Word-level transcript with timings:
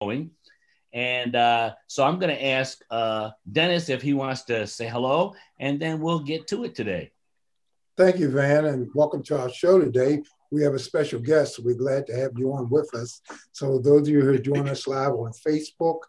going. 0.00 0.30
And 0.92 1.36
uh, 1.36 1.74
so 1.86 2.04
I'm 2.04 2.18
going 2.18 2.34
to 2.34 2.44
ask 2.44 2.78
uh, 2.90 3.30
Dennis 3.50 3.88
if 3.88 4.02
he 4.02 4.14
wants 4.14 4.42
to 4.44 4.66
say 4.66 4.86
hello, 4.86 5.34
and 5.58 5.80
then 5.80 6.00
we'll 6.00 6.20
get 6.20 6.46
to 6.48 6.64
it 6.64 6.74
today. 6.74 7.12
Thank 7.96 8.18
you, 8.18 8.28
Van, 8.30 8.66
and 8.66 8.88
welcome 8.94 9.22
to 9.24 9.40
our 9.40 9.50
show 9.50 9.78
today. 9.78 10.22
We 10.50 10.62
have 10.62 10.74
a 10.74 10.78
special 10.78 11.18
guest. 11.18 11.58
We're 11.58 11.74
glad 11.74 12.06
to 12.06 12.16
have 12.16 12.32
you 12.36 12.52
on 12.52 12.68
with 12.70 12.94
us. 12.94 13.20
So, 13.52 13.78
those 13.78 14.02
of 14.02 14.08
you 14.08 14.20
who 14.20 14.34
are 14.34 14.38
joining 14.38 14.68
us 14.68 14.86
live 14.86 15.12
on 15.12 15.32
Facebook, 15.32 16.00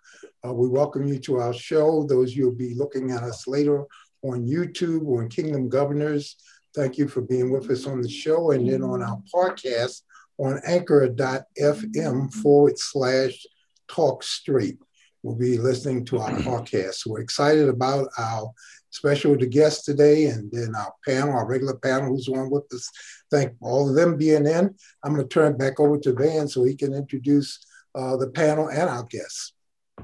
uh, 0.45 0.53
we 0.53 0.67
welcome 0.67 1.07
you 1.07 1.17
to 1.19 1.39
our 1.39 1.53
show. 1.53 2.03
Those 2.03 2.31
of 2.31 2.37
you 2.37 2.45
will 2.45 2.55
be 2.55 2.75
looking 2.75 3.11
at 3.11 3.23
us 3.23 3.47
later 3.47 3.85
on 4.23 4.45
YouTube 4.45 5.05
or 5.05 5.23
on 5.23 5.29
Kingdom 5.29 5.69
Governors, 5.69 6.35
thank 6.75 6.97
you 6.97 7.07
for 7.07 7.21
being 7.21 7.51
with 7.51 7.69
us 7.71 7.87
on 7.87 8.01
the 8.01 8.09
show. 8.09 8.51
And 8.51 8.69
then 8.69 8.83
on 8.83 9.01
our 9.01 9.21
podcast 9.33 10.01
on 10.37 10.61
anchor.fm 10.65 12.33
forward 12.33 12.77
slash 12.77 13.45
talk 13.87 14.23
straight. 14.23 14.77
We'll 15.23 15.35
be 15.35 15.57
listening 15.57 16.05
to 16.05 16.19
our 16.19 16.31
podcast. 16.41 17.05
We're 17.05 17.19
excited 17.19 17.69
about 17.69 18.09
our 18.17 18.51
special 18.89 19.35
guest 19.35 19.85
today 19.85 20.25
and 20.25 20.51
then 20.51 20.75
our 20.75 20.93
panel, 21.05 21.33
our 21.33 21.47
regular 21.47 21.75
panel 21.75 22.09
who's 22.09 22.27
on 22.29 22.49
with 22.49 22.63
us. 22.73 22.89
Thank 23.31 23.53
all 23.61 23.89
of 23.89 23.95
them 23.95 24.17
being 24.17 24.45
in. 24.45 24.73
I'm 25.03 25.13
going 25.13 25.27
to 25.27 25.33
turn 25.33 25.53
it 25.53 25.59
back 25.59 25.79
over 25.79 25.97
to 25.99 26.13
Van 26.13 26.47
so 26.47 26.63
he 26.63 26.75
can 26.75 26.93
introduce 26.93 27.65
uh, 27.95 28.15
the 28.17 28.29
panel 28.29 28.69
and 28.69 28.89
our 28.89 29.03
guests. 29.03 29.53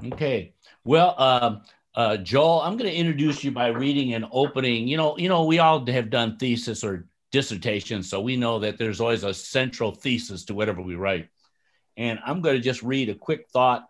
Okay. 0.04 0.54
Well, 0.84 1.14
um, 1.20 1.62
uh, 1.94 2.16
Joel, 2.16 2.62
I'm 2.62 2.76
going 2.76 2.90
to 2.90 2.96
introduce 2.96 3.44
you 3.44 3.52
by 3.52 3.68
reading 3.68 4.14
an 4.14 4.26
opening. 4.32 4.88
You 4.88 4.96
know, 4.96 5.16
you 5.16 5.28
know, 5.28 5.44
we 5.44 5.58
all 5.60 5.84
have 5.86 6.10
done 6.10 6.36
thesis 6.38 6.82
or 6.82 7.06
dissertations, 7.30 8.10
so 8.10 8.20
we 8.20 8.36
know 8.36 8.58
that 8.58 8.78
there's 8.78 9.00
always 9.00 9.24
a 9.24 9.32
central 9.32 9.92
thesis 9.92 10.44
to 10.46 10.54
whatever 10.54 10.82
we 10.82 10.96
write. 10.96 11.28
And 11.96 12.18
I'm 12.24 12.40
going 12.40 12.56
to 12.56 12.62
just 12.62 12.82
read 12.82 13.08
a 13.08 13.14
quick 13.14 13.48
thought 13.48 13.88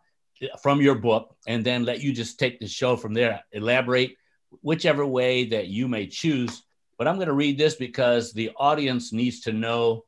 from 0.62 0.80
your 0.80 0.96
book, 0.96 1.36
and 1.46 1.64
then 1.64 1.84
let 1.84 2.00
you 2.00 2.12
just 2.12 2.38
take 2.38 2.58
the 2.58 2.66
show 2.66 2.96
from 2.96 3.14
there. 3.14 3.42
Elaborate 3.52 4.16
whichever 4.62 5.06
way 5.06 5.46
that 5.46 5.68
you 5.68 5.88
may 5.88 6.06
choose. 6.06 6.62
But 6.98 7.08
I'm 7.08 7.16
going 7.16 7.28
to 7.28 7.34
read 7.34 7.58
this 7.58 7.74
because 7.74 8.32
the 8.32 8.50
audience 8.56 9.12
needs 9.12 9.40
to 9.42 9.52
know. 9.52 10.04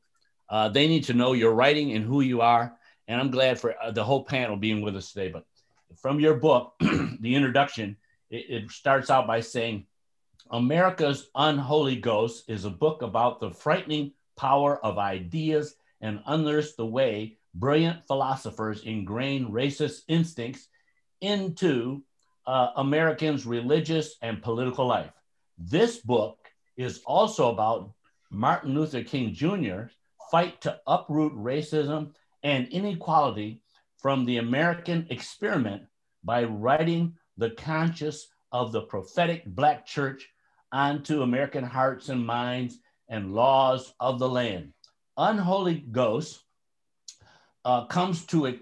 Uh, 0.48 0.68
they 0.68 0.86
need 0.86 1.04
to 1.04 1.14
know 1.14 1.32
your 1.32 1.52
writing 1.52 1.92
and 1.92 2.04
who 2.04 2.20
you 2.20 2.40
are. 2.40 2.76
And 3.08 3.20
I'm 3.20 3.30
glad 3.30 3.58
for 3.58 3.74
uh, 3.80 3.90
the 3.90 4.04
whole 4.04 4.24
panel 4.24 4.56
being 4.56 4.82
with 4.82 4.96
us 4.96 5.12
today. 5.12 5.30
But 5.30 5.44
from 6.00 6.20
your 6.20 6.34
book, 6.34 6.74
the 6.80 7.34
introduction, 7.34 7.96
it, 8.30 8.46
it 8.48 8.70
starts 8.70 9.10
out 9.10 9.26
by 9.26 9.40
saying, 9.40 9.86
America's 10.50 11.28
Unholy 11.34 11.96
Ghost 11.96 12.44
is 12.48 12.64
a 12.64 12.70
book 12.70 13.02
about 13.02 13.40
the 13.40 13.50
frightening 13.50 14.12
power 14.36 14.84
of 14.84 14.98
ideas 14.98 15.74
and 16.00 16.20
unearths 16.26 16.74
the 16.76 16.86
way 16.86 17.35
brilliant 17.58 18.06
philosophers 18.06 18.82
ingrain 18.84 19.50
racist 19.50 20.02
instincts 20.08 20.68
into 21.20 22.02
uh, 22.46 22.68
Americans' 22.76 23.46
religious 23.46 24.16
and 24.22 24.42
political 24.42 24.86
life. 24.86 25.12
This 25.58 25.98
book 25.98 26.38
is 26.76 27.02
also 27.06 27.50
about 27.50 27.92
Martin 28.30 28.74
Luther 28.74 29.02
King 29.02 29.32
Jr.'s 29.32 29.90
fight 30.30 30.60
to 30.62 30.78
uproot 30.86 31.32
racism 31.34 32.12
and 32.42 32.68
inequality 32.68 33.62
from 33.98 34.24
the 34.24 34.38
American 34.38 35.06
experiment 35.10 35.82
by 36.22 36.44
writing 36.44 37.14
the 37.36 37.50
conscience 37.50 38.26
of 38.52 38.72
the 38.72 38.82
prophetic 38.82 39.44
Black 39.46 39.86
church 39.86 40.28
onto 40.72 41.22
American 41.22 41.64
hearts 41.64 42.08
and 42.08 42.24
minds 42.24 42.78
and 43.08 43.34
laws 43.34 43.94
of 44.00 44.18
the 44.18 44.28
land. 44.28 44.72
Unholy 45.16 45.84
Ghost 45.90 46.42
uh, 47.66 47.84
comes 47.86 48.24
to 48.24 48.46
a, 48.46 48.58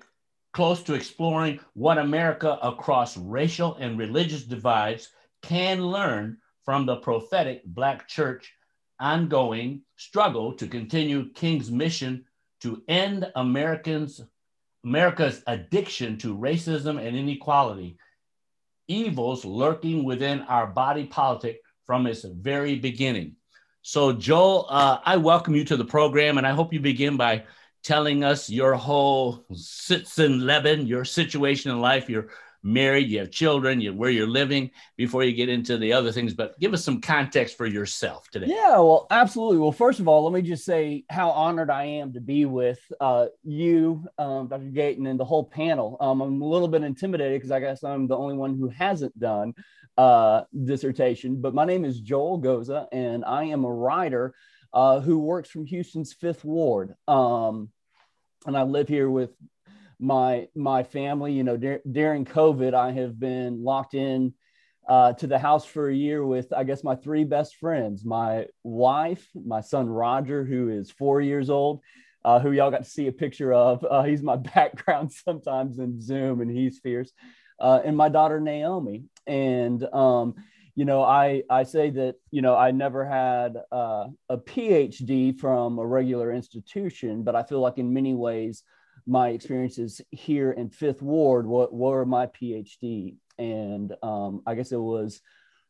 close 0.55 0.83
to 0.83 0.95
exploring 0.95 1.61
what 1.75 1.99
America 1.99 2.59
across 2.63 3.17
racial 3.19 3.77
and 3.77 3.99
religious 3.99 4.45
divides 4.45 5.11
can 5.43 5.87
learn 5.87 6.39
from 6.65 6.87
the 6.87 6.97
prophetic 6.97 7.63
Black 7.67 8.09
church 8.09 8.51
ongoing 8.99 9.83
struggle 9.97 10.55
to 10.55 10.67
continue 10.67 11.31
King's 11.35 11.71
mission 11.71 12.25
to 12.63 12.83
end 12.89 13.31
Americans 13.37 14.23
America's 14.85 15.43
addiction 15.47 16.19
to 16.19 16.37
racism 16.37 17.03
and 17.03 17.17
inequality, 17.17 17.97
evils 18.87 19.45
lurking 19.45 20.05
within 20.05 20.43
our 20.43 20.67
body 20.67 21.05
politic 21.05 21.61
from 21.87 22.07
its 22.07 22.23
very 22.25 22.77
beginning. 22.77 23.35
So, 23.81 24.13
Joel, 24.13 24.67
uh, 24.69 24.99
I 25.05 25.17
welcome 25.17 25.55
you 25.55 25.65
to 25.65 25.77
the 25.77 25.85
program, 25.85 26.37
and 26.37 26.47
I 26.47 26.53
hope 26.53 26.73
you 26.73 26.81
begin 26.81 27.17
by 27.17 27.45
telling 27.85 28.25
us 28.25 28.51
your 28.51 28.75
whole 28.75 29.45
sits 29.53 30.19
in 30.19 30.47
Lebanon, 30.47 30.87
your 30.87 31.05
situation 31.05 31.71
in 31.71 31.81
life, 31.81 32.09
you're 32.09 32.31
married, 32.65 33.11
you 33.11 33.19
have 33.19 33.31
children, 33.31 33.81
you 33.81 33.93
where 33.93 34.11
you're 34.11 34.27
living 34.27 34.71
before 34.97 35.23
you 35.23 35.33
get 35.33 35.51
into 35.51 35.77
the 35.77 35.93
other 35.93 36.11
things. 36.11 36.35
But 36.35 36.59
give 36.59 36.73
us 36.73 36.83
some 36.83 37.01
context 37.01 37.57
for 37.57 37.67
yourself 37.67 38.29
today. 38.31 38.47
Yeah, 38.49 38.79
well, 38.79 39.07
absolutely. 39.11 39.59
Well, 39.59 39.71
first 39.71 40.01
of 40.01 40.09
all, 40.09 40.25
let 40.25 40.33
me 40.33 40.43
just 40.43 40.65
say 40.65 41.05
how 41.11 41.31
honored 41.31 41.71
I 41.71 41.85
am 41.85 42.15
to 42.15 42.21
be 42.21 42.47
with 42.47 42.81
uh, 43.01 43.27
you, 43.45 44.05
um, 44.19 44.49
Dr. 44.49 44.71
Gayton, 44.71 45.07
and 45.07 45.21
the 45.21 45.25
whole 45.25 45.45
panel. 45.45 45.99
Um, 46.01 46.23
I'm 46.23 46.43
a 46.43 46.49
little 46.49 46.69
bit 46.69 46.83
intimidated 46.83 47.39
because 47.39 47.53
I 47.53 47.61
guess 47.61 47.85
I'm 47.85 48.07
the 48.07 48.17
only 48.17 48.35
one 48.35 48.57
who 48.57 48.71
hasn't 48.71 49.17
done 49.19 49.55
uh, 49.99 50.43
dissertation. 50.65 51.41
But 51.41 51.55
my 51.55 51.67
name 51.67 51.85
is 51.85 52.01
Joel 52.01 52.39
Goza, 52.39 52.89
and 52.91 53.25
I 53.25 53.45
am 53.45 53.65
a 53.65 53.73
writer. 53.73 54.35
Uh, 54.73 54.99
who 54.99 55.21
works 55.21 55.49
from 55.49 55.65
Houston's 55.65 56.13
Fifth 56.13 56.45
Ward, 56.45 56.97
um, 57.07 57.69
and 58.47 58.57
I 58.57 58.63
live 58.63 58.89
here 58.89 59.09
with 59.09 59.31
my 59.99 60.49
my 60.55 60.83
family. 60.83 61.33
You 61.33 61.45
know, 61.45 61.57
dur- 61.57 61.83
during 61.91 62.25
COVID, 62.25 62.75
I 62.75 62.93
have 62.93 63.19
been 63.19 63.63
locked 63.63 63.95
in 63.95 64.35
uh, 64.89 65.15
to 65.15 65.27
the 65.27 65.39
house 65.39 65.65
for 65.65 65.89
a 65.89 65.95
year 65.95 66.25
with, 66.25 66.53
I 66.53 66.65
guess, 66.65 66.85
my 66.85 66.97
three 66.97 67.25
best 67.25 67.57
friends: 67.57 68.05
my 68.05 68.47
wife, 68.63 69.27
my 69.35 69.61
son 69.61 69.89
Roger, 69.89 70.45
who 70.45 70.69
is 70.69 70.91
four 70.91 71.21
years 71.21 71.51
old, 71.51 71.81
uh, 72.25 72.41
who 72.41 72.53
y'all 72.53 72.71
got 72.71 72.85
to 72.85 72.91
see 72.91 73.07
a 73.07 73.13
picture 73.13 73.53
of. 73.53 73.85
Uh, 73.85 74.03
he's 74.03 74.23
my 74.23 74.37
background 74.55 75.13
sometimes 75.13 75.79
in 75.79 76.01
Zoom, 76.01 76.41
and 76.41 76.51
he's 76.51 76.79
fierce. 76.79 77.13
Uh, 77.59 77.81
and 77.85 77.97
my 77.97 78.09
daughter 78.09 78.41
Naomi, 78.41 79.05
and 79.27 79.83
um, 79.95 80.35
you 80.77 80.85
know, 80.85 81.03
I 81.03 81.43
I 81.49 81.63
say 81.63 81.91
that 81.91 82.17
you 82.31 82.43
know 82.43 82.57
I 82.57 82.71
never 82.71 83.05
had 83.05 83.57
uh, 83.71 84.07
a 84.29 84.39
PhD 84.39 85.39
from 85.39 85.79
a 85.79 85.87
regular 85.87 86.33
institution, 86.33 87.23
but 87.23 87.37
I 87.37 87.45
feel 87.45 87.61
like 87.61 87.79
in 87.79 87.93
many 87.93 88.15
ways 88.15 88.65
my 89.07 89.29
experiences 89.29 90.01
here 90.11 90.53
in 90.53 90.71
Fifth 90.71 91.03
Ward 91.03 91.47
were, 91.47 91.69
were 91.71 92.07
my 92.07 92.27
PhD. 92.27 93.17
And 93.39 93.93
um, 94.03 94.43
I 94.47 94.55
guess 94.55 94.73
it 94.73 94.81
was 94.81 95.21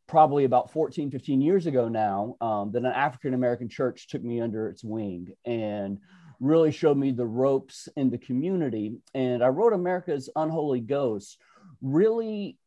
probably 0.07 0.45
about 0.45 0.71
14, 0.71 1.11
15 1.11 1.41
years 1.41 1.67
ago 1.67 1.89
now 1.89 2.37
um, 2.41 2.73
that 2.73 2.85
an 2.85 2.93
African 2.93 3.35
American 3.35 3.69
church 3.69 4.09
took 4.09 4.23
me 4.23 4.41
under 4.41 4.69
its 4.69 4.85
wing 4.85 5.29
and 5.45 5.99
really 6.41 6.71
showed 6.71 6.97
me 6.97 7.11
the 7.11 7.27
ropes 7.27 7.89
in 7.97 8.11
the 8.11 8.19
community. 8.19 8.97
And 9.15 9.43
I 9.43 9.49
wrote 9.49 9.73
America's 9.73 10.29
Unholy 10.37 10.81
Ghost 10.81 11.39
really 11.81 12.59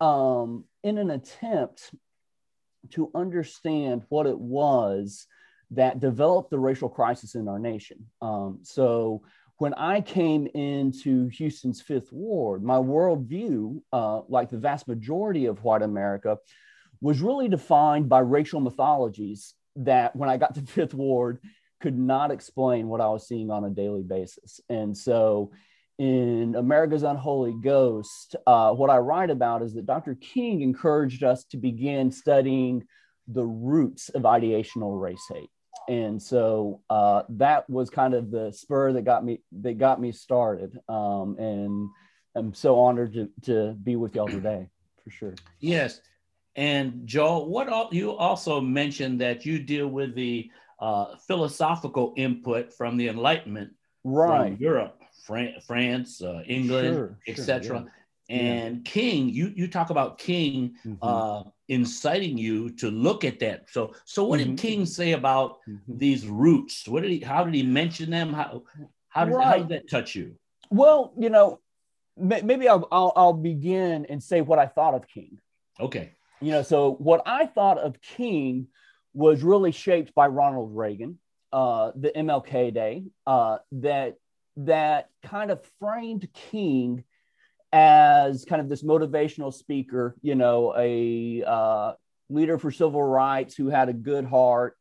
um, 0.00 0.64
in 0.82 0.98
an 0.98 1.10
attempt 1.10 1.90
to 2.90 3.10
understand 3.14 4.02
what 4.08 4.26
it 4.26 4.38
was 4.38 5.26
that 5.72 6.00
developed 6.00 6.50
the 6.50 6.58
racial 6.58 6.88
crisis 6.88 7.34
in 7.34 7.48
our 7.48 7.58
nation. 7.58 8.06
Um, 8.22 8.60
so 8.62 9.22
when 9.58 9.74
I 9.74 10.00
came 10.00 10.46
into 10.46 11.28
Houston's 11.28 11.80
Fifth 11.80 12.12
Ward, 12.12 12.62
my 12.62 12.76
worldview, 12.76 13.80
uh, 13.92 14.20
like 14.28 14.50
the 14.50 14.58
vast 14.58 14.86
majority 14.86 15.46
of 15.46 15.64
white 15.64 15.82
America, 15.82 16.38
was 17.00 17.20
really 17.20 17.48
defined 17.48 18.08
by 18.08 18.20
racial 18.20 18.60
mythologies 18.60 19.54
that 19.76 20.14
when 20.14 20.28
I 20.28 20.36
got 20.36 20.54
to 20.54 20.62
Fifth 20.62 20.94
Ward 20.94 21.40
could 21.80 21.98
not 21.98 22.30
explain 22.30 22.88
what 22.88 23.00
I 23.00 23.08
was 23.08 23.26
seeing 23.26 23.50
on 23.50 23.64
a 23.64 23.70
daily 23.70 24.02
basis. 24.02 24.60
And 24.68 24.96
so 24.96 25.52
in 25.98 26.54
America's 26.56 27.02
Unholy 27.02 27.54
Ghost, 27.62 28.36
uh, 28.46 28.72
what 28.72 28.90
I 28.90 28.98
write 28.98 29.30
about 29.30 29.62
is 29.62 29.74
that 29.74 29.86
Dr. 29.86 30.14
King 30.14 30.60
encouraged 30.60 31.24
us 31.24 31.44
to 31.44 31.56
begin 31.56 32.10
studying 32.10 32.84
the 33.28 33.44
roots 33.44 34.08
of 34.10 34.22
ideational 34.22 35.00
race 35.00 35.24
hate. 35.32 35.50
And 35.88 36.20
so 36.20 36.80
uh, 36.90 37.22
that 37.30 37.68
was 37.70 37.90
kind 37.90 38.14
of 38.14 38.30
the 38.30 38.52
spur 38.52 38.92
that 38.92 39.02
got 39.02 39.24
me 39.24 39.40
that 39.60 39.78
got 39.78 40.00
me 40.00 40.12
started. 40.12 40.78
Um, 40.88 41.36
and 41.38 41.88
i'm 42.34 42.52
so 42.52 42.78
honored 42.78 43.14
to, 43.14 43.30
to 43.42 43.72
be 43.82 43.96
with 43.96 44.14
y'all 44.14 44.28
today 44.28 44.68
for 45.02 45.10
sure. 45.10 45.34
Yes. 45.60 46.00
And 46.54 47.06
joel 47.06 47.48
what 47.48 47.68
all, 47.68 47.88
you 47.92 48.12
also 48.12 48.60
mentioned 48.60 49.20
that 49.20 49.46
you 49.46 49.58
deal 49.58 49.88
with 49.88 50.14
the 50.14 50.50
uh, 50.78 51.16
philosophical 51.26 52.12
input 52.16 52.72
from 52.72 52.96
the 52.96 53.08
enlightenment 53.08 53.72
right. 54.04 54.52
From 54.52 54.56
europe 54.60 55.02
Fran- 55.24 55.60
france 55.66 56.22
uh, 56.22 56.42
england 56.46 56.94
sure, 56.94 57.18
etc 57.26 57.66
sure, 57.66 57.76
yeah. 57.76 57.90
And 58.28 58.76
yeah. 58.78 58.90
King, 58.90 59.28
you 59.28 59.52
you 59.54 59.68
talk 59.68 59.90
about 59.90 60.18
King 60.18 60.74
mm-hmm. 60.84 60.96
uh, 61.00 61.44
inciting 61.68 62.36
you 62.36 62.70
to 62.70 62.90
look 62.90 63.24
at 63.24 63.38
that. 63.38 63.70
So 63.70 63.94
so 64.04 64.24
what 64.24 64.40
mm-hmm. 64.40 64.56
did 64.56 64.60
King 64.60 64.84
say 64.84 65.12
about 65.12 65.58
mm-hmm. 65.68 65.96
these 65.96 66.26
roots? 66.26 66.88
What 66.88 67.02
did 67.02 67.12
he? 67.12 67.20
How 67.20 67.44
did 67.44 67.54
he 67.54 67.62
mention 67.62 68.10
them? 68.10 68.32
How 68.32 68.64
how 69.10 69.26
did, 69.26 69.34
right. 69.34 69.46
how 69.46 69.56
did 69.58 69.68
that 69.68 69.88
touch 69.88 70.16
you? 70.16 70.34
Well, 70.70 71.12
you 71.16 71.30
know, 71.30 71.60
maybe 72.16 72.68
I'll, 72.68 72.86
I'll, 72.90 73.12
I'll 73.16 73.32
begin 73.32 74.06
and 74.10 74.22
say 74.22 74.40
what 74.40 74.58
I 74.58 74.66
thought 74.66 74.94
of 74.94 75.06
King. 75.08 75.38
Okay. 75.80 76.12
You 76.40 76.50
know, 76.50 76.62
so 76.62 76.92
what 76.94 77.22
I 77.24 77.46
thought 77.46 77.78
of 77.78 78.00
King 78.02 78.66
was 79.14 79.42
really 79.42 79.72
shaped 79.72 80.14
by 80.14 80.26
Ronald 80.26 80.76
Reagan, 80.76 81.18
uh, 81.52 81.92
the 81.94 82.10
MLK 82.14 82.74
Day, 82.74 83.04
uh, 83.26 83.58
that 83.72 84.16
that 84.56 85.10
kind 85.22 85.50
of 85.50 85.60
framed 85.78 86.28
King 86.50 87.04
as 87.72 88.44
kind 88.44 88.60
of 88.60 88.68
this 88.68 88.82
motivational 88.82 89.52
speaker, 89.52 90.16
you 90.22 90.34
know, 90.34 90.74
a 90.76 91.42
uh, 91.46 91.92
leader 92.30 92.58
for 92.58 92.70
civil 92.70 93.02
rights 93.02 93.54
who 93.54 93.68
had 93.68 93.88
a 93.88 93.92
good 93.92 94.24
heart, 94.24 94.76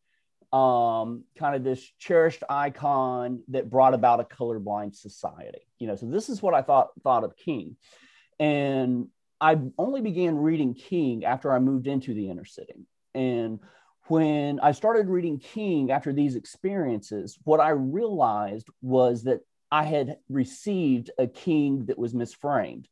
um, 0.53 1.23
kind 1.37 1.55
of 1.55 1.63
this 1.63 1.83
cherished 1.99 2.43
icon 2.49 3.41
that 3.49 3.69
brought 3.69 3.93
about 3.93 4.19
a 4.19 4.23
colorblind 4.23 4.95
society. 4.95 5.67
You 5.79 5.87
know, 5.87 5.95
so 5.95 6.05
this 6.05 6.29
is 6.29 6.41
what 6.41 6.53
I 6.53 6.61
thought 6.61 6.89
thought 7.03 7.23
of 7.23 7.35
King, 7.35 7.75
and 8.39 9.07
I 9.41 9.57
only 9.77 10.01
began 10.01 10.37
reading 10.37 10.73
King 10.73 11.25
after 11.25 11.51
I 11.51 11.59
moved 11.59 11.87
into 11.87 12.13
the 12.13 12.29
inner 12.29 12.45
city, 12.45 12.87
and 13.13 13.59
when 14.07 14.59
I 14.59 14.71
started 14.71 15.09
reading 15.09 15.39
King 15.39 15.91
after 15.91 16.13
these 16.13 16.35
experiences, 16.35 17.37
what 17.43 17.59
I 17.59 17.69
realized 17.69 18.67
was 18.81 19.23
that 19.23 19.41
I 19.71 19.83
had 19.83 20.17
received 20.29 21.11
a 21.17 21.27
king 21.27 21.85
that 21.85 21.97
was 21.97 22.13
misframed. 22.13 22.85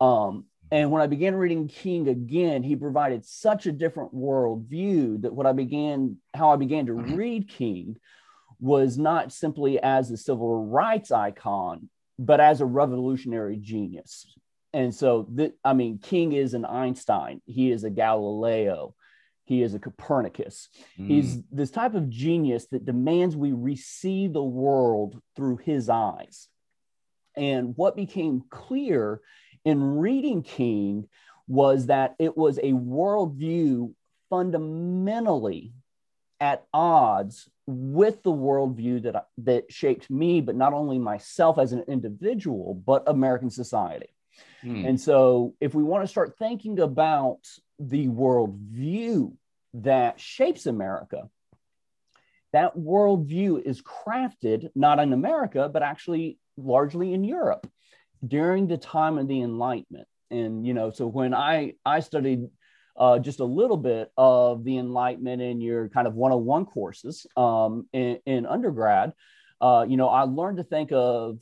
Um, 0.00 0.46
and 0.70 0.90
when 0.90 1.02
I 1.02 1.06
began 1.06 1.34
reading 1.34 1.68
King 1.68 2.08
again, 2.08 2.62
he 2.62 2.74
provided 2.74 3.24
such 3.24 3.66
a 3.66 3.72
different 3.72 4.14
worldview 4.14 5.22
that 5.22 5.34
what 5.34 5.46
I 5.46 5.52
began, 5.52 6.16
how 6.34 6.50
I 6.50 6.56
began 6.56 6.86
to 6.86 6.92
mm-hmm. 6.92 7.14
read 7.14 7.48
King 7.48 7.96
was 8.60 8.96
not 8.98 9.32
simply 9.32 9.80
as 9.80 10.10
a 10.10 10.16
civil 10.16 10.66
rights 10.66 11.10
icon, 11.10 11.88
but 12.18 12.40
as 12.40 12.60
a 12.60 12.66
revolutionary 12.66 13.56
genius. 13.56 14.26
And 14.72 14.92
so, 14.92 15.28
that, 15.34 15.52
I 15.64 15.74
mean, 15.74 15.98
King 15.98 16.32
is 16.32 16.54
an 16.54 16.64
Einstein, 16.64 17.40
he 17.46 17.70
is 17.70 17.84
a 17.84 17.90
Galileo, 17.90 18.94
he 19.44 19.62
is 19.62 19.74
a 19.74 19.78
Copernicus. 19.78 20.68
Mm. 20.98 21.06
He's 21.06 21.42
this 21.50 21.70
type 21.70 21.94
of 21.94 22.08
genius 22.08 22.66
that 22.72 22.86
demands 22.86 23.36
we 23.36 23.52
receive 23.52 24.32
the 24.32 24.42
world 24.42 25.20
through 25.36 25.58
his 25.58 25.88
eyes. 25.88 26.48
And 27.36 27.76
what 27.76 27.96
became 27.96 28.44
clear 28.48 29.20
in 29.64 29.98
reading 29.98 30.42
King 30.42 31.08
was 31.46 31.86
that 31.86 32.14
it 32.18 32.36
was 32.36 32.58
a 32.58 32.72
worldview 32.72 33.92
fundamentally 34.30 35.72
at 36.40 36.64
odds 36.72 37.48
with 37.66 38.22
the 38.22 38.32
worldview 38.32 39.02
that, 39.02 39.28
that 39.38 39.72
shaped 39.72 40.10
me, 40.10 40.40
but 40.40 40.56
not 40.56 40.72
only 40.72 40.98
myself 40.98 41.58
as 41.58 41.72
an 41.72 41.84
individual, 41.88 42.74
but 42.74 43.02
American 43.06 43.50
society. 43.50 44.13
Mm. 44.64 44.88
And 44.88 45.00
so, 45.00 45.54
if 45.60 45.74
we 45.74 45.82
want 45.82 46.04
to 46.04 46.08
start 46.08 46.38
thinking 46.38 46.80
about 46.80 47.40
the 47.78 48.08
worldview 48.08 49.36
that 49.74 50.20
shapes 50.20 50.66
America, 50.66 51.28
that 52.52 52.76
worldview 52.76 53.60
is 53.60 53.82
crafted 53.82 54.68
not 54.74 55.00
in 55.00 55.12
America, 55.12 55.68
but 55.68 55.82
actually 55.82 56.38
largely 56.56 57.12
in 57.12 57.24
Europe 57.24 57.66
during 58.26 58.68
the 58.68 58.78
time 58.78 59.18
of 59.18 59.28
the 59.28 59.42
Enlightenment. 59.42 60.06
And, 60.30 60.66
you 60.66 60.72
know, 60.72 60.90
so 60.90 61.06
when 61.06 61.34
I, 61.34 61.74
I 61.84 62.00
studied 62.00 62.48
uh, 62.96 63.18
just 63.18 63.40
a 63.40 63.44
little 63.44 63.76
bit 63.76 64.10
of 64.16 64.64
the 64.64 64.78
Enlightenment 64.78 65.42
in 65.42 65.60
your 65.60 65.88
kind 65.88 66.06
of 66.06 66.14
101 66.14 66.66
courses 66.66 67.26
um, 67.36 67.88
in, 67.92 68.18
in, 68.24 68.46
undergrad, 68.46 69.12
uh, 69.60 69.84
you 69.88 69.96
know, 69.96 70.08
I 70.08 70.22
learned 70.22 70.58
to 70.58 70.64
think 70.64 70.92
of 70.92 71.40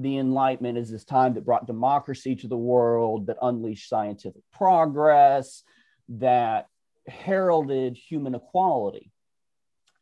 the 0.00 0.18
Enlightenment 0.18 0.78
as 0.78 0.90
this 0.90 1.04
time 1.04 1.34
that 1.34 1.44
brought 1.44 1.66
democracy 1.66 2.36
to 2.36 2.48
the 2.48 2.56
world, 2.56 3.26
that 3.26 3.36
unleashed 3.42 3.88
scientific 3.88 4.42
progress, 4.52 5.62
that 6.08 6.66
heralded 7.06 7.96
human 7.96 8.34
equality. 8.34 9.10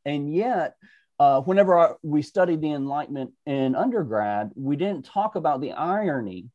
And 0.04 0.32
yet, 0.32 0.76
uh, 1.18 1.40
whenever 1.40 1.96
we 2.02 2.22
studied 2.22 2.60
the 2.60 2.72
Enlightenment 2.72 3.32
in 3.46 3.74
undergrad, 3.74 4.50
we 4.54 4.76
didn't 4.76 5.06
talk 5.06 5.34
about 5.34 5.60
the 5.60 5.72
irony 5.72 6.50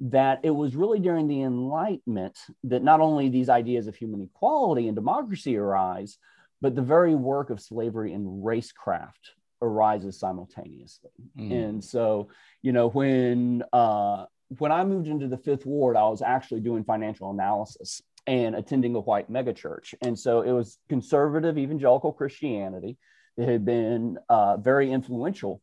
that 0.00 0.40
it 0.42 0.50
was 0.50 0.76
really 0.76 1.00
during 1.00 1.26
the 1.26 1.42
Enlightenment 1.42 2.38
that 2.64 2.82
not 2.82 3.00
only 3.00 3.28
these 3.28 3.48
ideas 3.48 3.86
of 3.86 3.96
human 3.96 4.22
equality 4.22 4.86
and 4.86 4.94
democracy 4.94 5.56
arise, 5.56 6.18
but 6.60 6.74
the 6.74 6.82
very 6.82 7.14
work 7.14 7.50
of 7.50 7.60
slavery 7.60 8.12
and 8.12 8.44
racecraft 8.44 9.34
arises 9.64 10.18
simultaneously. 10.18 11.10
Mm. 11.38 11.52
And 11.52 11.84
so, 11.84 12.28
you 12.62 12.72
know, 12.72 12.88
when 12.88 13.62
uh, 13.72 14.26
when 14.58 14.72
I 14.72 14.84
moved 14.84 15.08
into 15.08 15.28
the 15.28 15.38
Fifth 15.38 15.66
Ward, 15.66 15.96
I 15.96 16.08
was 16.08 16.22
actually 16.22 16.60
doing 16.60 16.84
financial 16.84 17.30
analysis 17.30 18.02
and 18.26 18.54
attending 18.54 18.94
a 18.94 19.00
white 19.00 19.30
megachurch. 19.30 19.94
And 20.00 20.18
so 20.18 20.42
it 20.42 20.52
was 20.52 20.78
conservative 20.88 21.58
evangelical 21.58 22.12
Christianity 22.12 22.96
that 23.36 23.48
had 23.48 23.64
been 23.64 24.18
uh, 24.28 24.56
very 24.56 24.90
influential 24.90 25.60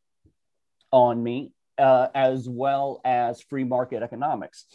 on 0.91 1.23
me, 1.23 1.51
uh, 1.77 2.07
as 2.13 2.47
well 2.49 3.01
as 3.05 3.41
free 3.41 3.63
market 3.63 4.03
economics. 4.03 4.65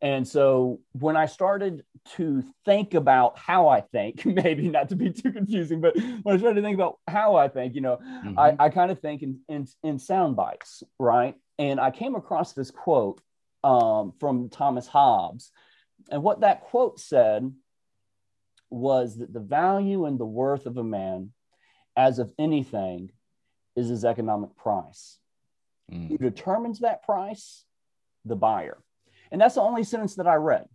And 0.00 0.26
so 0.26 0.80
when 0.92 1.16
I 1.16 1.26
started 1.26 1.84
to 2.16 2.42
think 2.64 2.94
about 2.94 3.38
how 3.38 3.68
I 3.68 3.80
think, 3.80 4.24
maybe 4.26 4.68
not 4.68 4.90
to 4.90 4.96
be 4.96 5.10
too 5.10 5.32
confusing, 5.32 5.80
but 5.80 5.96
when 5.96 6.34
I 6.34 6.38
started 6.38 6.56
to 6.56 6.62
think 6.62 6.74
about 6.74 6.98
how 7.06 7.36
I 7.36 7.48
think, 7.48 7.74
you 7.74 7.80
know, 7.80 7.96
mm-hmm. 7.96 8.38
I, 8.38 8.56
I 8.58 8.68
kind 8.68 8.90
of 8.90 9.00
think 9.00 9.22
in, 9.22 9.40
in, 9.48 9.66
in 9.82 9.98
sound 9.98 10.36
bites, 10.36 10.82
right? 10.98 11.34
And 11.58 11.80
I 11.80 11.90
came 11.90 12.14
across 12.14 12.52
this 12.52 12.70
quote 12.70 13.20
um, 13.64 14.12
from 14.20 14.48
Thomas 14.48 14.86
Hobbes. 14.86 15.50
And 16.10 16.22
what 16.22 16.40
that 16.40 16.62
quote 16.62 17.00
said 17.00 17.52
was 18.70 19.18
that 19.18 19.32
the 19.32 19.40
value 19.40 20.04
and 20.04 20.18
the 20.18 20.26
worth 20.26 20.66
of 20.66 20.76
a 20.76 20.84
man 20.84 21.32
as 21.98 22.20
of 22.20 22.32
anything, 22.38 23.10
is 23.74 23.88
his 23.88 24.04
economic 24.04 24.56
price. 24.56 25.18
Mm. 25.92 26.08
Who 26.08 26.18
determines 26.18 26.78
that 26.78 27.02
price? 27.02 27.64
The 28.24 28.36
buyer. 28.36 28.78
And 29.30 29.40
that's 29.40 29.56
the 29.56 29.60
only 29.62 29.84
sentence 29.84 30.16
that 30.16 30.26
I 30.26 30.34
read. 30.34 30.66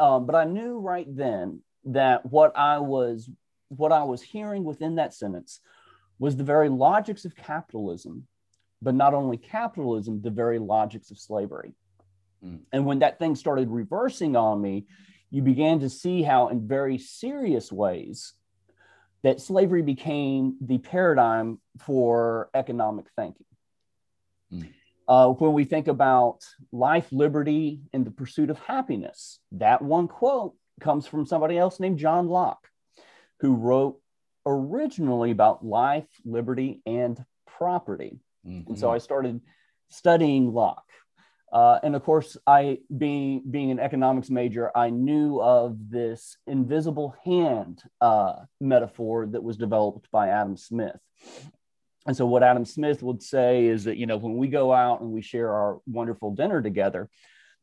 Um, 0.00 0.26
but 0.26 0.34
I 0.34 0.44
knew 0.44 0.78
right 0.78 1.06
then 1.08 1.60
that 1.84 2.26
what 2.26 2.56
I 2.56 2.78
was 2.78 3.28
what 3.68 3.92
I 3.92 4.04
was 4.04 4.22
hearing 4.22 4.64
within 4.64 4.96
that 4.96 5.12
sentence 5.12 5.60
was 6.18 6.36
the 6.36 6.44
very 6.44 6.68
logics 6.68 7.24
of 7.24 7.36
capitalism, 7.36 8.26
but 8.80 8.94
not 8.94 9.14
only 9.14 9.36
capitalism, 9.36 10.22
the 10.22 10.30
very 10.30 10.58
logics 10.58 11.10
of 11.10 11.18
slavery. 11.18 11.74
Mm. 12.44 12.60
And 12.72 12.86
when 12.86 13.00
that 13.00 13.18
thing 13.18 13.34
started 13.34 13.68
reversing 13.68 14.36
on 14.36 14.60
me, 14.60 14.86
you 15.30 15.42
began 15.42 15.80
to 15.80 15.90
see 15.90 16.22
how, 16.22 16.48
in 16.48 16.66
very 16.66 16.96
serious 16.98 17.70
ways, 17.70 18.32
that 19.22 19.40
slavery 19.40 19.82
became 19.82 20.56
the 20.60 20.78
paradigm 20.78 21.60
for 21.78 22.48
economic 22.54 23.06
thinking. 23.16 23.46
Mm. 24.52 24.72
Uh, 25.08 25.30
when 25.30 25.54
we 25.54 25.64
think 25.64 25.88
about 25.88 26.44
life, 26.70 27.06
liberty, 27.10 27.80
and 27.94 28.04
the 28.04 28.10
pursuit 28.10 28.50
of 28.50 28.58
happiness, 28.58 29.40
that 29.52 29.80
one 29.80 30.06
quote 30.06 30.54
comes 30.80 31.06
from 31.06 31.24
somebody 31.24 31.56
else 31.56 31.80
named 31.80 31.98
John 31.98 32.28
Locke, 32.28 32.68
who 33.40 33.54
wrote 33.54 33.98
originally 34.44 35.30
about 35.30 35.64
life, 35.64 36.06
liberty, 36.26 36.82
and 36.84 37.24
property. 37.46 38.20
Mm-hmm. 38.46 38.70
And 38.70 38.78
so 38.78 38.90
I 38.90 38.98
started 38.98 39.40
studying 39.88 40.52
Locke. 40.52 40.84
Uh, 41.50 41.78
and 41.82 41.96
of 41.96 42.04
course, 42.04 42.36
I 42.46 42.80
being 42.94 43.42
being 43.50 43.70
an 43.70 43.80
economics 43.80 44.28
major, 44.28 44.70
I 44.76 44.90
knew 44.90 45.40
of 45.40 45.78
this 45.90 46.36
invisible 46.46 47.16
hand 47.24 47.82
uh, 48.02 48.34
metaphor 48.60 49.26
that 49.26 49.42
was 49.42 49.56
developed 49.56 50.10
by 50.10 50.28
Adam 50.28 50.58
Smith. 50.58 50.98
And 52.08 52.16
so, 52.16 52.24
what 52.24 52.42
Adam 52.42 52.64
Smith 52.64 53.02
would 53.02 53.22
say 53.22 53.66
is 53.66 53.84
that 53.84 53.98
you 53.98 54.06
know 54.06 54.16
when 54.16 54.38
we 54.38 54.48
go 54.48 54.72
out 54.72 55.02
and 55.02 55.12
we 55.12 55.20
share 55.20 55.52
our 55.52 55.78
wonderful 55.86 56.34
dinner 56.34 56.62
together, 56.62 57.10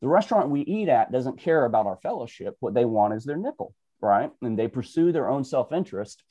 the 0.00 0.06
restaurant 0.06 0.50
we 0.50 0.60
eat 0.60 0.88
at 0.88 1.10
doesn't 1.10 1.40
care 1.40 1.64
about 1.64 1.86
our 1.86 1.96
fellowship. 1.96 2.56
What 2.60 2.72
they 2.72 2.84
want 2.84 3.14
is 3.14 3.24
their 3.24 3.36
nickel, 3.36 3.74
right? 4.00 4.30
And 4.40 4.56
they 4.56 4.68
pursue 4.68 5.10
their 5.10 5.28
own 5.28 5.42
self 5.42 5.72
interest, 5.72 6.22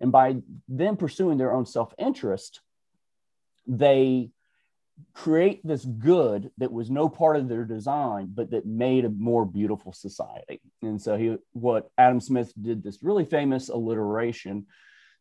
and 0.00 0.10
by 0.10 0.38
them 0.68 0.96
pursuing 0.96 1.38
their 1.38 1.52
own 1.52 1.64
self 1.64 1.94
interest, 1.96 2.60
they 3.68 4.30
create 5.14 5.64
this 5.64 5.84
good 5.84 6.50
that 6.58 6.72
was 6.72 6.90
no 6.90 7.08
part 7.08 7.36
of 7.36 7.48
their 7.48 7.64
design, 7.64 8.32
but 8.34 8.50
that 8.50 8.66
made 8.66 9.04
a 9.04 9.10
more 9.10 9.46
beautiful 9.46 9.92
society. 9.92 10.60
And 10.82 11.00
so 11.00 11.16
he, 11.16 11.36
what 11.52 11.88
Adam 11.96 12.20
Smith 12.20 12.52
did 12.60 12.82
this 12.82 12.98
really 13.00 13.24
famous 13.24 13.68
alliteration 13.68 14.66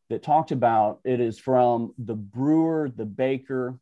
that 0.10 0.24
talked 0.24 0.51
about 0.51 1.00
it 1.04 1.20
is 1.20 1.39
from 1.39 1.94
the 1.98 2.16
brewer, 2.16 2.92
the 2.96 3.06
baker, 3.06 3.80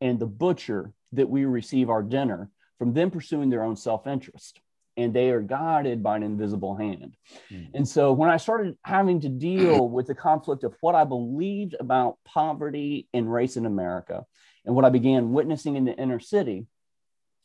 and 0.00 0.18
the 0.18 0.26
butcher 0.26 0.92
that 1.12 1.28
we 1.28 1.44
receive 1.44 1.88
our 1.88 2.02
dinner 2.02 2.50
from 2.78 2.92
them 2.92 3.10
pursuing 3.10 3.50
their 3.50 3.62
own 3.62 3.76
self-interest 3.76 4.60
and 4.96 5.12
they 5.12 5.30
are 5.30 5.40
guided 5.40 6.02
by 6.02 6.16
an 6.16 6.22
invisible 6.22 6.76
hand. 6.76 7.16
Mm. 7.50 7.70
And 7.74 7.88
so 7.88 8.12
when 8.12 8.30
I 8.30 8.36
started 8.36 8.76
having 8.84 9.20
to 9.20 9.28
deal 9.28 9.88
with 9.88 10.06
the 10.06 10.14
conflict 10.14 10.64
of 10.64 10.74
what 10.80 10.94
I 10.94 11.04
believed 11.04 11.74
about 11.78 12.18
poverty 12.24 13.08
and 13.12 13.32
race 13.32 13.56
in 13.56 13.66
America, 13.66 14.24
and 14.64 14.74
what 14.74 14.84
I 14.84 14.90
began 14.90 15.32
witnessing 15.32 15.76
in 15.76 15.84
the 15.84 15.94
inner 15.94 16.20
city, 16.20 16.66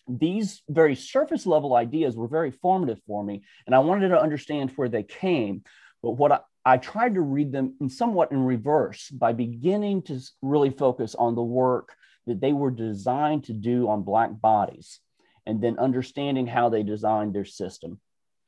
these 0.07 0.61
very 0.69 0.95
surface 0.95 1.45
level 1.45 1.75
ideas 1.75 2.15
were 2.15 2.27
very 2.27 2.51
formative 2.51 2.99
for 3.05 3.23
me, 3.23 3.43
and 3.65 3.75
I 3.75 3.79
wanted 3.79 4.09
to 4.09 4.21
understand 4.21 4.71
where 4.75 4.89
they 4.89 5.03
came. 5.03 5.63
But 6.01 6.11
what 6.11 6.31
I, 6.31 6.39
I 6.69 6.77
tried 6.77 7.15
to 7.15 7.21
read 7.21 7.51
them 7.51 7.73
in 7.81 7.89
somewhat 7.89 8.31
in 8.31 8.43
reverse 8.43 9.09
by 9.09 9.33
beginning 9.33 10.03
to 10.03 10.19
really 10.43 10.69
focus 10.69 11.15
on 11.15 11.33
the 11.33 11.41
work 11.41 11.95
that 12.27 12.41
they 12.41 12.53
were 12.53 12.69
designed 12.69 13.45
to 13.45 13.53
do 13.53 13.89
on 13.89 14.03
Black 14.03 14.39
bodies 14.39 14.99
and 15.47 15.63
then 15.63 15.79
understanding 15.79 16.45
how 16.45 16.69
they 16.69 16.83
designed 16.83 17.33
their 17.33 17.45
system 17.45 17.99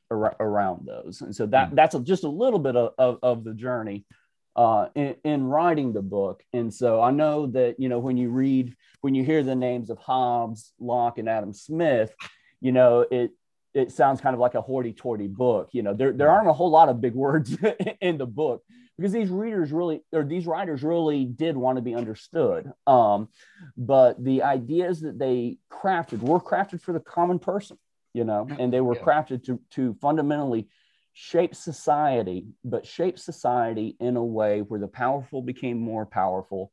ar- 0.08 0.36
around 0.38 0.86
those. 0.86 1.20
And 1.20 1.34
so 1.34 1.46
that, 1.46 1.70
mm 1.70 1.74
that's 1.74 1.96
a, 1.96 2.00
just 2.00 2.22
a 2.22 2.28
little 2.28 2.60
bit 2.60 2.76
of, 2.76 2.92
of, 2.96 3.18
of 3.24 3.42
the 3.42 3.54
journey 3.54 4.04
uh, 4.54 4.86
in, 4.94 5.16
in, 5.24 5.42
writing 5.42 5.92
the 5.92 6.02
book. 6.02 6.44
And 6.52 6.72
so 6.72 7.02
I 7.02 7.10
know 7.10 7.46
that, 7.48 7.80
you 7.80 7.88
know, 7.88 7.98
when 7.98 8.16
you 8.16 8.28
read, 8.30 8.76
when 9.00 9.16
you 9.16 9.24
hear 9.24 9.42
the 9.42 9.56
names 9.56 9.90
of 9.90 9.98
Hobbes, 9.98 10.72
Locke, 10.78 11.18
and 11.18 11.28
Adam 11.28 11.52
Smith, 11.52 12.14
you 12.60 12.70
know, 12.70 13.04
it, 13.10 13.32
it 13.74 13.90
sounds 13.90 14.20
kind 14.20 14.34
of 14.34 14.40
like 14.40 14.54
a 14.54 14.60
hoity-toity 14.60 15.28
book. 15.28 15.70
You 15.72 15.82
know, 15.82 15.94
there, 15.94 16.12
there 16.12 16.30
aren't 16.30 16.48
a 16.48 16.52
whole 16.52 16.70
lot 16.70 16.88
of 16.88 17.00
big 17.00 17.14
words 17.14 17.56
in 18.00 18.18
the 18.18 18.26
book 18.26 18.62
because 18.96 19.12
these 19.12 19.30
readers 19.30 19.72
really, 19.72 20.02
or 20.12 20.24
these 20.24 20.46
writers 20.46 20.82
really 20.82 21.24
did 21.24 21.56
want 21.56 21.76
to 21.76 21.82
be 21.82 21.94
understood. 21.94 22.72
Um, 22.86 23.28
but 23.76 24.22
the 24.22 24.42
ideas 24.42 25.00
that 25.00 25.18
they 25.18 25.58
crafted 25.70 26.20
were 26.20 26.40
crafted 26.40 26.82
for 26.82 26.92
the 26.92 27.00
common 27.00 27.38
person, 27.38 27.78
you 28.12 28.24
know, 28.24 28.46
and 28.58 28.72
they 28.72 28.80
were 28.80 28.96
yeah. 28.96 29.02
crafted 29.02 29.44
to, 29.44 29.60
to 29.70 29.96
fundamentally 30.00 30.68
shape 31.14 31.54
society, 31.54 32.46
but 32.64 32.86
shape 32.86 33.18
society 33.18 33.96
in 34.00 34.16
a 34.16 34.24
way 34.24 34.60
where 34.60 34.80
the 34.80 34.88
powerful 34.88 35.42
became 35.42 35.78
more 35.78 36.06
powerful 36.06 36.70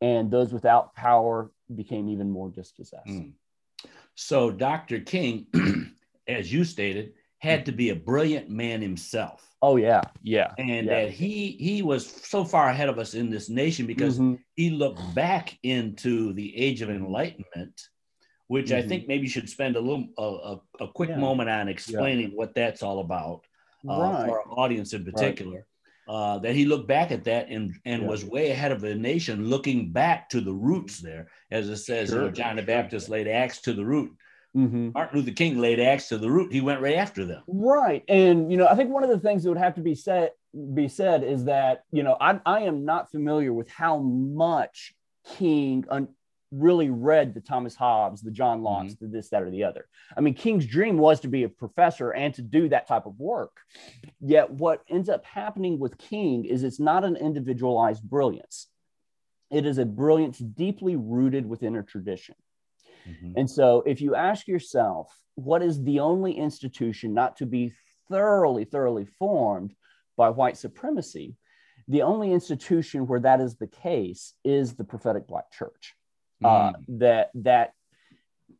and 0.00 0.30
those 0.30 0.52
without 0.52 0.94
power 0.94 1.50
became 1.74 2.08
even 2.08 2.30
more 2.30 2.50
dispossessed. 2.50 3.06
Mm. 3.06 3.32
So, 4.14 4.50
Dr. 4.50 5.00
King, 5.00 5.46
as 6.28 6.52
you 6.52 6.64
stated, 6.64 7.14
had 7.38 7.66
to 7.66 7.72
be 7.72 7.90
a 7.90 7.96
brilliant 7.96 8.48
man 8.48 8.80
himself. 8.80 9.48
Oh 9.60 9.76
yeah, 9.76 10.02
yeah. 10.22 10.52
And 10.58 10.86
yeah. 10.86 11.04
that 11.04 11.10
he 11.10 11.56
he 11.60 11.82
was 11.82 12.06
so 12.06 12.44
far 12.44 12.68
ahead 12.68 12.88
of 12.88 12.98
us 12.98 13.14
in 13.14 13.30
this 13.30 13.48
nation 13.48 13.86
because 13.86 14.18
mm-hmm. 14.18 14.34
he 14.56 14.70
looked 14.70 15.14
back 15.14 15.58
into 15.62 16.32
the 16.32 16.56
age 16.56 16.82
of 16.82 16.90
enlightenment 16.90 17.88
which 18.48 18.66
mm-hmm. 18.66 18.84
I 18.84 18.88
think 18.88 19.08
maybe 19.08 19.26
should 19.26 19.48
spend 19.48 19.76
a 19.76 19.80
little 19.80 20.06
a, 20.18 20.84
a, 20.84 20.88
quick 20.88 21.10
yeah. 21.10 21.18
moment 21.18 21.48
on 21.48 21.68
explaining 21.68 22.30
yeah. 22.30 22.36
what 22.36 22.54
that's 22.54 22.82
all 22.82 23.00
about 23.00 23.42
uh, 23.88 24.00
right. 24.00 24.26
for 24.26 24.40
our 24.40 24.58
audience 24.58 24.92
in 24.92 25.04
particular. 25.04 25.52
Right. 25.52 25.64
Uh, 26.06 26.38
that 26.40 26.54
he 26.54 26.66
looked 26.66 26.86
back 26.86 27.10
at 27.10 27.24
that 27.24 27.48
and, 27.48 27.74
and 27.86 28.02
yeah. 28.02 28.08
was 28.08 28.26
way 28.26 28.50
ahead 28.50 28.72
of 28.72 28.82
the 28.82 28.94
nation, 28.94 29.48
looking 29.48 29.90
back 29.90 30.28
to 30.28 30.42
the 30.42 30.52
roots 30.52 30.98
there, 30.98 31.28
as 31.50 31.70
it 31.70 31.78
says, 31.78 32.10
sure. 32.10 32.18
you 32.18 32.24
know, 32.26 32.30
John 32.30 32.56
the 32.56 32.62
Baptist 32.62 33.08
laid 33.08 33.26
axe 33.26 33.62
to 33.62 33.72
the 33.72 33.84
root. 33.84 34.12
Mm-hmm. 34.56 34.90
Martin 34.94 35.18
Luther 35.18 35.32
King 35.32 35.58
laid 35.58 35.80
axe 35.80 36.08
to 36.08 36.18
the 36.18 36.30
root. 36.30 36.52
He 36.52 36.60
went 36.60 36.80
right 36.80 36.96
after 36.96 37.24
them. 37.24 37.42
Right, 37.48 38.04
and 38.08 38.50
you 38.50 38.56
know, 38.56 38.68
I 38.68 38.76
think 38.76 38.90
one 38.90 39.02
of 39.02 39.10
the 39.10 39.18
things 39.18 39.42
that 39.42 39.48
would 39.48 39.58
have 39.58 39.74
to 39.74 39.80
be 39.80 39.94
said 39.94 40.30
be 40.74 40.86
said 40.86 41.24
is 41.24 41.46
that 41.46 41.84
you 41.90 42.04
know 42.04 42.16
I, 42.20 42.40
I 42.46 42.60
am 42.60 42.84
not 42.84 43.10
familiar 43.10 43.52
with 43.52 43.68
how 43.68 43.98
much 43.98 44.94
King 45.36 45.84
un- 45.88 46.08
really 46.52 46.90
read 46.90 47.34
the 47.34 47.40
Thomas 47.40 47.74
Hobbes, 47.74 48.22
the 48.22 48.30
John 48.30 48.62
Locke, 48.62 48.86
mm-hmm. 48.86 49.06
the 49.06 49.10
this, 49.10 49.30
that, 49.30 49.42
or 49.42 49.50
the 49.50 49.64
other. 49.64 49.86
I 50.16 50.20
mean, 50.20 50.34
King's 50.34 50.66
dream 50.66 50.98
was 50.98 51.20
to 51.20 51.28
be 51.28 51.42
a 51.42 51.48
professor 51.48 52.10
and 52.10 52.32
to 52.34 52.42
do 52.42 52.68
that 52.68 52.86
type 52.86 53.06
of 53.06 53.18
work. 53.18 53.56
Yet, 54.20 54.50
what 54.50 54.82
ends 54.88 55.08
up 55.08 55.24
happening 55.24 55.78
with 55.78 55.98
King 55.98 56.44
is 56.44 56.62
it's 56.62 56.80
not 56.80 57.04
an 57.04 57.16
individualized 57.16 58.02
brilliance, 58.02 58.68
it 59.50 59.66
is 59.66 59.78
a 59.78 59.84
brilliance 59.84 60.38
deeply 60.38 60.96
rooted 60.96 61.46
within 61.46 61.76
a 61.76 61.82
tradition. 61.82 62.34
Mm-hmm. 63.08 63.32
And 63.36 63.50
so, 63.50 63.82
if 63.86 64.00
you 64.00 64.14
ask 64.14 64.48
yourself, 64.48 65.14
what 65.34 65.62
is 65.62 65.82
the 65.82 66.00
only 66.00 66.32
institution 66.32 67.14
not 67.14 67.36
to 67.38 67.46
be 67.46 67.72
thoroughly, 68.08 68.64
thoroughly 68.64 69.06
formed 69.18 69.74
by 70.16 70.30
white 70.30 70.56
supremacy? 70.56 71.36
The 71.88 72.02
only 72.02 72.32
institution 72.32 73.06
where 73.06 73.20
that 73.20 73.40
is 73.40 73.56
the 73.56 73.66
case 73.66 74.34
is 74.44 74.74
the 74.74 74.84
prophetic 74.84 75.26
Black 75.26 75.52
church 75.52 75.94
uh, 76.42 76.72
mm. 76.72 76.74
that 77.00 77.30
that 77.34 77.72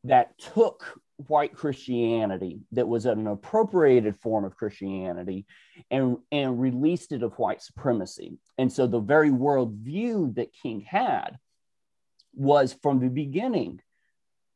that 0.04 0.36
took 0.38 1.00
white 1.28 1.54
Christianity 1.54 2.60
that 2.72 2.88
was 2.88 3.06
an 3.06 3.26
appropriated 3.26 4.16
form 4.16 4.44
of 4.44 4.56
Christianity 4.56 5.46
and, 5.90 6.18
and 6.32 6.60
released 6.60 7.12
it 7.12 7.22
of 7.22 7.34
white 7.34 7.62
supremacy. 7.62 8.38
And 8.58 8.72
so 8.72 8.86
the 8.86 9.00
very 9.00 9.30
worldview 9.30 10.34
that 10.34 10.52
King 10.52 10.80
had 10.80 11.38
was 12.34 12.76
from 12.82 12.98
the 12.98 13.08
beginning 13.08 13.80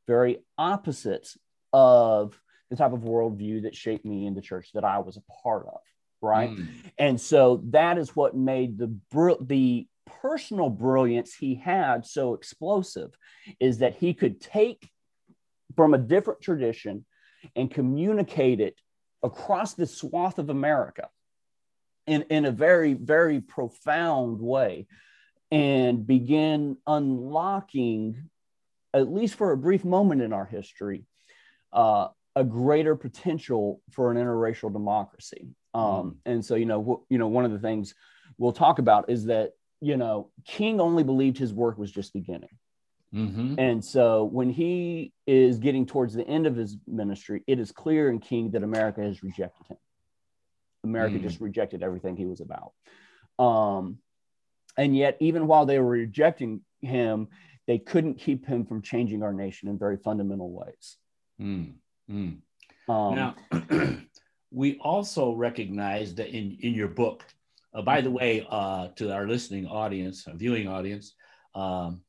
very 0.09 0.39
opposite 0.57 1.29
of 1.73 2.35
the 2.71 2.77
type 2.77 2.93
of 2.93 3.01
worldview 3.01 3.63
that 3.63 3.77
shaped 3.77 4.05
me 4.05 4.27
in 4.27 4.35
the 4.35 4.43
church 4.43 4.71
that 4.75 4.85
I 4.85 4.99
was 4.99 5.17
a 5.17 5.23
part 5.43 5.67
of. 5.67 5.81
Right. 6.21 6.51
Mm. 6.51 6.69
And 6.99 7.21
so 7.21 7.63
that 7.67 7.97
is 7.97 8.17
what 8.17 8.37
made 8.37 8.77
the, 8.77 8.93
the 9.41 9.87
personal 10.21 10.69
brilliance 10.69 11.35
he 11.35 11.55
had 11.55 12.05
so 12.05 12.35
explosive 12.35 13.17
is 13.61 13.79
that 13.79 13.95
he 13.95 14.15
could 14.15 14.41
take 14.41 14.91
from 15.77 15.95
a 15.95 15.99
different 15.99 16.41
tradition 16.41 17.05
and 17.55 17.71
communicate 17.71 18.61
it 18.61 18.81
across 19.23 19.75
the 19.75 19.87
swath 19.87 20.39
of 20.39 20.51
America 20.51 21.09
in, 22.07 22.23
in 22.31 22.47
a 22.47 22.51
very, 22.51 22.95
very 22.95 23.41
profound 23.41 24.41
way 24.41 24.87
and 25.51 26.07
begin 26.07 26.77
unlocking, 26.87 28.29
at 28.95 29.13
least 29.13 29.35
for 29.35 29.53
a 29.53 29.57
brief 29.57 29.85
moment 29.85 30.23
in 30.23 30.33
our 30.33 30.47
history, 30.47 31.05
uh, 31.73 32.09
a 32.35 32.45
greater 32.45 32.97
potential 32.97 33.81
for 33.91 34.11
an 34.11 34.17
interracial 34.17 34.73
democracy. 34.73 35.49
Um, 35.75 35.83
mm. 35.83 36.15
And 36.27 36.45
so, 36.45 36.55
you 36.55 36.67
know, 36.67 36.79
w- 36.79 37.03
you 37.09 37.19
know, 37.19 37.29
one 37.29 37.45
of 37.45 37.53
the 37.53 37.59
things 37.59 37.95
we'll 38.39 38.53
talk 38.53 38.79
about 38.79 39.11
is 39.11 39.27
that 39.27 39.53
you 39.81 39.97
know, 39.97 40.31
King 40.45 40.81
only 40.81 41.05
believed 41.05 41.39
his 41.39 41.53
work 41.53 41.79
was 41.79 41.91
just 41.91 42.13
beginning. 42.13 42.57
Mm-hmm. 43.15 43.55
And 43.59 43.85
so 43.85 44.25
when 44.25 44.51
he 44.51 45.13
is 45.27 45.59
getting 45.59 45.87
towards 45.87 46.15
the 46.15 46.27
end 46.27 46.47
of 46.47 46.57
his 46.57 46.77
ministry, 46.87 47.43
it 47.47 47.59
is 47.59 47.73
clear 47.73 48.11
in 48.11 48.19
King 48.19 48.51
that 48.51 48.63
America 48.63 49.03
has 49.03 49.23
rejected 49.23 49.67
him. 49.69 49.79
America 50.85 51.19
mm. 51.19 51.23
just 51.23 51.41
rejected 51.41 51.83
everything 51.83 52.17
he 52.17 52.27
was 52.27 52.41
about. 52.41 52.73
Um, 53.39 53.99
and 54.77 54.97
yet, 54.97 55.17
even 55.21 55.47
while 55.47 55.67
they 55.67 55.79
were 55.79 55.89
rejecting 55.89 56.61
him, 56.81 57.29
they 57.69 57.79
couldn't 57.79 58.15
keep 58.15 58.47
him 58.47 58.65
from 58.65 58.81
changing 58.81 59.23
our 59.23 59.33
nation 59.33 59.69
in 59.69 59.79
very 59.79 59.99
fundamental 59.99 60.51
ways. 60.51 60.97
Mm. 61.41 61.75
Mm. 62.11 62.39
Um, 62.89 63.15
now, 63.15 63.35
we 64.51 64.79
also 64.79 65.33
recognize 65.35 66.15
that 66.15 66.31
in, 66.31 66.57
in 66.63 66.73
your 66.73 66.89
book, 66.89 67.25
uh, 67.75 67.83
by 67.83 68.01
the 68.01 68.11
way, 68.11 68.47
uh, 68.51 68.89
to 68.97 69.13
our 69.13 69.29
listening 69.29 69.67
audience, 69.67 70.27
viewing 70.35 70.67
audience, 70.67 71.15
um, 71.55 72.01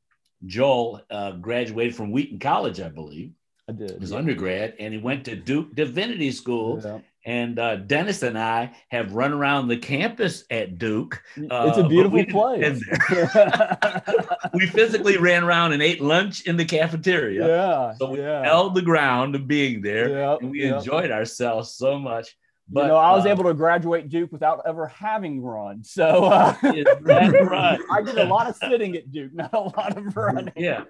Joel 0.46 1.02
uh, 1.12 1.32
graduated 1.34 1.94
from 1.94 2.12
Wheaton 2.12 2.40
College, 2.40 2.80
I 2.80 2.88
believe. 2.88 3.34
I 3.68 3.74
did. 3.74 4.00
His 4.00 4.12
yeah. 4.12 4.18
undergrad, 4.18 4.76
and 4.80 4.94
he 4.94 5.00
went 5.00 5.26
to 5.26 5.36
Duke 5.36 5.76
Divinity 5.76 6.32
School. 6.32 6.82
Yeah. 6.82 7.00
And 7.30 7.60
uh, 7.60 7.76
Dennis 7.76 8.24
and 8.24 8.40
I 8.40 8.72
have 8.88 9.14
run 9.14 9.34
around 9.34 9.68
the 9.68 9.78
campus 9.78 10.46
at 10.50 10.80
Duke. 10.80 11.22
it's 11.36 11.52
a 11.52 11.86
uh, 11.86 11.88
beautiful 11.88 12.26
place. 12.26 12.84
we 14.56 14.66
physically 14.66 15.18
ran 15.18 15.44
around 15.44 15.74
and 15.74 15.84
ate 15.84 16.02
lunch 16.02 16.48
in 16.48 16.58
the 16.58 16.66
cafeteria. 16.66 17.48
Yeah. 17.48 17.94
So 18.00 18.14
we 18.14 18.20
yeah. 18.22 18.44
held 18.44 18.74
the 18.74 18.82
ground 18.82 19.36
of 19.36 19.48
being 19.48 19.84
there, 19.84 20.10
yep, 20.10 20.42
and 20.42 20.50
we 20.50 20.64
yep. 20.64 20.80
enjoyed 20.80 21.12
ourselves 21.12 21.76
so 21.76 22.00
much. 22.00 22.36
But, 22.68 22.82
you 22.82 22.88
know, 22.88 22.98
I 22.98 23.16
was 23.16 23.28
uh, 23.28 23.30
able 23.30 23.44
to 23.44 23.54
graduate 23.54 24.10
Duke 24.10 24.32
without 24.32 24.64
ever 24.66 24.88
having 24.88 25.40
run. 25.40 25.84
So 25.84 26.04
uh, 26.26 26.56
right. 26.64 27.80
I 27.92 28.02
did 28.02 28.18
a 28.18 28.26
lot 28.26 28.50
of 28.50 28.56
sitting 28.56 28.96
at 28.96 29.12
Duke, 29.12 29.36
not 29.36 29.54
a 29.54 29.60
lot 29.60 29.96
of 29.96 30.18
running. 30.18 30.54
Yeah. 30.58 30.86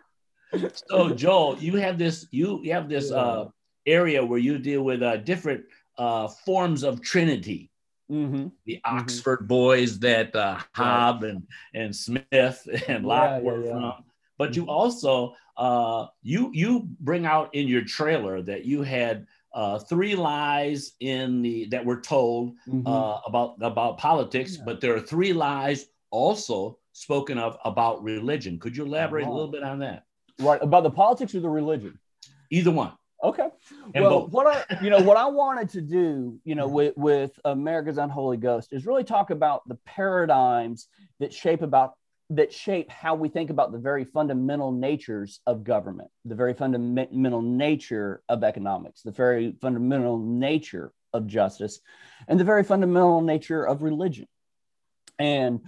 So 0.87 1.09
Joel, 1.09 1.57
you 1.57 1.75
have 1.75 1.97
this 1.97 2.27
you, 2.31 2.61
you 2.63 2.71
have 2.71 2.87
this 2.87 3.11
yeah. 3.11 3.17
uh, 3.17 3.49
area 3.85 4.23
where 4.23 4.39
you 4.39 4.57
deal 4.57 4.83
with 4.83 5.03
uh, 5.03 5.17
different 5.17 5.65
uh, 5.99 6.27
forms 6.27 6.83
of 6.83 7.01
Trinity. 7.01 7.69
Mm-hmm. 8.11 8.47
The 8.65 8.75
mm-hmm. 8.75 8.97
Oxford 8.97 9.39
mm-hmm. 9.39 9.47
boys 9.47 9.99
that 9.99 10.35
uh, 10.35 10.57
Hobbes 10.73 11.25
and, 11.25 11.43
and 11.75 11.95
Smith 11.95 12.67
and 12.87 13.05
Locke 13.05 13.41
yeah, 13.43 13.51
were 13.51 13.63
yeah, 13.63 13.71
from. 13.71 13.93
But 14.39 14.55
you 14.55 14.63
mm-hmm. 14.63 14.71
also 14.71 15.35
uh, 15.57 16.07
you 16.23 16.49
you 16.53 16.87
bring 17.01 17.25
out 17.25 17.53
in 17.53 17.67
your 17.67 17.83
trailer 17.83 18.41
that 18.41 18.65
you 18.65 18.81
had 18.81 19.27
uh, 19.53 19.77
three 19.77 20.15
lies 20.15 20.93
in 21.01 21.41
the 21.41 21.65
that 21.65 21.85
were 21.85 21.99
told 21.99 22.55
mm-hmm. 22.67 22.87
uh, 22.87 23.19
about 23.27 23.57
about 23.61 23.97
politics, 23.97 24.57
yeah. 24.57 24.63
but 24.65 24.81
there 24.81 24.95
are 24.95 25.01
three 25.01 25.33
lies 25.33 25.87
also 26.09 26.79
spoken 26.93 27.37
of 27.37 27.57
about 27.65 28.01
religion. 28.01 28.57
Could 28.57 28.75
you 28.75 28.85
elaborate 28.85 29.23
uh-huh. 29.23 29.31
a 29.31 29.35
little 29.35 29.51
bit 29.51 29.63
on 29.63 29.79
that? 29.79 30.05
Right 30.39 30.61
about 30.63 30.83
the 30.83 30.91
politics 30.91 31.35
or 31.35 31.41
the 31.41 31.49
religion? 31.49 31.99
Either 32.49 32.71
one. 32.71 32.93
Okay. 33.21 33.49
And 33.93 34.03
well, 34.03 34.21
both. 34.21 34.31
what 34.31 34.47
I 34.47 34.81
you 34.81 34.89
know 34.89 35.01
what 35.01 35.17
I 35.17 35.25
wanted 35.41 35.69
to 35.71 35.81
do, 35.81 36.39
you 36.43 36.55
know, 36.55 36.67
mm-hmm. 36.67 36.75
with 36.75 36.97
with 36.97 37.39
America's 37.43 37.97
Unholy 37.97 38.37
Ghost 38.37 38.71
is 38.71 38.85
really 38.85 39.03
talk 39.03 39.29
about 39.29 39.67
the 39.67 39.75
paradigms 39.85 40.87
that 41.19 41.33
shape 41.33 41.61
about 41.61 41.93
that 42.31 42.53
shape 42.53 42.89
how 42.91 43.15
we 43.15 43.27
think 43.27 43.49
about 43.49 43.71
the 43.71 43.79
very 43.79 44.05
fundamental 44.05 44.71
natures 44.71 45.41
of 45.47 45.63
government, 45.63 46.11
the 46.25 46.35
very 46.35 46.53
fundamental 46.53 47.41
nature 47.41 48.21
of 48.29 48.43
economics, 48.43 49.01
the 49.01 49.11
very 49.11 49.55
fundamental 49.59 50.17
nature 50.17 50.93
of 51.11 51.25
justice, 51.25 51.79
and 52.27 52.39
the 52.39 52.43
very 52.43 52.63
fundamental 52.63 53.21
nature 53.21 53.65
of 53.65 53.81
religion. 53.81 54.27
And 55.17 55.61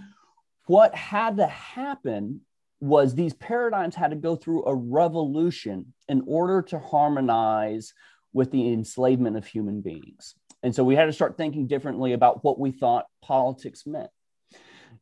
what 0.66 0.94
had 0.94 1.38
to 1.38 1.46
happen 1.46 2.42
was 2.82 3.14
these 3.14 3.32
paradigms 3.34 3.94
had 3.94 4.10
to 4.10 4.16
go 4.16 4.34
through 4.34 4.64
a 4.66 4.74
revolution 4.74 5.94
in 6.08 6.20
order 6.26 6.60
to 6.60 6.80
harmonize 6.80 7.94
with 8.32 8.50
the 8.50 8.72
enslavement 8.72 9.36
of 9.36 9.46
human 9.46 9.80
beings. 9.80 10.34
And 10.64 10.74
so 10.74 10.82
we 10.82 10.96
had 10.96 11.04
to 11.04 11.12
start 11.12 11.36
thinking 11.36 11.68
differently 11.68 12.12
about 12.12 12.42
what 12.42 12.58
we 12.58 12.72
thought 12.72 13.06
politics 13.22 13.86
meant. 13.86 14.10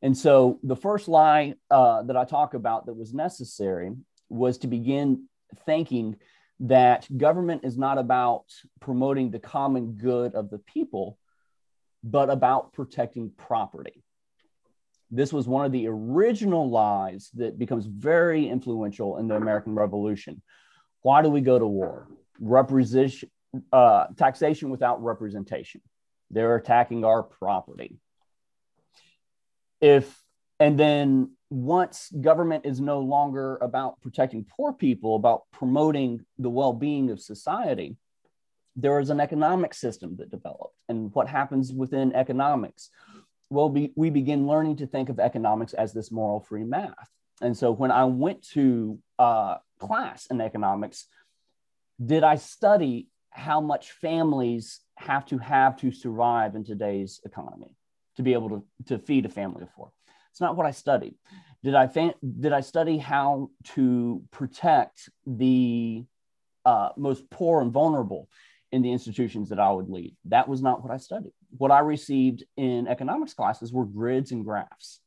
And 0.03 0.15
so 0.15 0.59
the 0.63 0.77
first 0.77 1.09
lie 1.09 1.55
uh, 1.71 2.03
that 2.03 2.19
I 2.19 2.27
talk 2.27 2.53
about 2.53 2.85
that 2.85 2.99
was 2.99 3.15
necessary 3.15 3.93
was 4.29 4.59
to 4.59 4.67
begin 4.67 5.27
thinking 5.65 6.17
that 6.61 7.09
government 7.17 7.65
is 7.65 7.79
not 7.79 7.97
about 7.97 8.45
promoting 8.81 9.31
the 9.31 9.39
common 9.39 9.93
good 9.93 10.35
of 10.35 10.51
the 10.51 10.59
people, 10.59 11.17
but 12.05 12.29
about 12.29 12.75
protecting 12.75 13.33
property. 13.39 14.05
This 15.11 15.33
was 15.33 15.49
one 15.49 15.65
of 15.65 15.73
the 15.73 15.89
original 15.89 16.71
lies 16.71 17.31
that 17.35 17.59
becomes 17.59 17.87
very 17.87 18.49
influential 18.49 19.17
in 19.19 19.29
the 19.29 19.37
American 19.37 19.75
Revolution. 19.75 20.41
Why 21.03 21.23
do 21.23 21.29
we 21.29 21.41
go 21.41 21.59
to 21.59 21.67
war? 21.67 22.09
Uh, 23.73 24.07
taxation 24.17 24.71
without 24.71 25.03
representation. 25.03 25.81
They're 26.31 26.55
attacking 26.55 27.05
our 27.05 27.23
property. 27.25 27.99
If 29.81 30.23
and 30.61 30.79
then 30.79 31.33
once 31.49 32.13
government 32.21 32.65
is 32.67 32.81
no 32.81 33.01
longer 33.01 33.57
about 33.61 34.01
protecting 34.03 34.45
poor 34.45 34.73
people, 34.73 35.17
about 35.17 35.43
promoting 35.53 36.25
the 36.39 36.51
well-being 36.51 37.11
of 37.11 37.21
society, 37.21 37.97
there 38.77 39.01
is 39.01 39.11
an 39.11 39.21
economic 39.21 39.75
system 39.75 40.17
that 40.19 40.31
developed. 40.31 40.77
And 40.89 41.13
what 41.13 41.29
happens 41.29 41.73
within 41.73 42.15
economics? 42.15 42.91
Well, 43.51 43.69
be, 43.69 43.93
we 43.97 44.11
begin 44.11 44.47
learning 44.47 44.77
to 44.77 44.87
think 44.87 45.09
of 45.09 45.19
economics 45.19 45.73
as 45.73 45.93
this 45.93 46.11
moral 46.11 46.41
free 46.41 46.65
math. 46.65 47.11
And 47.43 47.57
so 47.57 47.73
when 47.73 47.91
I 47.91 48.05
went 48.05 48.47
to 48.51 48.99
uh, 49.19 49.57
class 49.79 50.27
in 50.27 50.41
economics, 50.41 51.07
did 52.05 52.23
I 52.23 52.37
study 52.37 53.09
how 53.31 53.61
much 53.61 53.93
families 53.93 54.81
have 54.99 55.25
to 55.27 55.39
have 55.39 55.77
to 55.79 55.91
survive 55.91 56.55
in 56.55 56.65
today's 56.65 57.21
economy 57.25 57.75
to 58.17 58.23
be 58.23 58.33
able 58.33 58.49
to, 58.51 58.65
to 58.87 58.99
feed 58.99 59.25
a 59.25 59.29
family 59.29 59.63
of 59.63 59.71
four. 59.71 59.91
It's 60.31 60.41
not 60.41 60.57
what 60.57 60.67
I 60.67 60.73
studied. 60.73 61.15
Did 61.63 61.75
I 61.75 61.87
fa- 61.87 62.15
did 62.23 62.53
I 62.53 62.61
study 62.61 62.99
how 62.99 63.51
to 63.75 64.23
protect 64.31 65.11
the 65.27 66.05
uh, 66.65 66.91
most 66.97 67.29
poor 67.31 67.63
and 67.63 67.73
vulnerable 67.73 68.29
in 68.73 68.83
the 68.83 68.93
institutions 68.93 69.49
that 69.49 69.59
I 69.59 69.71
would 69.71 69.89
lead? 69.89 70.17
That 70.27 70.49
was 70.49 70.63
not 70.63 70.83
what 70.83 70.93
I 70.93 70.99
studied. 70.99 71.33
What 71.57 71.71
I 71.71 71.81
received 71.81 72.45
in 72.57 72.87
economics 72.87 73.35
classes 73.35 73.73
were 73.73 73.85
grids 73.85 74.33
and 74.33 74.45
graphs, 74.45 75.01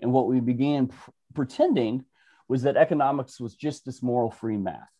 and 0.00 0.12
what 0.12 0.26
we 0.26 0.40
began 0.40 0.88
pr- 0.88 1.10
pretending 1.34 2.04
was 2.48 2.62
that 2.62 2.76
economics 2.76 3.40
was 3.40 3.54
just 3.54 3.84
this 3.84 4.02
moral 4.02 4.30
free 4.30 4.56
math. 4.56 4.90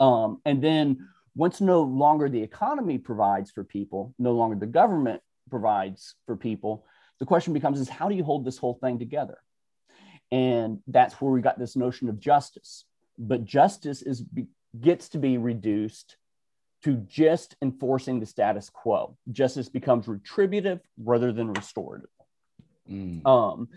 Um, 0.00 0.40
and 0.44 0.62
then 0.62 1.08
once 1.34 1.60
no 1.60 1.82
longer 1.82 2.28
the 2.28 2.42
economy 2.42 2.98
provides 2.98 3.50
for 3.50 3.62
people, 3.62 4.14
no 4.18 4.32
longer 4.32 4.56
the 4.56 4.66
government 4.66 5.22
provides 5.50 6.14
for 6.26 6.36
people, 6.36 6.84
the 7.18 7.26
question 7.26 7.52
becomes 7.52 7.80
is 7.80 7.88
how 7.88 8.08
do 8.08 8.14
you 8.14 8.24
hold 8.24 8.44
this 8.44 8.58
whole 8.58 8.74
thing 8.74 8.98
together? 8.98 9.38
And 10.32 10.80
that's 10.86 11.14
where 11.20 11.30
we 11.30 11.40
got 11.40 11.58
this 11.58 11.76
notion 11.76 12.08
of 12.08 12.18
justice. 12.18 12.84
But 13.18 13.44
justice 13.44 14.02
is 14.02 14.24
gets 14.78 15.08
to 15.10 15.18
be 15.18 15.38
reduced 15.38 16.16
to 16.86 16.94
just 17.08 17.56
enforcing 17.60 18.20
the 18.20 18.26
status 18.26 18.70
quo. 18.70 19.16
Justice 19.32 19.68
becomes 19.68 20.06
retributive 20.06 20.78
rather 20.96 21.32
than 21.32 21.52
restorative. 21.52 22.10
Mm. 22.88 23.26
Um, 23.26 23.68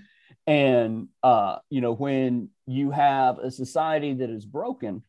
and 0.45 1.07
uh, 1.23 1.57
you 1.71 1.81
know, 1.81 1.93
when 1.93 2.49
you 2.67 2.91
have 2.91 3.39
a 3.39 3.49
society 3.49 4.13
that 4.13 4.29
is 4.29 4.45
broken, 4.45 5.01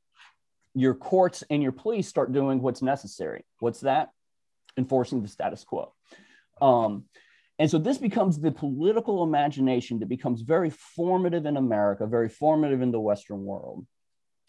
your 0.75 0.95
courts 0.95 1.45
and 1.51 1.63
your 1.63 1.73
police 1.73 2.09
start 2.09 2.33
doing 2.33 2.63
what's 2.63 2.81
necessary. 2.81 3.45
What's 3.59 3.81
that? 3.81 4.09
Enforcing 4.79 5.21
the 5.21 5.29
status 5.29 5.63
quo. 5.63 5.93
Um, 6.63 7.05
and 7.59 7.71
so 7.71 7.77
this 7.77 7.99
becomes 7.99 8.41
the 8.41 8.51
political 8.51 9.23
imagination 9.23 9.99
that 9.99 10.09
becomes 10.09 10.41
very 10.41 10.71
formative 10.71 11.45
in 11.45 11.59
America, 11.59 12.07
very 12.07 12.31
formative 12.31 12.81
in 12.81 12.93
the 12.93 13.01
Western 13.01 13.45
world. 13.45 13.87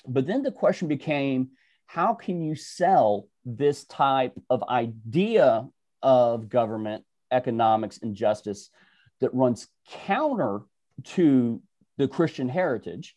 But 0.07 0.25
then 0.25 0.41
the 0.41 0.53
question 0.53 0.87
became 0.87 1.49
how 1.93 2.13
can 2.13 2.41
you 2.41 2.55
sell 2.55 3.27
this 3.43 3.83
type 3.83 4.39
of 4.49 4.63
idea 4.63 5.67
of 6.01 6.47
government, 6.47 7.03
economics, 7.31 7.99
and 8.01 8.15
justice 8.15 8.69
that 9.19 9.33
runs 9.33 9.67
counter 9.89 10.61
to 11.03 11.61
the 11.97 12.07
Christian 12.07 12.47
heritage? 12.47 13.13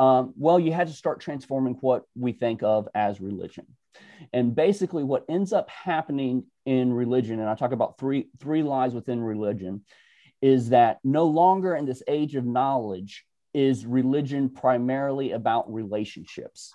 Um, 0.00 0.34
well, 0.36 0.58
you 0.58 0.72
had 0.72 0.88
to 0.88 0.92
start 0.92 1.20
transforming 1.20 1.74
what 1.82 2.02
we 2.16 2.32
think 2.32 2.64
of 2.64 2.88
as 2.96 3.20
religion. 3.20 3.66
And 4.32 4.56
basically, 4.56 5.04
what 5.04 5.24
ends 5.28 5.52
up 5.52 5.70
happening 5.70 6.46
in 6.66 6.92
religion, 6.92 7.38
and 7.38 7.48
I 7.48 7.54
talk 7.54 7.70
about 7.70 7.96
three, 7.96 8.28
three 8.40 8.64
lies 8.64 8.92
within 8.92 9.20
religion, 9.20 9.84
is 10.42 10.70
that 10.70 10.98
no 11.04 11.26
longer 11.26 11.76
in 11.76 11.86
this 11.86 12.02
age 12.08 12.34
of 12.34 12.44
knowledge 12.44 13.24
is 13.54 13.86
religion 13.86 14.50
primarily 14.50 15.30
about 15.30 15.72
relationships. 15.72 16.74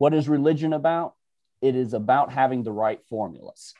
What 0.00 0.14
is 0.14 0.30
religion 0.30 0.72
about? 0.72 1.12
It 1.60 1.76
is 1.76 1.92
about 1.92 2.32
having 2.32 2.62
the 2.62 2.72
right 2.72 3.00
formulas, 3.10 3.74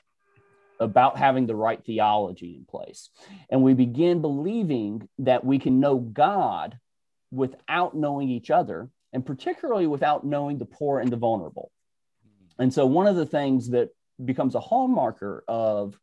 about 0.78 1.16
having 1.16 1.46
the 1.46 1.56
right 1.56 1.82
theology 1.82 2.56
in 2.58 2.66
place. 2.66 3.08
And 3.48 3.62
we 3.62 3.72
begin 3.72 4.20
believing 4.20 5.08
that 5.20 5.46
we 5.46 5.58
can 5.58 5.80
know 5.80 5.96
God 5.96 6.78
without 7.30 7.96
knowing 7.96 8.28
each 8.28 8.50
other, 8.50 8.90
and 9.14 9.24
particularly 9.24 9.86
without 9.86 10.26
knowing 10.26 10.58
the 10.58 10.66
poor 10.66 11.00
and 11.00 11.10
the 11.10 11.16
vulnerable. 11.16 11.72
And 12.58 12.70
so, 12.70 12.84
one 12.84 13.06
of 13.06 13.16
the 13.16 13.24
things 13.24 13.70
that 13.70 13.88
becomes 14.22 14.54
a 14.54 14.60
hallmarker 14.60 15.40
of 15.48 15.98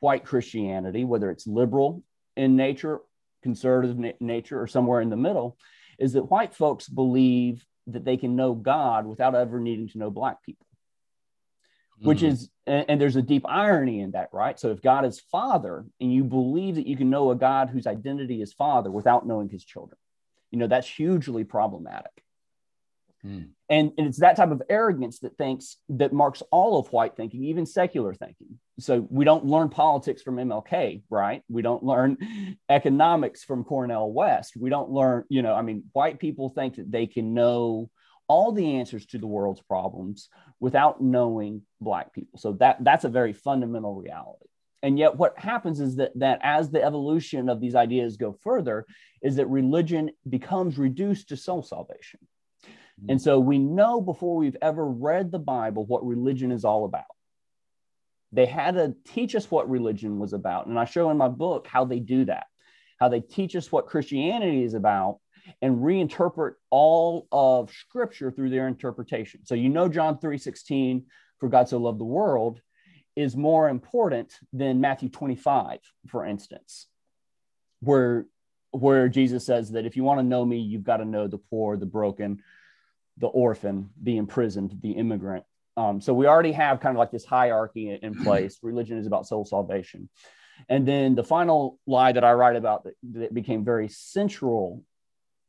white 0.00 0.26
Christianity, 0.26 1.04
whether 1.04 1.30
it's 1.30 1.46
liberal 1.46 2.04
in 2.36 2.56
nature, 2.56 3.00
conservative 3.42 4.20
nature, 4.20 4.60
or 4.60 4.66
somewhere 4.66 5.00
in 5.00 5.08
the 5.08 5.16
middle, 5.16 5.56
is 5.98 6.12
that 6.12 6.30
white 6.30 6.54
folks 6.54 6.90
believe 6.90 7.64
that 7.88 8.04
they 8.04 8.16
can 8.16 8.36
know 8.36 8.54
God 8.54 9.06
without 9.06 9.34
ever 9.34 9.60
needing 9.60 9.88
to 9.88 9.98
know 9.98 10.10
Black 10.10 10.42
people. 10.42 10.66
Mm-hmm. 11.98 12.08
Which 12.08 12.22
is, 12.22 12.50
and, 12.66 12.84
and 12.88 13.00
there's 13.00 13.16
a 13.16 13.22
deep 13.22 13.44
irony 13.46 14.00
in 14.00 14.12
that, 14.12 14.30
right? 14.32 14.58
So, 14.58 14.70
if 14.70 14.82
God 14.82 15.04
is 15.04 15.20
Father 15.20 15.84
and 16.00 16.12
you 16.12 16.24
believe 16.24 16.76
that 16.76 16.86
you 16.86 16.96
can 16.96 17.10
know 17.10 17.30
a 17.30 17.36
God 17.36 17.70
whose 17.70 17.86
identity 17.86 18.42
is 18.42 18.52
Father 18.52 18.90
without 18.90 19.26
knowing 19.26 19.48
his 19.48 19.64
children, 19.64 19.98
you 20.50 20.58
know 20.58 20.66
that's 20.66 20.88
hugely 20.88 21.44
problematic 21.44 22.21
mm. 23.26 23.48
and, 23.68 23.92
and 23.96 24.06
it's 24.06 24.20
that 24.20 24.36
type 24.36 24.50
of 24.50 24.62
arrogance 24.68 25.20
that 25.20 25.36
thinks 25.36 25.76
that 25.88 26.12
marks 26.12 26.42
all 26.50 26.78
of 26.78 26.92
white 26.92 27.16
thinking 27.16 27.44
even 27.44 27.66
secular 27.66 28.14
thinking. 28.14 28.58
So 28.78 29.06
we 29.10 29.24
don't 29.24 29.44
learn 29.44 29.68
politics 29.68 30.22
from 30.22 30.36
mlk 30.36 31.02
right? 31.10 31.42
We 31.48 31.62
don't 31.62 31.82
learn 31.82 32.18
economics 32.68 33.44
from 33.44 33.64
Cornell 33.64 34.10
west. 34.10 34.54
We 34.56 34.70
don't 34.70 34.90
learn 34.90 35.24
you 35.28 35.42
know 35.42 35.54
i 35.54 35.62
mean 35.62 35.84
white 35.92 36.18
people 36.18 36.50
think 36.50 36.76
that 36.76 36.90
they 36.90 37.06
can 37.06 37.34
know 37.34 37.90
all 38.28 38.52
the 38.52 38.76
answers 38.76 39.04
to 39.06 39.18
the 39.18 39.26
world's 39.26 39.60
problems 39.60 40.30
without 40.58 41.02
knowing 41.02 41.62
black 41.82 42.14
people. 42.14 42.38
So 42.38 42.52
that 42.54 42.82
that's 42.82 43.04
a 43.04 43.10
very 43.10 43.32
fundamental 43.32 43.94
reality. 43.94 44.46
And 44.82 44.98
yet 44.98 45.16
what 45.16 45.38
happens 45.38 45.80
is 45.80 45.96
that 45.96 46.12
that 46.16 46.40
as 46.42 46.70
the 46.70 46.82
evolution 46.82 47.48
of 47.48 47.60
these 47.60 47.74
ideas 47.74 48.16
go 48.16 48.32
further 48.32 48.86
is 49.20 49.36
that 49.36 49.46
religion 49.46 50.10
becomes 50.28 50.78
reduced 50.78 51.28
to 51.28 51.36
soul 51.36 51.62
salvation. 51.62 52.20
And 53.08 53.20
so 53.20 53.38
we 53.38 53.58
know 53.58 54.00
before 54.00 54.36
we've 54.36 54.56
ever 54.62 54.84
read 54.84 55.30
the 55.30 55.38
bible 55.38 55.84
what 55.86 56.06
religion 56.06 56.52
is 56.52 56.64
all 56.64 56.84
about. 56.84 57.04
They 58.32 58.46
had 58.46 58.74
to 58.74 58.94
teach 59.06 59.34
us 59.34 59.50
what 59.50 59.68
religion 59.68 60.18
was 60.18 60.32
about. 60.32 60.66
And 60.66 60.78
i 60.78 60.84
show 60.84 61.10
in 61.10 61.16
my 61.16 61.28
book 61.28 61.66
how 61.66 61.84
they 61.84 61.98
do 61.98 62.24
that 62.26 62.46
how 62.98 63.08
they 63.08 63.20
teach 63.20 63.56
us 63.56 63.72
what 63.72 63.86
christianity 63.86 64.62
is 64.62 64.74
about 64.74 65.18
and 65.60 65.78
reinterpret 65.78 66.52
all 66.70 67.26
of 67.32 67.68
scripture 67.72 68.30
through 68.30 68.50
their 68.50 68.68
interpretation. 68.68 69.44
So 69.44 69.54
you 69.54 69.68
know 69.68 69.88
john 69.88 70.18
3 70.18 70.38
16 70.38 71.06
for 71.38 71.48
god 71.48 71.68
so 71.68 71.78
loved 71.78 72.00
the 72.00 72.04
world 72.04 72.60
is 73.16 73.36
more 73.36 73.68
important 73.68 74.32
than 74.52 74.80
Matthew 74.80 75.08
25, 75.08 75.80
for 76.08 76.24
instance, 76.24 76.86
where 77.80 78.26
where 78.70 79.06
Jesus 79.06 79.44
says 79.44 79.72
that 79.72 79.84
if 79.84 79.96
you 79.96 80.02
want 80.02 80.20
to 80.20 80.24
know 80.24 80.46
me, 80.46 80.58
you've 80.58 80.82
got 80.82 80.96
to 80.96 81.04
know 81.04 81.26
the 81.28 81.36
poor, 81.36 81.76
the 81.76 81.84
broken, 81.84 82.42
the 83.18 83.26
orphan, 83.26 83.90
the 84.02 84.16
imprisoned, 84.16 84.78
the 84.80 84.92
immigrant. 84.92 85.44
Um, 85.76 86.00
so 86.00 86.12
we 86.12 86.26
already 86.26 86.52
have 86.52 86.80
kind 86.80 86.96
of 86.96 86.98
like 86.98 87.10
this 87.10 87.24
hierarchy 87.24 87.98
in 88.02 88.14
place. 88.22 88.58
Religion 88.62 88.98
is 88.98 89.06
about 89.06 89.26
soul 89.26 89.44
salvation. 89.44 90.08
And 90.68 90.86
then 90.86 91.14
the 91.14 91.24
final 91.24 91.78
lie 91.86 92.12
that 92.12 92.24
I 92.24 92.32
write 92.32 92.56
about 92.56 92.84
that, 92.84 92.94
that 93.14 93.34
became 93.34 93.64
very 93.64 93.88
central, 93.88 94.84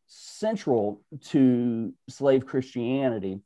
central 0.08 1.02
to 1.30 1.94
slave 2.10 2.46
Christianity 2.46 3.40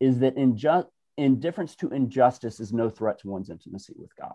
is 0.00 0.20
that 0.20 0.36
inju- 0.36 0.86
indifference 1.16 1.76
to 1.76 1.90
injustice 1.90 2.58
is 2.58 2.72
no 2.72 2.88
threat 2.90 3.20
to 3.20 3.28
one's 3.28 3.50
intimacy 3.50 3.94
with 3.96 4.14
God. 4.16 4.34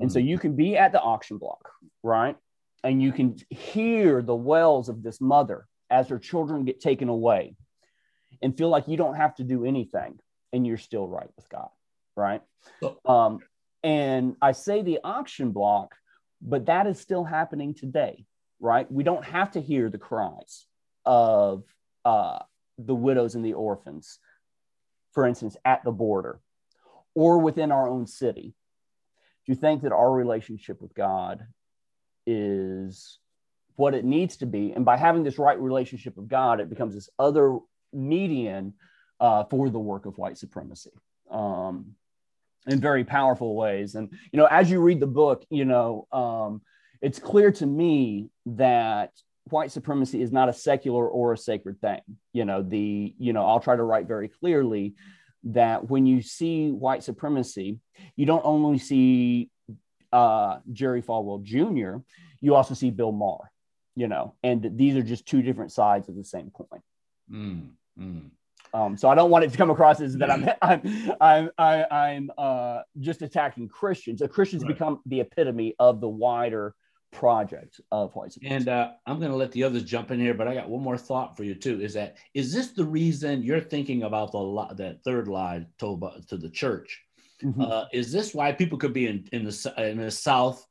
And 0.00 0.10
so 0.10 0.20
hmm. 0.20 0.26
you 0.26 0.38
can 0.38 0.56
be 0.56 0.76
at 0.76 0.92
the 0.92 1.00
auction 1.00 1.38
block, 1.38 1.70
right? 2.02 2.36
And 2.84 3.02
you 3.02 3.12
can 3.12 3.36
hear 3.50 4.22
the 4.22 4.34
wails 4.34 4.88
of 4.88 5.02
this 5.02 5.20
mother 5.20 5.66
as 5.90 6.08
her 6.08 6.18
children 6.18 6.64
get 6.64 6.80
taken 6.80 7.08
away 7.08 7.54
and 8.42 8.56
feel 8.56 8.68
like 8.68 8.88
you 8.88 8.96
don't 8.96 9.16
have 9.16 9.34
to 9.36 9.44
do 9.44 9.64
anything 9.64 10.18
and 10.52 10.66
you're 10.66 10.76
still 10.78 11.06
right 11.06 11.28
with 11.36 11.48
God, 11.48 11.68
right? 12.16 12.42
Um, 13.04 13.40
and 13.82 14.36
I 14.40 14.52
say 14.52 14.82
the 14.82 15.00
auction 15.04 15.52
block, 15.52 15.94
but 16.40 16.66
that 16.66 16.86
is 16.86 17.00
still 17.00 17.24
happening 17.24 17.74
today, 17.74 18.24
right? 18.60 18.90
We 18.90 19.04
don't 19.04 19.24
have 19.24 19.52
to 19.52 19.60
hear 19.60 19.90
the 19.90 19.98
cries 19.98 20.66
of 21.04 21.64
uh, 22.04 22.40
the 22.78 22.94
widows 22.94 23.34
and 23.34 23.44
the 23.44 23.54
orphans, 23.54 24.18
for 25.12 25.26
instance, 25.26 25.56
at 25.64 25.84
the 25.84 25.92
border 25.92 26.40
or 27.14 27.38
within 27.38 27.72
our 27.72 27.88
own 27.88 28.06
city. 28.06 28.54
Do 29.46 29.52
you 29.52 29.56
think 29.56 29.82
that 29.82 29.92
our 29.92 30.12
relationship 30.12 30.80
with 30.80 30.94
God 30.94 31.46
is 32.26 33.18
what 33.76 33.94
it 33.94 34.04
needs 34.04 34.36
to 34.38 34.46
be? 34.46 34.72
And 34.72 34.84
by 34.84 34.96
having 34.96 35.24
this 35.24 35.38
right 35.38 35.58
relationship 35.58 36.16
with 36.16 36.28
God, 36.28 36.60
it 36.60 36.68
becomes 36.68 36.94
this 36.94 37.08
other 37.18 37.58
median 37.92 38.74
uh, 39.20 39.44
for 39.44 39.70
the 39.70 39.78
work 39.78 40.06
of 40.06 40.18
white 40.18 40.38
supremacy. 40.38 40.92
Um, 41.30 41.94
in 42.66 42.80
very 42.80 43.04
powerful 43.04 43.54
ways. 43.54 43.94
And, 43.94 44.12
you 44.32 44.36
know, 44.36 44.46
as 44.46 44.70
you 44.70 44.80
read 44.80 45.00
the 45.00 45.06
book, 45.06 45.44
you 45.50 45.64
know, 45.64 46.06
um, 46.12 46.60
it's 47.00 47.18
clear 47.18 47.50
to 47.52 47.66
me 47.66 48.28
that 48.46 49.12
white 49.50 49.72
supremacy 49.72 50.20
is 50.20 50.32
not 50.32 50.48
a 50.48 50.52
secular 50.52 51.08
or 51.08 51.32
a 51.32 51.38
sacred 51.38 51.80
thing. 51.80 52.00
You 52.32 52.44
know, 52.44 52.62
the, 52.62 53.14
you 53.18 53.32
know, 53.32 53.46
I'll 53.46 53.60
try 53.60 53.76
to 53.76 53.82
write 53.82 54.06
very 54.06 54.28
clearly 54.28 54.94
that 55.44 55.88
when 55.88 56.06
you 56.06 56.20
see 56.20 56.70
white 56.70 57.02
supremacy, 57.02 57.78
you 58.16 58.26
don't 58.26 58.44
only 58.44 58.78
see 58.78 59.50
uh, 60.12 60.58
Jerry 60.72 61.02
Falwell 61.02 61.42
Jr., 61.42 62.02
you 62.40 62.54
also 62.54 62.74
see 62.74 62.90
Bill 62.90 63.12
Maher, 63.12 63.50
you 63.96 64.08
know, 64.08 64.34
and 64.42 64.70
these 64.76 64.96
are 64.96 65.02
just 65.02 65.26
two 65.26 65.42
different 65.42 65.72
sides 65.72 66.08
of 66.08 66.16
the 66.16 66.24
same 66.24 66.50
coin. 66.50 66.80
Mm, 67.30 67.70
mm. 67.98 68.30
Um, 68.74 68.96
so 68.96 69.08
I 69.08 69.14
don't 69.14 69.30
want 69.30 69.44
it 69.44 69.50
to 69.52 69.56
come 69.56 69.70
across 69.70 70.00
as 70.00 70.16
that 70.18 70.30
I'm 70.30 70.48
I'm 70.62 71.16
I'm 71.20 71.50
I, 71.58 71.76
am 71.76 71.86
i 71.90 72.10
am 72.10 72.30
uh, 72.36 72.80
just 73.00 73.22
attacking 73.22 73.68
Christians. 73.68 74.20
The 74.20 74.28
Christians 74.28 74.62
right. 74.62 74.68
become 74.68 75.00
the 75.06 75.20
epitome 75.20 75.74
of 75.78 76.00
the 76.00 76.08
wider 76.08 76.74
project 77.10 77.80
of 77.90 78.14
white 78.14 78.32
supremacy. 78.32 78.54
And 78.54 78.68
uh, 78.68 78.90
I'm 79.06 79.18
going 79.18 79.30
to 79.30 79.36
let 79.36 79.52
the 79.52 79.64
others 79.64 79.84
jump 79.84 80.10
in 80.10 80.20
here, 80.20 80.34
but 80.34 80.46
I 80.46 80.54
got 80.54 80.68
one 80.68 80.82
more 80.82 80.98
thought 80.98 81.36
for 81.36 81.44
you 81.44 81.54
too. 81.54 81.80
Is 81.80 81.94
that 81.94 82.16
is 82.34 82.52
this 82.52 82.72
the 82.72 82.84
reason 82.84 83.42
you're 83.42 83.60
thinking 83.60 84.02
about 84.02 84.32
the 84.32 84.74
that 84.76 85.02
third 85.04 85.28
lie 85.28 85.66
told 85.78 86.00
by, 86.00 86.12
to 86.28 86.36
the 86.36 86.50
church? 86.50 87.02
Mm-hmm. 87.42 87.62
Uh, 87.62 87.84
is 87.92 88.12
this 88.12 88.34
why 88.34 88.52
people 88.52 88.78
could 88.78 88.92
be 88.92 89.06
in 89.06 89.28
in 89.32 89.44
the 89.44 89.74
in 89.78 89.98
the 89.98 90.10
South 90.10 90.66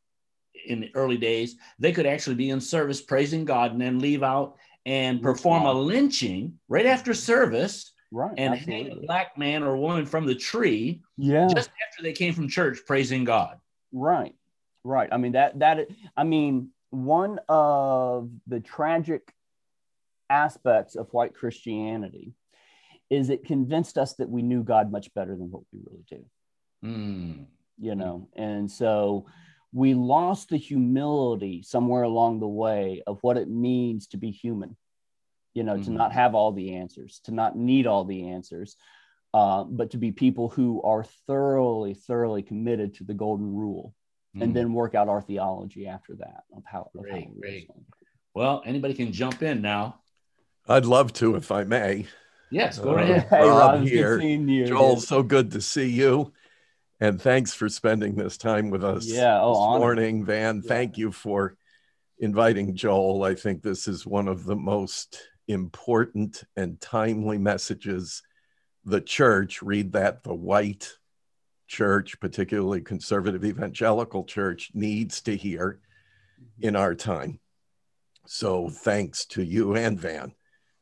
in 0.68 0.82
the 0.82 0.92
early 0.94 1.18
days? 1.18 1.56
They 1.80 1.92
could 1.92 2.06
actually 2.06 2.36
be 2.36 2.50
in 2.50 2.62
service 2.62 3.02
praising 3.02 3.46
God 3.46 3.72
and 3.72 3.82
then 3.82 4.00
leave 4.00 4.24
out 4.24 4.58
and 4.88 5.22
perform 5.22 5.66
a 5.66 5.74
lynching 5.74 6.58
right 6.70 6.86
after 6.86 7.14
service 7.14 7.92
right 8.12 8.34
and 8.38 8.54
absolutely. 8.54 8.90
hang 8.90 8.98
a 8.98 9.06
black 9.06 9.38
man 9.38 9.62
or 9.62 9.76
woman 9.76 10.06
from 10.06 10.26
the 10.26 10.34
tree 10.34 11.02
yeah. 11.18 11.46
just 11.54 11.70
after 11.86 12.02
they 12.02 12.14
came 12.14 12.34
from 12.34 12.48
church 12.48 12.80
praising 12.88 13.24
god. 13.24 13.60
Right 13.92 14.34
right. 14.84 15.10
I 15.12 15.18
mean 15.18 15.34
that 15.34 15.60
that 15.60 15.88
i 16.16 16.24
mean 16.24 16.70
one 16.90 17.40
of 17.50 18.32
the 18.48 18.62
tragic 18.62 19.34
aspects 20.30 20.96
of 20.96 21.10
white 21.12 21.36
christianity 21.36 22.34
is 23.10 23.30
it 23.30 23.46
convinced 23.46 23.98
us 23.98 24.14
that 24.16 24.30
we 24.30 24.42
knew 24.42 24.64
god 24.64 24.90
much 24.92 25.14
better 25.14 25.36
than 25.36 25.52
what 25.52 25.64
we 25.74 25.80
really 25.86 26.06
do. 26.10 26.26
Mm. 26.86 27.46
you 27.78 27.96
know 27.96 28.30
and 28.36 28.72
so 28.72 29.26
we 29.78 29.94
lost 29.94 30.50
the 30.50 30.58
humility 30.58 31.62
somewhere 31.62 32.02
along 32.02 32.40
the 32.40 32.48
way 32.48 33.04
of 33.06 33.20
what 33.22 33.38
it 33.38 33.48
means 33.48 34.08
to 34.08 34.18
be 34.18 34.32
human 34.32 34.76
you 35.54 35.64
know 35.64 35.76
mm-hmm. 35.76 35.84
to 35.84 35.92
not 35.92 36.12
have 36.12 36.34
all 36.34 36.52
the 36.52 36.74
answers 36.76 37.22
to 37.24 37.32
not 37.32 37.56
need 37.56 37.86
all 37.86 38.04
the 38.04 38.30
answers 38.30 38.76
uh, 39.36 39.64
but 39.64 39.92
to 39.92 39.98
be 39.98 40.12
people 40.12 40.50
who 40.50 40.82
are 40.82 41.04
thoroughly 41.28 41.94
thoroughly 41.94 42.42
committed 42.42 42.96
to 42.96 43.04
the 43.04 43.14
golden 43.14 43.54
rule 43.54 43.94
mm-hmm. 44.36 44.42
and 44.42 44.56
then 44.56 44.74
work 44.74 44.96
out 44.96 45.10
our 45.10 45.22
theology 45.22 45.86
after 45.86 46.16
that 46.16 46.44
of 46.56 46.64
how, 46.66 46.90
great, 46.96 47.14
of 47.14 47.20
how 47.20 47.34
great. 47.40 47.70
well 48.34 48.64
anybody 48.66 48.96
can 48.96 49.12
jump 49.12 49.44
in 49.44 49.62
now. 49.62 50.00
I'd 50.68 50.86
love 50.86 51.14
to 51.14 51.36
if 51.36 51.52
i 51.52 51.64
may. 51.64 52.08
Yes 52.50 52.80
go 52.80 52.92
uh, 52.92 53.02
ahead. 53.02 53.28
Hey, 53.30 53.48
rob, 53.48 53.76
rob 53.76 53.88
here. 53.88 54.18
joel 54.66 55.00
so 55.00 55.22
good 55.22 55.52
to 55.52 55.62
see 55.62 55.88
you 55.88 56.34
and 57.00 57.22
thanks 57.22 57.54
for 57.54 57.70
spending 57.70 58.16
this 58.16 58.38
time 58.38 58.70
with 58.70 58.84
us 58.84 59.06
yeah, 59.06 59.40
oh, 59.42 59.52
this 59.52 59.60
honor. 59.60 59.80
morning, 59.80 60.26
Van. 60.26 60.62
Yeah. 60.64 60.68
Thank 60.68 60.98
you 60.98 61.12
for 61.12 61.56
inviting 62.20 62.76
Joel. 62.76 63.24
I 63.24 63.36
think 63.36 63.62
this 63.62 63.88
is 63.88 64.06
one 64.06 64.28
of 64.28 64.46
the 64.46 64.56
most 64.56 65.22
important 65.48 66.44
and 66.56 66.80
timely 66.82 67.38
messages 67.38 68.24
the 68.84 69.02
church, 69.02 69.62
read 69.62 69.92
that, 69.92 70.24
the 70.24 70.34
white 70.34 70.94
church, 71.68 72.20
particularly 72.22 72.82
conservative 72.82 73.44
evangelical 73.44 74.24
church, 74.24 74.72
needs 74.74 75.22
to 75.22 75.36
hear 75.36 75.82
mm-hmm. 76.42 76.68
in 76.68 76.76
our 76.76 76.96
time. 76.96 77.40
So 78.26 78.70
thanks 78.70 79.26
to 79.28 79.44
you 79.44 79.76
and 79.76 80.00
Van 80.00 80.34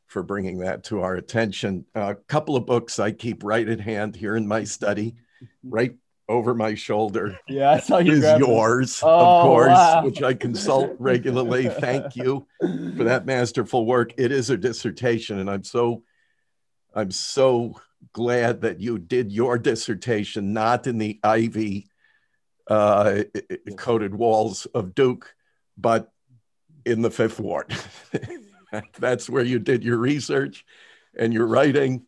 for 0.06 0.22
bringing 0.22 0.58
that 0.58 0.84
to 0.84 1.00
our 1.00 1.16
attention. 1.16 1.84
A 1.94 2.14
couple 2.14 2.56
of 2.56 2.64
books 2.64 3.00
I 3.00 3.10
keep 3.10 3.42
right 3.42 3.68
at 3.68 3.80
hand 3.80 4.14
here 4.14 4.36
in 4.36 4.46
my 4.46 4.62
study, 4.64 5.16
mm-hmm. 5.42 5.70
right 5.70 5.96
over 6.28 6.54
my 6.54 6.74
shoulder. 6.74 7.38
Yeah, 7.48 7.72
I 7.72 7.80
saw 7.80 7.98
you. 7.98 8.12
Is 8.12 8.38
yours, 8.38 9.00
oh, 9.02 9.08
of 9.08 9.42
course, 9.44 9.68
wow. 9.68 10.04
which 10.04 10.22
I 10.22 10.34
consult 10.34 10.96
regularly. 10.98 11.68
Thank 11.68 12.16
you 12.16 12.46
for 12.60 13.04
that 13.04 13.26
masterful 13.26 13.86
work. 13.86 14.12
It 14.16 14.32
is 14.32 14.50
a 14.50 14.56
dissertation, 14.56 15.38
and 15.38 15.48
I'm 15.48 15.64
so, 15.64 16.02
I'm 16.94 17.10
so 17.10 17.80
glad 18.12 18.62
that 18.62 18.80
you 18.80 18.98
did 18.98 19.32
your 19.32 19.58
dissertation 19.58 20.52
not 20.52 20.86
in 20.86 20.98
the 20.98 21.20
ivy 21.22 21.88
uh, 22.68 23.22
coated 23.76 24.14
walls 24.14 24.66
of 24.66 24.94
Duke, 24.94 25.34
but 25.76 26.10
in 26.84 27.02
the 27.02 27.10
Fifth 27.10 27.38
Ward. 27.38 27.74
That's 28.98 29.30
where 29.30 29.44
you 29.44 29.58
did 29.58 29.84
your 29.84 29.98
research 29.98 30.64
and 31.16 31.32
your 31.32 31.46
writing. 31.46 32.06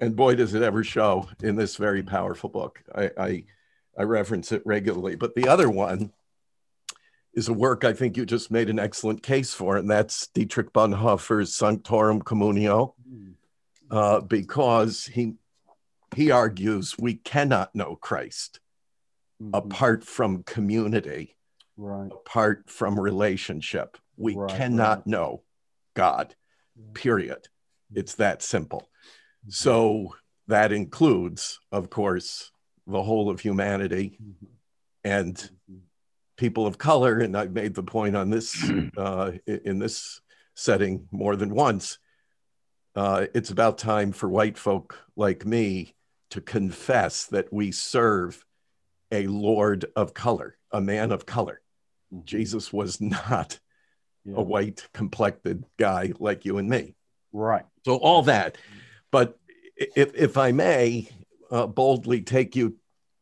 And 0.00 0.16
boy, 0.16 0.34
does 0.34 0.54
it 0.54 0.62
ever 0.62 0.82
show 0.82 1.28
in 1.42 1.56
this 1.56 1.76
very 1.76 2.02
powerful 2.02 2.48
book. 2.48 2.82
I, 2.94 3.10
I 3.16 3.44
I 3.98 4.02
reference 4.02 4.52
it 4.52 4.62
regularly. 4.64 5.16
But 5.16 5.34
the 5.34 5.48
other 5.48 5.68
one 5.68 6.12
is 7.34 7.48
a 7.48 7.52
work 7.52 7.84
I 7.84 7.92
think 7.92 8.16
you 8.16 8.26
just 8.26 8.50
made 8.50 8.70
an 8.70 8.78
excellent 8.78 9.22
case 9.22 9.54
for, 9.54 9.76
and 9.76 9.88
that's 9.88 10.28
Dietrich 10.28 10.72
Bonhoeffer's 10.72 11.54
Sanctorum 11.54 12.22
Communio, 12.22 12.94
uh, 13.90 14.20
because 14.20 15.04
he 15.04 15.34
he 16.16 16.30
argues 16.30 16.96
we 16.98 17.14
cannot 17.14 17.74
know 17.74 17.94
Christ 17.94 18.58
mm-hmm. 19.40 19.54
apart 19.54 20.04
from 20.04 20.42
community, 20.42 21.36
right. 21.76 22.10
apart 22.10 22.68
from 22.68 22.98
relationship. 22.98 23.96
We 24.16 24.34
right, 24.34 24.50
cannot 24.50 24.98
right. 24.98 25.06
know 25.06 25.42
God. 25.94 26.34
Period. 26.94 27.48
It's 27.94 28.14
that 28.16 28.42
simple. 28.42 28.80
Mm-hmm. 28.80 29.50
So 29.50 30.14
that 30.48 30.72
includes, 30.72 31.60
of 31.70 31.90
course, 31.90 32.50
the 32.90 33.02
whole 33.02 33.30
of 33.30 33.40
humanity 33.40 34.18
mm-hmm. 34.22 34.46
and 35.04 35.34
mm-hmm. 35.36 35.78
people 36.36 36.66
of 36.66 36.78
color. 36.78 37.18
And 37.18 37.36
I've 37.36 37.52
made 37.52 37.74
the 37.74 37.82
point 37.82 38.16
on 38.16 38.30
this 38.30 38.70
uh, 38.96 39.32
in 39.46 39.78
this 39.78 40.20
setting 40.54 41.08
more 41.10 41.36
than 41.36 41.54
once. 41.54 41.98
Uh, 42.94 43.26
it's 43.34 43.50
about 43.50 43.78
time 43.78 44.12
for 44.12 44.28
white 44.28 44.58
folk 44.58 44.98
like 45.16 45.46
me 45.46 45.94
to 46.30 46.40
confess 46.40 47.26
that 47.26 47.52
we 47.52 47.72
serve 47.72 48.44
a 49.12 49.26
Lord 49.26 49.86
of 49.96 50.14
color, 50.14 50.56
a 50.70 50.80
man 50.80 51.12
of 51.12 51.26
color. 51.26 51.60
Mm-hmm. 52.12 52.24
Jesus 52.24 52.72
was 52.72 53.00
not 53.00 53.58
yeah. 54.24 54.34
a 54.36 54.42
white 54.42 54.86
complected 54.92 55.64
guy 55.78 56.12
like 56.18 56.44
you 56.44 56.58
and 56.58 56.68
me. 56.68 56.94
Right. 57.32 57.64
So 57.84 57.96
all 57.96 58.22
that. 58.22 58.58
But 59.10 59.38
if, 59.76 60.14
if 60.14 60.36
I 60.36 60.52
may 60.52 61.08
uh, 61.50 61.66
boldly 61.66 62.22
take 62.22 62.56
you 62.56 62.76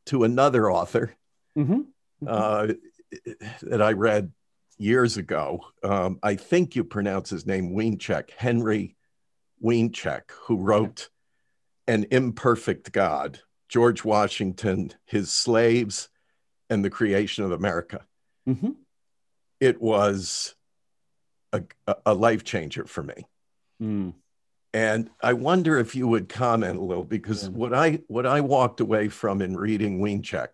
to 0.08 0.24
another 0.24 0.70
author 0.70 1.14
mm-hmm. 1.56 1.80
Uh, 2.26 2.66
that 3.62 3.80
I 3.80 3.92
read 3.92 4.32
years 4.76 5.16
ago. 5.16 5.60
Um, 5.82 6.18
I 6.22 6.34
think 6.34 6.76
you 6.76 6.84
pronounce 6.84 7.30
his 7.30 7.46
name 7.46 7.70
Wiencek, 7.70 8.30
Henry 8.36 8.96
Wiencek, 9.62 10.30
who 10.30 10.56
wrote 10.56 11.08
An 11.86 12.06
Imperfect 12.10 12.92
God, 12.92 13.40
George 13.68 14.04
Washington, 14.04 14.92
His 15.06 15.32
Slaves, 15.32 16.08
and 16.68 16.84
the 16.84 16.90
Creation 16.90 17.44
of 17.44 17.52
America. 17.52 18.04
mm-hmm. 18.48 18.70
it 19.60 19.80
was 19.80 20.54
a, 21.52 21.62
a 22.04 22.14
life 22.14 22.44
changer 22.44 22.84
for 22.84 23.02
me. 23.02 23.26
Mm. 23.82 24.14
And 24.74 25.10
I 25.22 25.32
wonder 25.32 25.78
if 25.78 25.96
you 25.96 26.06
would 26.08 26.28
comment 26.28 26.78
a 26.78 26.82
little 26.82 27.04
because 27.04 27.44
yeah. 27.44 27.50
what 27.50 27.72
I 27.72 28.00
what 28.08 28.26
I 28.26 28.40
walked 28.40 28.80
away 28.80 29.08
from 29.08 29.40
in 29.40 29.56
reading 29.56 30.00
Wiencek. 30.00 30.48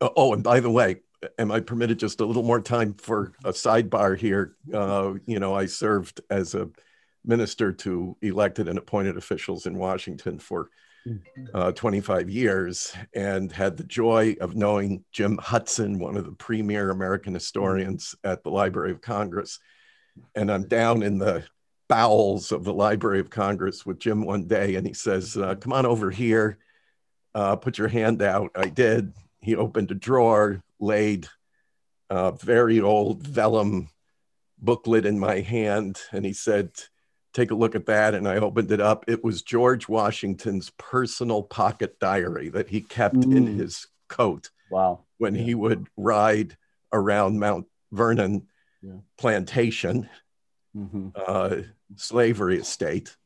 Oh, 0.00 0.12
oh, 0.16 0.32
and 0.34 0.42
by 0.42 0.60
the 0.60 0.70
way, 0.70 1.00
am 1.38 1.50
I 1.50 1.60
permitted 1.60 1.98
just 1.98 2.20
a 2.20 2.24
little 2.24 2.42
more 2.42 2.60
time 2.60 2.94
for 2.94 3.32
a 3.44 3.50
sidebar 3.50 4.16
here? 4.16 4.56
Uh, 4.72 5.14
you 5.26 5.40
know, 5.40 5.54
I 5.54 5.66
served 5.66 6.20
as 6.30 6.54
a 6.54 6.68
minister 7.24 7.72
to 7.72 8.16
elected 8.22 8.68
and 8.68 8.78
appointed 8.78 9.16
officials 9.16 9.66
in 9.66 9.78
Washington 9.78 10.38
for 10.38 10.70
mm-hmm. 11.06 11.44
uh, 11.54 11.72
25 11.72 12.28
years 12.28 12.94
and 13.14 13.50
had 13.52 13.76
the 13.76 13.84
joy 13.84 14.36
of 14.40 14.56
knowing 14.56 15.04
Jim 15.12 15.36
Hutson, 15.38 15.98
one 15.98 16.16
of 16.16 16.24
the 16.24 16.32
premier 16.32 16.90
American 16.90 17.34
historians 17.34 18.14
at 18.24 18.42
the 18.42 18.50
Library 18.50 18.90
of 18.90 19.00
Congress. 19.00 19.58
And 20.34 20.50
I'm 20.50 20.66
down 20.66 21.02
in 21.02 21.18
the 21.18 21.44
bowels 21.92 22.52
of 22.52 22.64
the 22.64 22.72
Library 22.72 23.20
of 23.20 23.28
Congress 23.28 23.84
with 23.84 23.98
Jim 23.98 24.24
one 24.24 24.44
day, 24.44 24.76
and 24.76 24.86
he 24.86 24.94
says, 24.94 25.36
uh, 25.36 25.54
Come 25.56 25.74
on 25.74 25.84
over 25.84 26.10
here, 26.10 26.56
uh, 27.34 27.54
put 27.56 27.76
your 27.76 27.88
hand 27.88 28.22
out. 28.22 28.50
I 28.54 28.70
did. 28.70 29.12
He 29.42 29.56
opened 29.56 29.90
a 29.90 29.94
drawer, 29.94 30.62
laid 30.80 31.28
a 32.08 32.32
very 32.32 32.80
old 32.80 33.26
vellum 33.26 33.90
booklet 34.56 35.04
in 35.04 35.18
my 35.18 35.40
hand, 35.40 36.00
and 36.12 36.24
he 36.24 36.32
said, 36.32 36.70
Take 37.34 37.50
a 37.50 37.54
look 37.54 37.74
at 37.74 37.84
that. 37.84 38.14
And 38.14 38.26
I 38.26 38.36
opened 38.36 38.72
it 38.72 38.80
up. 38.80 39.04
It 39.06 39.22
was 39.22 39.42
George 39.42 39.86
Washington's 39.86 40.70
personal 40.78 41.42
pocket 41.42 41.98
diary 42.00 42.48
that 42.48 42.70
he 42.70 42.80
kept 42.80 43.16
mm. 43.16 43.36
in 43.36 43.58
his 43.58 43.86
coat. 44.08 44.48
Wow. 44.70 45.00
When 45.18 45.34
yeah. 45.34 45.42
he 45.42 45.54
would 45.54 45.88
ride 45.98 46.56
around 46.90 47.38
Mount 47.38 47.66
Vernon 47.90 48.46
yeah. 48.80 48.96
plantation 49.18 50.08
mm-hmm. 50.76 51.08
uh, 51.14 51.56
slavery 51.96 52.58
estate 52.58 53.16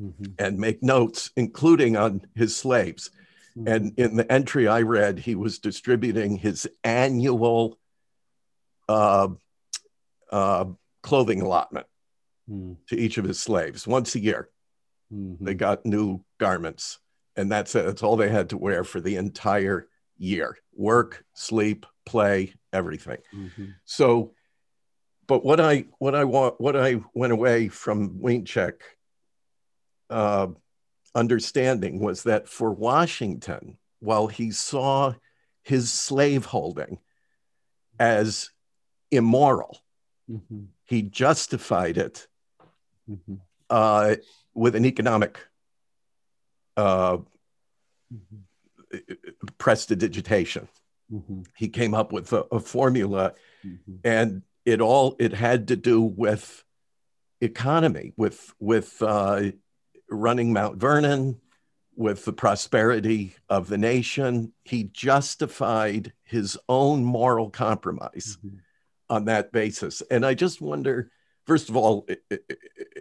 mm-hmm. 0.00 0.32
and 0.38 0.58
make 0.58 0.82
notes, 0.82 1.30
including 1.36 1.96
on 1.96 2.22
his 2.34 2.56
slaves. 2.56 3.10
Mm-hmm. 3.56 3.68
And 3.68 3.98
in 3.98 4.16
the 4.16 4.30
entry 4.30 4.68
I 4.68 4.82
read, 4.82 5.18
he 5.18 5.34
was 5.34 5.58
distributing 5.58 6.36
his 6.36 6.68
annual 6.84 7.78
uh, 8.88 9.28
uh, 10.30 10.66
clothing 11.02 11.42
allotment 11.42 11.86
mm. 12.50 12.76
to 12.88 12.96
each 12.96 13.18
of 13.18 13.24
his 13.24 13.40
slaves 13.40 13.86
once 13.86 14.14
a 14.14 14.20
year. 14.20 14.50
Mm-hmm. 15.12 15.44
They 15.44 15.54
got 15.54 15.86
new 15.86 16.24
garments, 16.38 16.98
and 17.36 17.50
that's 17.50 17.74
it. 17.74 17.86
That's 17.86 18.02
all 18.02 18.16
they 18.16 18.28
had 18.28 18.50
to 18.50 18.58
wear 18.58 18.84
for 18.84 19.00
the 19.00 19.16
entire 19.16 19.88
year 20.18 20.56
work, 20.74 21.24
sleep, 21.34 21.86
play, 22.04 22.52
everything. 22.72 23.18
Mm-hmm. 23.34 23.64
So 23.84 24.34
but 25.26 25.44
what 25.44 25.60
I 25.60 25.86
what 25.98 26.14
I 26.14 26.24
want 26.24 26.60
what 26.60 26.76
I 26.76 27.00
went 27.14 27.32
away 27.32 27.68
from 27.68 28.18
Wiencek 28.20 28.74
uh, 30.10 30.48
understanding 31.14 31.98
was 31.98 32.24
that 32.24 32.48
for 32.48 32.70
Washington, 32.70 33.78
while 34.00 34.26
he 34.26 34.50
saw 34.50 35.14
his 35.62 35.92
slaveholding 35.92 36.98
as 37.98 38.50
immoral, 39.10 39.78
mm-hmm. 40.30 40.64
he 40.84 41.02
justified 41.02 41.98
it 41.98 42.28
mm-hmm. 43.10 43.34
uh, 43.70 44.16
with 44.54 44.76
an 44.76 44.84
economic 44.84 45.38
uh, 46.76 47.16
mm-hmm. 48.12 48.96
prestidigitation. 49.58 50.68
Mm-hmm. 51.12 51.42
He 51.56 51.68
came 51.68 51.94
up 51.94 52.12
with 52.12 52.32
a, 52.32 52.46
a 52.52 52.60
formula, 52.60 53.34
mm-hmm. 53.64 53.96
and 54.04 54.42
it 54.66 54.80
all 54.80 55.16
it 55.18 55.32
had 55.32 55.68
to 55.68 55.76
do 55.76 56.02
with 56.02 56.64
economy, 57.40 58.12
with 58.16 58.52
with 58.58 59.00
uh, 59.00 59.52
running 60.10 60.52
Mount 60.52 60.76
Vernon, 60.76 61.40
with 61.94 62.24
the 62.24 62.32
prosperity 62.32 63.36
of 63.48 63.68
the 63.68 63.78
nation. 63.78 64.52
He 64.64 64.84
justified 64.84 66.12
his 66.24 66.58
own 66.68 67.04
moral 67.04 67.48
compromise 67.48 68.36
mm-hmm. 68.44 68.56
on 69.08 69.26
that 69.26 69.52
basis, 69.52 70.02
and 70.10 70.26
I 70.26 70.34
just 70.34 70.60
wonder. 70.60 71.10
First 71.46 71.68
of 71.68 71.76
all, 71.76 72.08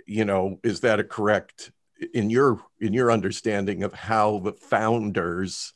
you 0.06 0.24
know, 0.24 0.60
is 0.64 0.82
that 0.82 1.00
a 1.00 1.04
correct 1.04 1.72
in 2.14 2.30
your 2.30 2.62
in 2.80 2.94
your 2.94 3.12
understanding 3.12 3.82
of 3.82 3.92
how 3.92 4.38
the 4.38 4.54
founders 4.54 5.74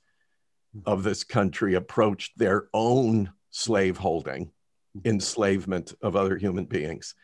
mm-hmm. 0.77 0.87
of 0.87 1.01
this 1.01 1.23
country 1.23 1.73
approached 1.73 2.37
their 2.37 2.67
own 2.71 3.33
slaveholding? 3.49 4.51
Enslavement 5.05 5.93
of 6.01 6.15
other 6.15 6.37
human 6.37 6.65
beings 6.65 7.15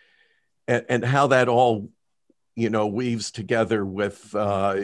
and, 0.67 0.86
and 0.89 1.06
how 1.06 1.28
that 1.28 1.47
all 1.47 1.89
you 2.56 2.69
know 2.69 2.88
weaves 2.88 3.32
together 3.32 3.86
with 3.86 4.34
uh, 4.36 4.78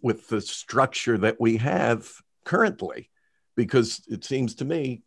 with 0.00 0.28
the 0.28 0.40
structure 0.40 1.16
that 1.18 1.40
we 1.40 1.56
have 1.56 2.10
currently 2.44 3.08
because 3.56 4.02
it 4.08 4.24
seems 4.24 4.56
to 4.56 4.64
me 4.64 5.02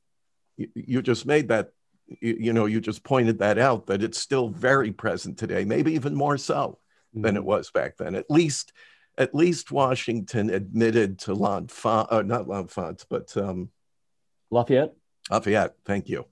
you, 0.57 0.67
you 0.75 1.01
just 1.01 1.25
made 1.25 1.49
that 1.49 1.71
you, 2.07 2.37
you, 2.39 2.53
know 2.53 2.65
you 2.65 2.79
just 2.79 3.03
pointed 3.03 3.39
that 3.39 3.57
out 3.57 3.87
that 3.87 4.03
it's 4.03 4.19
still 4.19 4.49
very 4.49 4.91
present 4.91 5.37
today 5.37 5.65
maybe 5.65 5.93
even 5.93 6.15
more 6.15 6.37
so 6.37 6.79
mm-hmm. 7.13 7.23
than 7.23 7.35
it 7.35 7.39
mm-hmm. 7.39 7.49
was 7.49 7.71
back 7.71 7.97
then 7.97 8.15
at 8.15 8.29
least 8.29 8.71
at 9.17 9.35
least 9.35 9.71
washington 9.71 10.49
admitted 10.49 11.19
to 11.19 11.33
l'enfant 11.33 12.07
uh, 12.11 12.21
not 12.21 12.47
l'enfant 12.47 13.05
but 13.09 13.35
um, 13.35 13.69
lafayette 14.51 14.93
lafayette 15.29 15.75
thank 15.85 16.07
you 16.07 16.25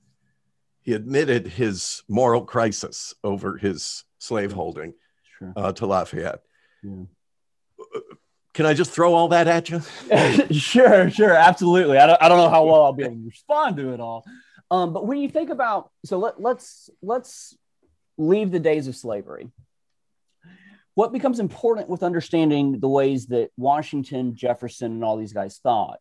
he 0.84 0.94
admitted 0.94 1.48
his 1.48 2.04
moral 2.08 2.44
crisis 2.46 3.14
over 3.24 3.58
his 3.58 4.04
slaveholding 4.20 4.94
sure. 5.40 5.54
uh, 5.56 5.72
to 5.72 5.86
Lafayette. 5.86 6.42
Yeah. 6.84 7.04
Can 8.54 8.66
I 8.68 8.74
just 8.74 8.92
throw 8.92 9.16
all 9.16 9.30
that 9.30 9.48
at 9.48 9.70
you? 9.70 9.82
sure, 10.52 11.10
sure, 11.10 11.34
absolutely. 11.34 11.98
I 11.98 12.06
don't, 12.06 12.22
I 12.22 12.30
don't 12.30 12.38
know 12.38 12.50
how 12.50 12.66
well 12.66 12.84
I'll 12.84 12.94
be 12.94 13.04
able 13.04 13.16
to 13.16 13.26
respond 13.26 13.78
to 13.78 13.94
it 13.94 14.00
all. 14.00 14.26
Um, 14.70 14.94
but 14.94 15.08
when 15.08 15.20
you 15.20 15.30
think 15.30 15.50
about, 15.50 15.90
so 16.06 16.20
let, 16.20 16.40
let's 16.40 16.90
let's 17.02 17.58
leave 18.18 18.52
the 18.52 18.60
days 18.60 18.88
of 18.88 18.96
slavery. 18.96 19.50
What 20.96 21.12
becomes 21.12 21.40
important 21.40 21.90
with 21.90 22.04
understanding 22.04 22.80
the 22.80 22.88
ways 22.88 23.28
that 23.28 23.50
Washington, 23.58 24.36
Jefferson, 24.36 24.92
and 24.92 25.04
all 25.04 25.18
these 25.18 25.34
guys 25.34 25.58
thought 25.58 26.00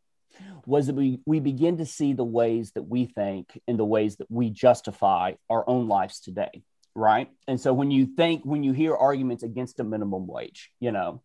was 0.67 0.87
that 0.87 0.95
we, 0.95 1.21
we 1.27 1.41
begin 1.41 1.79
to 1.79 1.87
see 1.87 2.13
the 2.13 2.25
ways 2.25 2.73
that 2.73 2.83
we 2.83 3.07
think 3.07 3.61
and 3.67 3.79
the 3.79 3.85
ways 3.85 4.17
that 4.17 4.31
we 4.31 4.51
justify 4.51 5.33
our 5.51 5.69
own 5.69 5.89
lives 5.89 6.21
today. 6.21 6.63
Right. 6.95 7.31
And 7.49 7.61
so 7.61 7.73
when 7.73 7.91
you 7.91 8.07
think, 8.07 8.45
when 8.45 8.63
you 8.63 8.73
hear 8.73 8.95
arguments 8.95 9.43
against 9.43 9.81
a 9.81 9.85
minimum 9.85 10.27
wage, 10.27 10.71
you 10.79 10.93
know, 10.93 11.23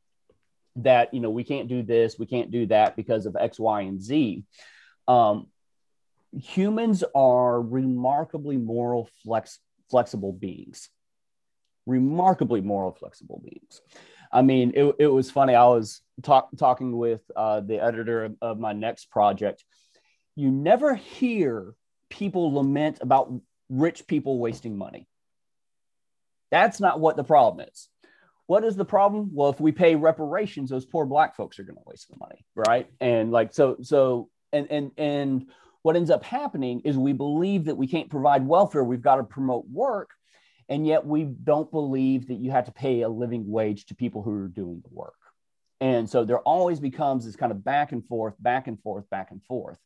that, 0.78 1.14
you 1.14 1.20
know, 1.20 1.30
we 1.30 1.44
can't 1.44 1.68
do 1.68 1.84
this, 1.84 2.18
we 2.18 2.26
can't 2.26 2.52
do 2.52 2.68
that 2.68 2.96
because 2.96 3.26
of 3.26 3.36
X, 3.36 3.60
Y, 3.60 3.82
and 3.82 4.02
Z. 4.02 4.44
Um, 5.08 5.48
humans 6.32 7.04
are 7.16 7.62
remarkably 7.62 8.58
moral, 8.58 9.10
flex, 9.24 9.60
flexible 9.90 10.32
beings, 10.32 10.90
remarkably 11.86 12.62
moral, 12.62 12.92
flexible 12.94 13.42
beings. 13.44 13.82
I 14.32 14.42
mean, 14.42 14.74
it, 14.76 14.96
it 15.00 15.08
was 15.08 15.32
funny. 15.32 15.56
I 15.56 15.66
was 15.66 16.02
talk, 16.24 16.50
talking 16.58 16.98
with 16.98 17.22
uh, 17.36 17.62
the 17.62 17.84
editor 17.84 18.26
of, 18.26 18.36
of 18.42 18.60
my 18.60 18.74
next 18.74 19.10
project. 19.12 19.64
You 20.36 20.52
never 20.52 20.96
hear 20.96 21.74
people 22.10 22.54
lament 22.54 23.00
about 23.02 23.34
rich 23.70 24.08
people 24.08 24.40
wasting 24.40 24.78
money. 24.78 25.08
That's 26.52 26.80
not 26.80 27.00
what 27.00 27.18
the 27.18 27.24
problem 27.24 27.68
is. 27.70 27.90
What 28.46 28.64
is 28.64 28.78
the 28.78 28.86
problem? 28.86 29.32
Well, 29.34 29.50
if 29.50 29.60
we 29.60 29.74
pay 29.74 29.96
reparations, 29.96 30.70
those 30.70 30.86
poor 30.86 31.06
black 31.06 31.36
folks 31.36 31.60
are 31.60 31.64
going 31.64 31.76
to 31.76 31.84
waste 31.86 32.10
the 32.10 32.16
money, 32.18 32.46
right? 32.56 32.88
And 33.02 33.32
like 33.32 33.54
so, 33.54 33.78
so 33.82 34.30
and 34.54 34.72
and 34.72 34.92
and 34.98 35.48
what 35.82 35.98
ends 35.98 36.10
up 36.10 36.24
happening 36.24 36.82
is 36.82 36.98
we 36.98 37.14
believe 37.14 37.66
that 37.66 37.76
we 37.76 37.88
can't 37.88 38.10
provide 38.10 38.48
welfare. 38.48 38.84
We've 38.84 39.02
got 39.02 39.18
to 39.18 39.24
promote 39.24 39.66
work, 39.70 40.12
and 40.70 40.88
yet 40.88 41.06
we 41.06 41.24
don't 41.24 41.70
believe 41.70 42.28
that 42.28 42.36
you 42.40 42.52
have 42.52 42.66
to 42.66 42.72
pay 42.72 43.02
a 43.02 43.10
living 43.10 43.50
wage 43.50 43.86
to 43.88 43.96
people 43.96 44.22
who 44.24 44.32
are 44.32 44.48
doing 44.48 44.82
the 44.82 44.96
work. 44.96 45.16
And 45.80 46.10
so 46.10 46.26
there 46.26 46.40
always 46.40 46.80
becomes 46.80 47.26
this 47.26 47.36
kind 47.36 47.52
of 47.52 47.64
back 47.64 47.92
and 47.92 48.06
forth, 48.06 48.34
back 48.40 48.68
and 48.68 48.82
forth, 48.82 49.10
back 49.10 49.32
and 49.32 49.44
forth. 49.44 49.78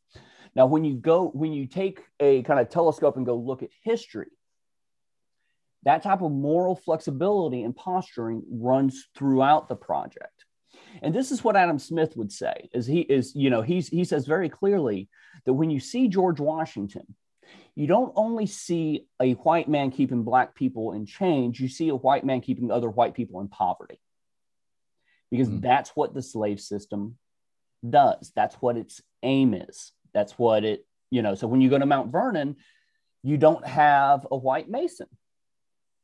Now, 0.54 0.66
when 0.66 0.84
you 0.84 0.94
go, 0.94 1.28
when 1.28 1.52
you 1.52 1.66
take 1.66 2.00
a 2.20 2.42
kind 2.42 2.60
of 2.60 2.68
telescope 2.68 3.16
and 3.16 3.26
go 3.26 3.36
look 3.36 3.62
at 3.62 3.70
history, 3.82 4.30
that 5.84 6.02
type 6.02 6.22
of 6.22 6.30
moral 6.30 6.76
flexibility 6.76 7.62
and 7.62 7.74
posturing 7.74 8.42
runs 8.50 9.08
throughout 9.16 9.68
the 9.68 9.76
project. 9.76 10.44
And 11.02 11.14
this 11.14 11.30
is 11.30 11.42
what 11.42 11.56
Adam 11.56 11.78
Smith 11.78 12.16
would 12.16 12.30
say 12.30 12.68
is 12.72 12.86
he 12.86 13.00
is, 13.00 13.34
you 13.34 13.50
know, 13.50 13.62
he's, 13.62 13.88
he 13.88 14.04
says 14.04 14.26
very 14.26 14.48
clearly 14.48 15.08
that 15.46 15.54
when 15.54 15.70
you 15.70 15.80
see 15.80 16.08
George 16.08 16.38
Washington, 16.38 17.14
you 17.74 17.86
don't 17.86 18.12
only 18.16 18.46
see 18.46 19.06
a 19.20 19.32
white 19.32 19.68
man 19.68 19.90
keeping 19.90 20.22
black 20.22 20.54
people 20.54 20.92
in 20.92 21.06
chains, 21.06 21.58
you 21.58 21.68
see 21.68 21.88
a 21.88 21.96
white 21.96 22.24
man 22.24 22.40
keeping 22.40 22.70
other 22.70 22.90
white 22.90 23.14
people 23.14 23.40
in 23.40 23.48
poverty. 23.48 23.98
Because 25.32 25.48
mm 25.48 25.60
that's 25.60 25.90
what 25.96 26.14
the 26.14 26.22
slave 26.22 26.60
system 26.60 27.16
does. 27.88 28.30
That's 28.36 28.54
what 28.56 28.76
its 28.76 29.00
aim 29.24 29.54
is. 29.54 29.92
That's 30.14 30.38
what 30.38 30.64
it 30.64 30.86
You 31.10 31.22
know, 31.22 31.34
so 31.34 31.48
when 31.48 31.60
you 31.60 31.70
go 31.70 31.78
to 31.78 31.86
Mount 31.86 32.12
Vernon, 32.12 32.56
you 33.24 33.38
don't 33.38 33.66
have 33.66 34.26
a 34.30 34.36
white 34.36 34.68
mason. 34.68 35.08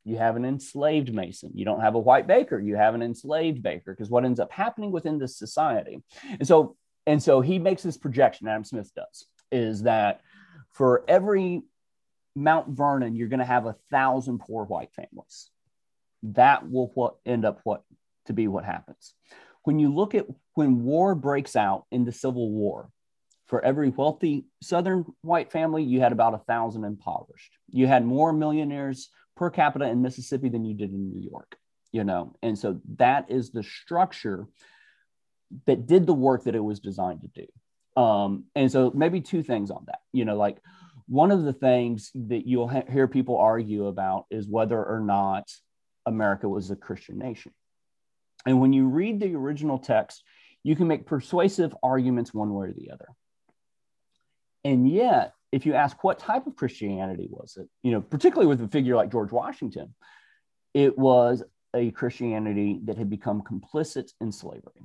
You 0.03 0.17
have 0.17 0.35
an 0.35 0.45
enslaved 0.45 1.13
mason. 1.13 1.51
You 1.53 1.65
don't 1.65 1.81
have 1.81 1.95
a 1.95 1.99
white 1.99 2.25
baker. 2.25 2.59
You 2.59 2.75
have 2.75 2.95
an 2.95 3.01
enslaved 3.01 3.61
baker. 3.61 3.93
Because 3.93 4.09
what 4.09 4.25
ends 4.25 4.39
up 4.39 4.51
happening 4.51 4.91
within 4.91 5.19
this 5.19 5.37
society, 5.37 6.01
and 6.39 6.47
so 6.47 6.75
and 7.05 7.21
so 7.21 7.41
he 7.41 7.59
makes 7.59 7.83
this 7.83 7.97
projection. 7.97 8.47
Adam 8.47 8.63
Smith 8.63 8.91
does 8.95 9.25
is 9.51 9.83
that 9.83 10.21
for 10.71 11.03
every 11.07 11.63
Mount 12.35 12.69
Vernon, 12.69 13.15
you're 13.15 13.27
going 13.27 13.39
to 13.39 13.45
have 13.45 13.65
a 13.65 13.75
thousand 13.91 14.39
poor 14.39 14.65
white 14.65 14.91
families. 14.93 15.49
That 16.23 16.69
will 16.69 16.91
what 16.93 17.15
end 17.25 17.45
up 17.45 17.59
what 17.63 17.83
to 18.29 18.33
be 18.33 18.47
what 18.47 18.65
happens. 18.65 19.13
When 19.63 19.77
you 19.77 19.93
look 19.93 20.15
at 20.15 20.25
when 20.53 20.83
war 20.83 21.13
breaks 21.13 21.55
out 21.55 21.85
in 21.91 22.05
the 22.05 22.11
Civil 22.11 22.49
War, 22.51 22.89
for 23.47 23.65
every 23.65 23.89
wealthy 23.89 24.45
Southern 24.61 25.05
white 25.21 25.51
family, 25.51 25.83
you 25.83 25.99
had 25.99 26.11
about 26.11 26.35
a 26.35 26.39
thousand 26.39 26.85
impoverished. 26.85 27.51
You 27.69 27.87
had 27.87 28.05
more 28.05 28.31
millionaires 28.31 29.09
per 29.35 29.49
capita 29.49 29.85
in 29.85 30.03
Mississippi 30.03 30.49
than 30.49 30.65
you 30.65 30.75
did 30.75 30.91
in 30.91 31.09
New 31.09 31.27
York, 31.29 31.57
you 31.91 32.03
know, 32.03 32.35
and 32.43 32.57
so 32.57 32.79
that 32.97 33.31
is 33.31 33.49
the 33.49 33.63
structure 33.63 34.47
that 35.65 35.87
did 35.87 36.05
the 36.05 36.13
work 36.13 36.43
that 36.43 36.55
it 36.55 36.63
was 36.63 36.79
designed 36.79 37.21
to 37.21 37.27
do. 37.27 38.01
Um, 38.01 38.45
and 38.53 38.71
so 38.71 38.91
maybe 38.93 39.19
two 39.19 39.41
things 39.41 39.71
on 39.71 39.83
that, 39.87 40.01
you 40.13 40.25
know, 40.25 40.37
like 40.37 40.57
one 41.07 41.31
of 41.31 41.43
the 41.43 41.53
things 41.53 42.11
that 42.13 42.45
you'll 42.45 42.67
ha- 42.67 42.83
hear 42.87 43.07
people 43.07 43.37
argue 43.39 43.87
about 43.87 44.25
is 44.29 44.47
whether 44.47 44.77
or 44.77 44.99
not 44.99 45.49
America 46.05 46.47
was 46.47 46.69
a 46.69 46.75
Christian 46.75 47.17
nation. 47.17 47.51
And 48.45 48.61
when 48.61 48.73
you 48.73 48.87
read 48.87 49.19
the 49.19 49.35
original 49.35 49.77
text, 49.77 50.23
you 50.63 50.75
can 50.75 50.87
make 50.87 51.05
persuasive 51.05 51.75
arguments 51.83 52.33
one 52.33 52.53
way 52.53 52.67
or 52.67 52.73
the 52.73 52.91
other. 52.91 53.07
And 54.63 54.89
yet, 54.89 55.33
if 55.51 55.65
you 55.65 55.73
ask 55.73 56.03
what 56.03 56.19
type 56.19 56.47
of 56.47 56.55
Christianity 56.55 57.27
was 57.29 57.57
it, 57.57 57.67
you 57.81 57.91
know, 57.91 58.01
particularly 58.01 58.47
with 58.47 58.61
a 58.61 58.67
figure 58.67 58.95
like 58.95 59.11
George 59.11 59.31
Washington, 59.31 59.93
it 60.73 60.97
was 60.97 61.43
a 61.73 61.91
Christianity 61.91 62.79
that 62.85 62.97
had 62.97 63.09
become 63.09 63.41
complicit 63.41 64.11
in 64.19 64.31
slavery. 64.31 64.83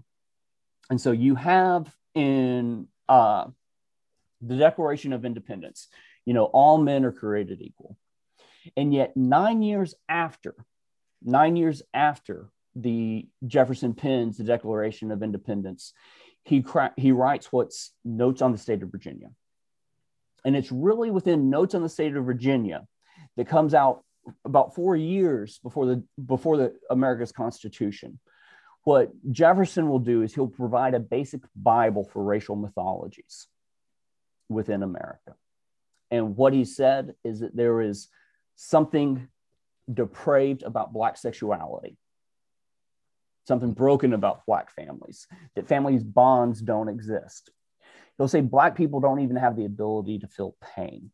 And 0.90 1.00
so 1.00 1.12
you 1.12 1.34
have 1.34 1.92
in 2.14 2.86
uh, 3.08 3.46
the 4.40 4.56
Declaration 4.56 5.12
of 5.12 5.24
Independence, 5.24 5.88
you 6.24 6.34
know, 6.34 6.44
all 6.44 6.78
men 6.78 7.04
are 7.04 7.12
created 7.12 7.60
equal. 7.60 7.96
And 8.76 8.94
yet, 8.94 9.16
nine 9.16 9.62
years 9.62 9.94
after, 10.08 10.54
nine 11.22 11.56
years 11.56 11.82
after 11.92 12.50
the 12.74 13.26
Jefferson 13.46 13.94
pens 13.94 14.37
the 14.37 14.44
Declaration 14.44 15.10
of 15.10 15.22
Independence, 15.22 15.92
he, 16.44 16.62
cra- 16.62 16.94
he 16.96 17.12
writes 17.12 17.52
what's 17.52 17.92
Notes 18.04 18.42
on 18.42 18.52
the 18.52 18.58
State 18.58 18.82
of 18.82 18.90
Virginia. 18.90 19.30
And 20.44 20.54
it's 20.56 20.70
really 20.70 21.10
within 21.10 21.50
Notes 21.50 21.74
on 21.74 21.82
the 21.82 21.88
State 21.88 22.16
of 22.16 22.24
Virginia 22.24 22.87
that 23.37 23.48
comes 23.48 23.74
out 23.74 24.04
about 24.44 24.74
four 24.74 24.96
years 24.96 25.58
before 25.62 25.87
the 25.87 26.04
before 26.24 26.56
the 26.56 26.74
America's 26.90 27.32
Constitution. 27.32 28.18
What 28.84 29.10
Jefferson 29.30 29.88
will 29.88 29.98
do 29.98 30.22
is 30.22 30.34
he'll 30.34 30.46
provide 30.46 30.94
a 30.94 31.00
basic 31.00 31.40
Bible 31.56 32.04
for 32.04 32.22
racial 32.22 32.56
mythologies 32.56 33.46
within 34.48 34.82
America. 34.82 35.34
And 36.10 36.37
what 36.37 36.52
he 36.52 36.64
said 36.64 37.14
is 37.24 37.40
that 37.40 37.56
there 37.56 37.80
is 37.80 38.08
something 38.56 39.28
depraved 39.92 40.62
about 40.62 40.92
Black 40.92 41.16
sexuality, 41.16 41.96
something 43.46 43.72
broken 43.72 44.12
about 44.12 44.46
Black 44.46 44.70
families, 44.72 45.26
that 45.54 45.68
families' 45.68 46.04
bonds 46.04 46.61
don't 46.61 46.88
exist. 46.88 47.50
He'll 48.16 48.28
say 48.28 48.40
Black 48.40 48.76
people 48.76 49.00
don't 49.00 49.20
even 49.20 49.37
have 49.37 49.57
the 49.57 49.64
ability 49.64 50.20
to 50.20 50.28
feel 50.28 50.57
pain. 50.76 51.11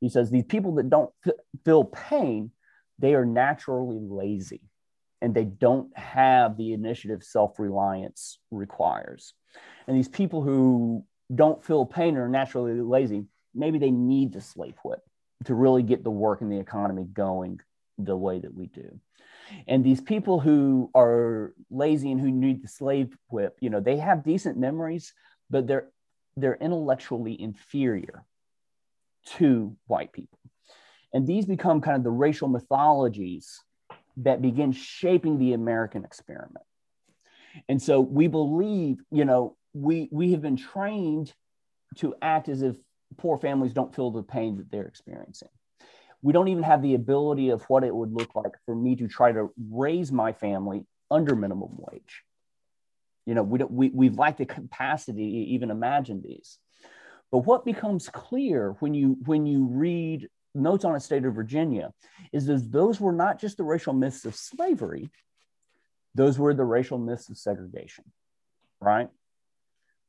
He 0.00 0.08
says 0.08 0.30
these 0.30 0.44
people 0.44 0.76
that 0.76 0.90
don't 0.90 1.10
f- 1.26 1.34
feel 1.64 1.84
pain, 1.84 2.52
they 2.98 3.14
are 3.14 3.26
naturally 3.26 3.98
lazy 4.00 4.62
and 5.20 5.34
they 5.34 5.44
don't 5.44 5.96
have 5.96 6.56
the 6.56 6.72
initiative 6.72 7.24
self 7.24 7.58
reliance 7.58 8.38
requires. 8.50 9.34
And 9.86 9.96
these 9.96 10.08
people 10.08 10.42
who 10.42 11.04
don't 11.34 11.64
feel 11.64 11.84
pain 11.84 12.16
or 12.16 12.26
are 12.26 12.28
naturally 12.28 12.80
lazy, 12.80 13.24
maybe 13.54 13.78
they 13.78 13.90
need 13.90 14.32
the 14.32 14.40
slave 14.40 14.76
whip 14.84 15.00
to 15.44 15.54
really 15.54 15.82
get 15.82 16.04
the 16.04 16.10
work 16.10 16.40
and 16.40 16.50
the 16.50 16.60
economy 16.60 17.04
going 17.04 17.60
the 17.96 18.16
way 18.16 18.38
that 18.38 18.54
we 18.54 18.66
do. 18.66 19.00
And 19.66 19.84
these 19.84 20.00
people 20.00 20.40
who 20.40 20.90
are 20.94 21.54
lazy 21.70 22.10
and 22.10 22.20
who 22.20 22.30
need 22.30 22.62
the 22.62 22.68
slave 22.68 23.16
whip, 23.30 23.56
you 23.60 23.70
know, 23.70 23.80
they 23.80 23.96
have 23.96 24.24
decent 24.24 24.58
memories, 24.58 25.12
but 25.50 25.66
they're 25.66 25.88
they're 26.36 26.58
intellectually 26.60 27.40
inferior 27.40 28.24
to 29.36 29.76
white 29.86 30.12
people. 30.12 30.38
And 31.12 31.26
these 31.26 31.46
become 31.46 31.80
kind 31.80 31.96
of 31.96 32.04
the 32.04 32.10
racial 32.10 32.48
mythologies 32.48 33.60
that 34.18 34.42
begin 34.42 34.72
shaping 34.72 35.38
the 35.38 35.52
American 35.52 36.04
experiment. 36.04 36.64
And 37.68 37.80
so 37.80 38.00
we 38.00 38.28
believe, 38.28 38.98
you 39.10 39.24
know, 39.24 39.56
we 39.72 40.08
we 40.12 40.32
have 40.32 40.42
been 40.42 40.56
trained 40.56 41.32
to 41.96 42.14
act 42.20 42.48
as 42.48 42.62
if 42.62 42.76
poor 43.16 43.38
families 43.38 43.72
don't 43.72 43.94
feel 43.94 44.10
the 44.10 44.22
pain 44.22 44.56
that 44.56 44.70
they're 44.70 44.86
experiencing. 44.86 45.48
We 46.22 46.32
don't 46.32 46.48
even 46.48 46.64
have 46.64 46.82
the 46.82 46.94
ability 46.94 47.50
of 47.50 47.62
what 47.64 47.84
it 47.84 47.94
would 47.94 48.12
look 48.12 48.34
like 48.34 48.52
for 48.66 48.74
me 48.74 48.96
to 48.96 49.08
try 49.08 49.32
to 49.32 49.52
raise 49.70 50.10
my 50.10 50.32
family 50.32 50.84
under 51.10 51.36
minimum 51.36 51.76
wage. 51.76 52.22
You 53.24 53.34
know, 53.34 53.42
we 53.42 53.58
don't, 53.58 53.70
we, 53.70 53.90
we 53.90 54.08
lack 54.08 54.38
the 54.38 54.46
capacity 54.46 55.30
to 55.30 55.50
even 55.50 55.70
imagine 55.70 56.22
these. 56.22 56.58
But 57.30 57.38
what 57.40 57.64
becomes 57.64 58.08
clear 58.08 58.74
when 58.80 58.94
you 58.94 59.18
when 59.26 59.44
you 59.44 59.66
read 59.66 60.28
notes 60.54 60.84
on 60.84 60.94
a 60.94 61.00
state 61.00 61.24
of 61.24 61.34
Virginia 61.34 61.92
is 62.32 62.46
that 62.46 62.72
those 62.72 63.00
were 63.00 63.12
not 63.12 63.38
just 63.38 63.58
the 63.58 63.64
racial 63.64 63.92
myths 63.92 64.24
of 64.24 64.34
slavery, 64.34 65.10
those 66.14 66.38
were 66.38 66.54
the 66.54 66.64
racial 66.64 66.98
myths 66.98 67.28
of 67.28 67.36
segregation, 67.36 68.04
right? 68.80 69.10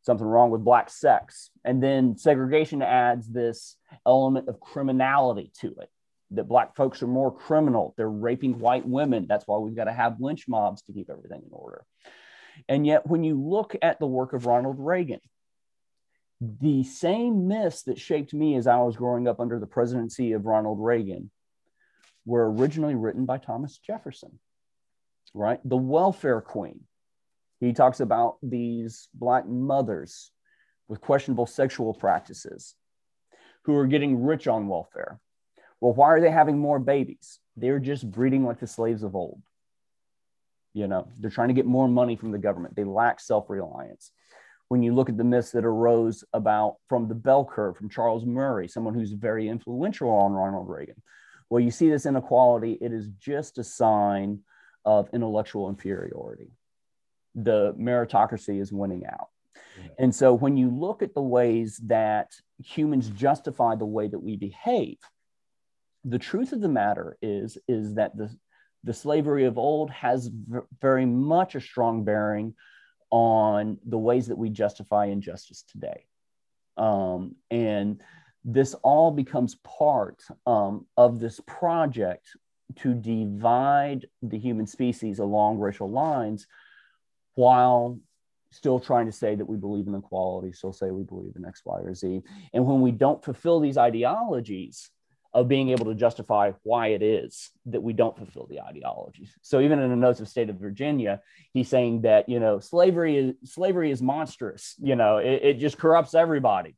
Something 0.01 0.25
wrong 0.25 0.49
with 0.49 0.63
black 0.63 0.89
sex. 0.89 1.51
And 1.65 1.83
then 1.83 2.17
segregation 2.17 2.81
adds 2.81 3.27
this 3.27 3.75
element 4.05 4.47
of 4.47 4.61
criminality 4.61 5.51
to 5.59 5.75
it 5.81 5.89
that 6.31 6.47
black 6.47 6.75
folks 6.75 7.01
are 7.01 7.07
more 7.07 7.35
criminal. 7.35 7.93
They're 7.97 8.09
raping 8.09 8.59
white 8.59 8.87
women. 8.87 9.25
That's 9.27 9.47
why 9.47 9.57
we've 9.57 9.75
got 9.75 9.85
to 9.85 9.93
have 9.93 10.19
lynch 10.19 10.47
mobs 10.47 10.81
to 10.83 10.93
keep 10.93 11.09
everything 11.09 11.41
in 11.45 11.51
order. 11.51 11.83
And 12.67 12.85
yet, 12.85 13.07
when 13.07 13.23
you 13.23 13.39
look 13.39 13.75
at 13.81 13.99
the 13.99 14.07
work 14.07 14.33
of 14.33 14.45
Ronald 14.45 14.77
Reagan, 14.79 15.21
the 16.41 16.83
same 16.83 17.47
myths 17.47 17.83
that 17.83 17.99
shaped 17.99 18.33
me 18.33 18.55
as 18.55 18.67
I 18.67 18.77
was 18.77 18.95
growing 18.95 19.27
up 19.27 19.39
under 19.39 19.59
the 19.59 19.67
presidency 19.67 20.33
of 20.33 20.45
Ronald 20.45 20.79
Reagan 20.79 21.31
were 22.25 22.51
originally 22.51 22.95
written 22.95 23.25
by 23.25 23.37
Thomas 23.37 23.77
Jefferson, 23.77 24.39
right? 25.33 25.59
The 25.65 25.77
welfare 25.77 26.41
queen. 26.41 26.81
He 27.59 27.73
talks 27.73 27.99
about 27.99 28.37
these 28.41 29.09
Black 29.13 29.47
mothers 29.47 30.31
with 30.87 31.01
questionable 31.01 31.45
sexual 31.45 31.93
practices 31.93 32.75
who 33.63 33.75
are 33.75 33.87
getting 33.87 34.23
rich 34.23 34.47
on 34.47 34.67
welfare. 34.67 35.19
Well, 35.81 35.93
why 35.93 36.07
are 36.07 36.21
they 36.21 36.31
having 36.31 36.57
more 36.57 36.79
babies? 36.79 37.39
They're 37.55 37.79
just 37.79 38.09
breeding 38.09 38.45
like 38.45 38.59
the 38.59 38.67
slaves 38.67 39.03
of 39.03 39.15
old. 39.15 39.41
You 40.73 40.87
know, 40.87 41.07
they're 41.19 41.31
trying 41.31 41.47
to 41.47 41.53
get 41.53 41.65
more 41.65 41.87
money 41.87 42.15
from 42.15 42.31
the 42.31 42.37
government. 42.37 42.75
They 42.75 42.83
lack 42.83 43.19
self 43.19 43.49
reliance. 43.49 44.11
When 44.67 44.83
you 44.83 44.93
look 44.93 45.09
at 45.09 45.17
the 45.17 45.23
myths 45.23 45.51
that 45.51 45.65
arose 45.65 46.23
about 46.31 46.75
from 46.87 47.07
the 47.07 47.15
bell 47.15 47.43
curve 47.43 47.75
from 47.75 47.89
Charles 47.89 48.23
Murray, 48.23 48.67
someone 48.67 48.93
who's 48.93 49.11
very 49.13 49.47
influential 49.47 50.09
on 50.09 50.33
Ronald 50.33 50.69
Reagan, 50.69 51.01
well, 51.49 51.59
you 51.59 51.71
see 51.71 51.89
this 51.89 52.05
inequality, 52.05 52.77
it 52.79 52.93
is 52.93 53.07
just 53.19 53.57
a 53.57 53.63
sign 53.63 54.41
of 54.85 55.09
intellectual 55.11 55.69
inferiority. 55.69 56.51
The 57.33 57.73
meritocracy 57.73 58.61
is 58.61 58.71
winning 58.71 59.05
out. 59.07 59.29
And 59.97 60.13
so 60.13 60.33
when 60.33 60.57
you 60.57 60.69
look 60.69 61.01
at 61.01 61.13
the 61.13 61.21
ways 61.21 61.79
that 61.87 62.33
humans 62.63 63.09
justify 63.09 63.75
the 63.75 63.85
way 63.85 64.07
that 64.07 64.19
we 64.19 64.35
behave, 64.35 64.97
the 66.05 66.19
truth 66.19 66.53
of 66.53 66.61
the 66.61 66.69
matter 66.69 67.17
is, 67.21 67.57
is 67.67 67.95
that 67.95 68.15
the, 68.17 68.29
the 68.83 68.93
slavery 68.93 69.45
of 69.45 69.57
old 69.57 69.91
has 69.91 70.29
very 70.81 71.05
much 71.05 71.55
a 71.55 71.61
strong 71.61 72.03
bearing 72.03 72.55
on 73.11 73.77
the 73.85 73.97
ways 73.97 74.27
that 74.27 74.37
we 74.37 74.49
justify 74.49 75.05
injustice 75.05 75.63
today. 75.63 76.05
Um, 76.77 77.35
and 77.51 78.01
this 78.45 78.73
all 78.75 79.11
becomes 79.11 79.55
part 79.55 80.23
um, 80.45 80.85
of 80.95 81.19
this 81.19 81.41
project 81.45 82.27
to 82.77 82.93
divide 82.93 84.07
the 84.21 84.37
human 84.37 84.67
species 84.67 85.19
along 85.19 85.57
racial 85.57 85.89
lines 85.89 86.47
while 87.35 87.99
still 88.51 88.79
trying 88.79 89.05
to 89.05 89.11
say 89.11 89.35
that 89.35 89.45
we 89.45 89.57
believe 89.57 89.87
in 89.87 89.95
equality, 89.95 90.51
still 90.51 90.73
say 90.73 90.91
we 90.91 91.03
believe 91.03 91.33
in 91.35 91.45
X, 91.45 91.61
Y, 91.65 91.79
or 91.79 91.93
Z. 91.93 92.21
And 92.53 92.65
when 92.65 92.81
we 92.81 92.91
don't 92.91 93.23
fulfill 93.23 93.59
these 93.59 93.77
ideologies, 93.77 94.89
of 95.33 95.47
being 95.47 95.69
able 95.69 95.85
to 95.85 95.93
justify 95.93 96.51
why 96.63 96.87
it 96.87 97.03
is 97.03 97.51
that 97.67 97.81
we 97.81 97.93
don't 97.93 98.17
fulfill 98.17 98.47
the 98.47 98.61
ideologies. 98.61 99.31
So 99.41 99.59
even 99.59 99.79
in 99.79 99.89
the 99.89 99.95
notes 99.95 100.19
of 100.19 100.27
state 100.27 100.49
of 100.49 100.55
Virginia, 100.55 101.21
he's 101.53 101.69
saying 101.69 102.01
that, 102.01 102.27
you 102.27 102.39
know, 102.39 102.59
slavery 102.59 103.17
is 103.17 103.51
slavery 103.51 103.91
is 103.91 104.01
monstrous, 104.01 104.75
you 104.79 104.95
know, 104.95 105.17
it, 105.17 105.41
it 105.43 105.53
just 105.59 105.77
corrupts 105.77 106.15
everybody. 106.15 106.75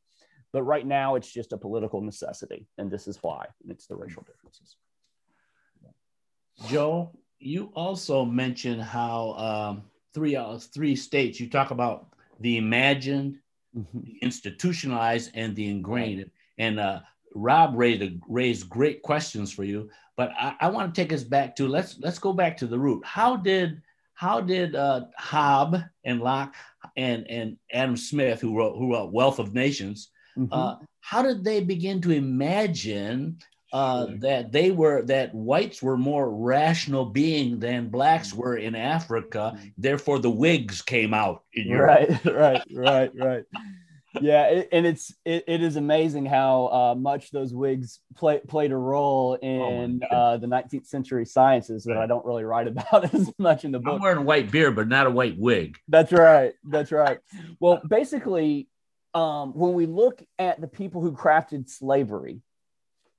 But 0.52 0.64
right 0.64 0.86
now, 0.86 1.14
it's 1.14 1.32
just 1.32 1.54
a 1.54 1.56
political 1.56 2.02
necessity, 2.02 2.66
and 2.76 2.90
this 2.90 3.08
is 3.08 3.18
why. 3.22 3.46
It's 3.68 3.86
the 3.86 3.96
racial 3.96 4.22
differences. 4.22 4.76
Joe, 6.66 7.18
you 7.38 7.72
also 7.74 8.26
mentioned 8.26 8.82
how 8.82 9.32
um, 9.32 9.82
three 10.12 10.36
uh, 10.36 10.58
three 10.58 10.94
states. 10.94 11.40
You 11.40 11.48
talk 11.48 11.70
about 11.70 12.14
the 12.40 12.58
imagined, 12.58 13.38
mm-hmm. 13.74 14.00
the 14.04 14.18
institutionalized, 14.20 15.30
and 15.34 15.56
the 15.56 15.68
ingrained. 15.70 16.30
And 16.58 16.78
uh, 16.78 17.00
Rob 17.34 17.74
raised 17.76 18.20
raised 18.28 18.68
great 18.68 19.02
questions 19.02 19.52
for 19.52 19.64
you. 19.64 19.90
But 20.16 20.30
I, 20.38 20.54
I 20.60 20.68
want 20.68 20.94
to 20.94 21.00
take 21.00 21.12
us 21.12 21.24
back 21.24 21.56
to 21.56 21.68
let's 21.68 21.98
let's 22.00 22.18
go 22.18 22.32
back 22.32 22.56
to 22.58 22.66
the 22.66 22.78
root. 22.78 23.04
How 23.04 23.36
did 23.36 23.82
how 24.14 24.40
did 24.40 24.74
uh, 24.76 25.06
Hobbes 25.16 25.80
and 26.04 26.20
Locke 26.20 26.54
and 26.96 27.26
and 27.28 27.56
Adam 27.72 27.96
Smith, 27.96 28.40
who 28.40 28.56
wrote 28.56 28.76
who 28.76 28.92
wrote 28.92 29.12
Wealth 29.12 29.38
of 29.38 29.54
Nations, 29.54 30.10
mm-hmm. 30.36 30.52
uh, 30.52 30.76
how 31.00 31.22
did 31.22 31.44
they 31.44 31.60
begin 31.60 32.00
to 32.02 32.10
imagine 32.10 33.38
uh, 33.72 34.06
that 34.18 34.52
they 34.52 34.70
were 34.70 35.02
that 35.02 35.34
whites 35.34 35.82
were 35.82 35.96
more 35.96 36.30
rational 36.30 37.06
being 37.06 37.58
than 37.58 37.88
blacks 37.88 38.30
mm-hmm. 38.30 38.40
were 38.40 38.56
in 38.56 38.74
Africa. 38.74 39.54
Mm-hmm. 39.56 39.68
Therefore, 39.78 40.18
the 40.18 40.30
Whigs 40.30 40.82
came 40.82 41.14
out 41.14 41.44
in 41.54 41.68
Europe. 41.68 42.10
Right, 42.10 42.24
right, 42.34 42.62
right, 42.72 43.12
right. 43.14 43.44
Yeah, 44.20 44.44
it, 44.44 44.68
and 44.72 44.86
it's 44.86 45.14
it, 45.24 45.44
it 45.46 45.62
is 45.62 45.76
amazing 45.76 46.26
how 46.26 46.66
uh, 46.66 46.94
much 46.94 47.30
those 47.30 47.54
wigs 47.54 48.00
play, 48.16 48.40
played 48.46 48.72
a 48.72 48.76
role 48.76 49.38
oh 49.40 49.46
in 49.46 50.02
oh 50.10 50.16
uh, 50.16 50.36
the 50.36 50.46
19th 50.46 50.86
century 50.86 51.24
sciences 51.24 51.84
that 51.84 51.94
right. 51.94 52.04
I 52.04 52.06
don't 52.06 52.24
really 52.24 52.44
write 52.44 52.68
about 52.68 53.14
as 53.14 53.32
much 53.38 53.64
in 53.64 53.72
the 53.72 53.78
book. 53.78 53.94
I'm 53.94 54.00
wearing 54.00 54.18
a 54.18 54.22
white 54.22 54.50
beard, 54.50 54.76
but 54.76 54.88
not 54.88 55.06
a 55.06 55.10
white 55.10 55.38
wig. 55.38 55.78
That's 55.88 56.12
right. 56.12 56.52
That's 56.64 56.92
right. 56.92 57.18
Well, 57.60 57.80
basically, 57.88 58.68
um, 59.14 59.52
when 59.52 59.72
we 59.72 59.86
look 59.86 60.22
at 60.38 60.60
the 60.60 60.68
people 60.68 61.00
who 61.00 61.12
crafted 61.12 61.68
slavery 61.68 62.40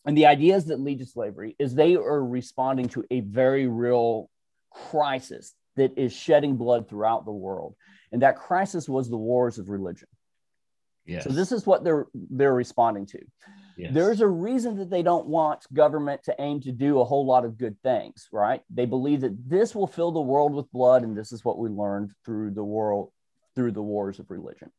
and 0.06 0.18
the 0.18 0.28
ideas 0.28 0.66
that 0.66 0.80
lead 0.80 1.00
to 1.00 1.06
slavery, 1.06 1.56
is 1.58 1.74
they 1.74 1.96
are 1.96 2.24
responding 2.24 2.90
to 2.90 3.06
a 3.10 3.22
very 3.22 3.68
real 3.68 4.30
crisis 4.72 5.54
that 5.76 5.98
is 5.98 6.14
shedding 6.14 6.56
blood 6.58 6.88
throughout 6.88 7.26
the 7.26 7.32
world, 7.32 7.76
and 8.12 8.22
that 8.22 8.38
crisis 8.38 8.88
was 8.88 9.10
the 9.10 9.18
wars 9.18 9.58
of 9.58 9.70
religion. 9.70 10.08
Yes. 11.06 11.26
So 11.26 11.32
this 11.32 11.52
is 11.52 11.66
what 11.66 11.84
they're 11.84 12.08
they're 12.14 12.54
responding 12.54 13.06
to. 13.08 13.20
Yes. 13.78 13.94
There's 13.94 14.22
a 14.22 14.28
reason 14.28 14.78
that 14.78 14.90
they 14.90 15.02
don't 15.02 15.26
want 15.26 15.66
government 15.74 16.24
to 16.26 16.36
aim 16.40 16.62
to 16.62 16.72
do 16.72 17.00
a 17.00 17.06
whole 17.06 17.26
lot 17.26 17.44
of 17.44 17.58
good 17.58 17.76
things, 17.82 18.28
right? 18.32 18.62
They 18.70 18.86
believe 18.86 19.22
that 19.22 19.50
this 19.50 19.74
will 19.74 19.88
fill 19.88 20.12
the 20.12 20.22
world 20.22 20.54
with 20.54 20.72
blood, 20.72 21.04
and 21.04 21.18
this 21.18 21.32
is 21.32 21.44
what 21.44 21.58
we 21.58 21.70
learned 21.70 22.12
through 22.24 22.52
the 22.52 22.64
world 22.64 23.12
through 23.56 23.72
the 23.72 23.82
wars 23.82 24.20
of 24.20 24.30
religion. 24.30 24.72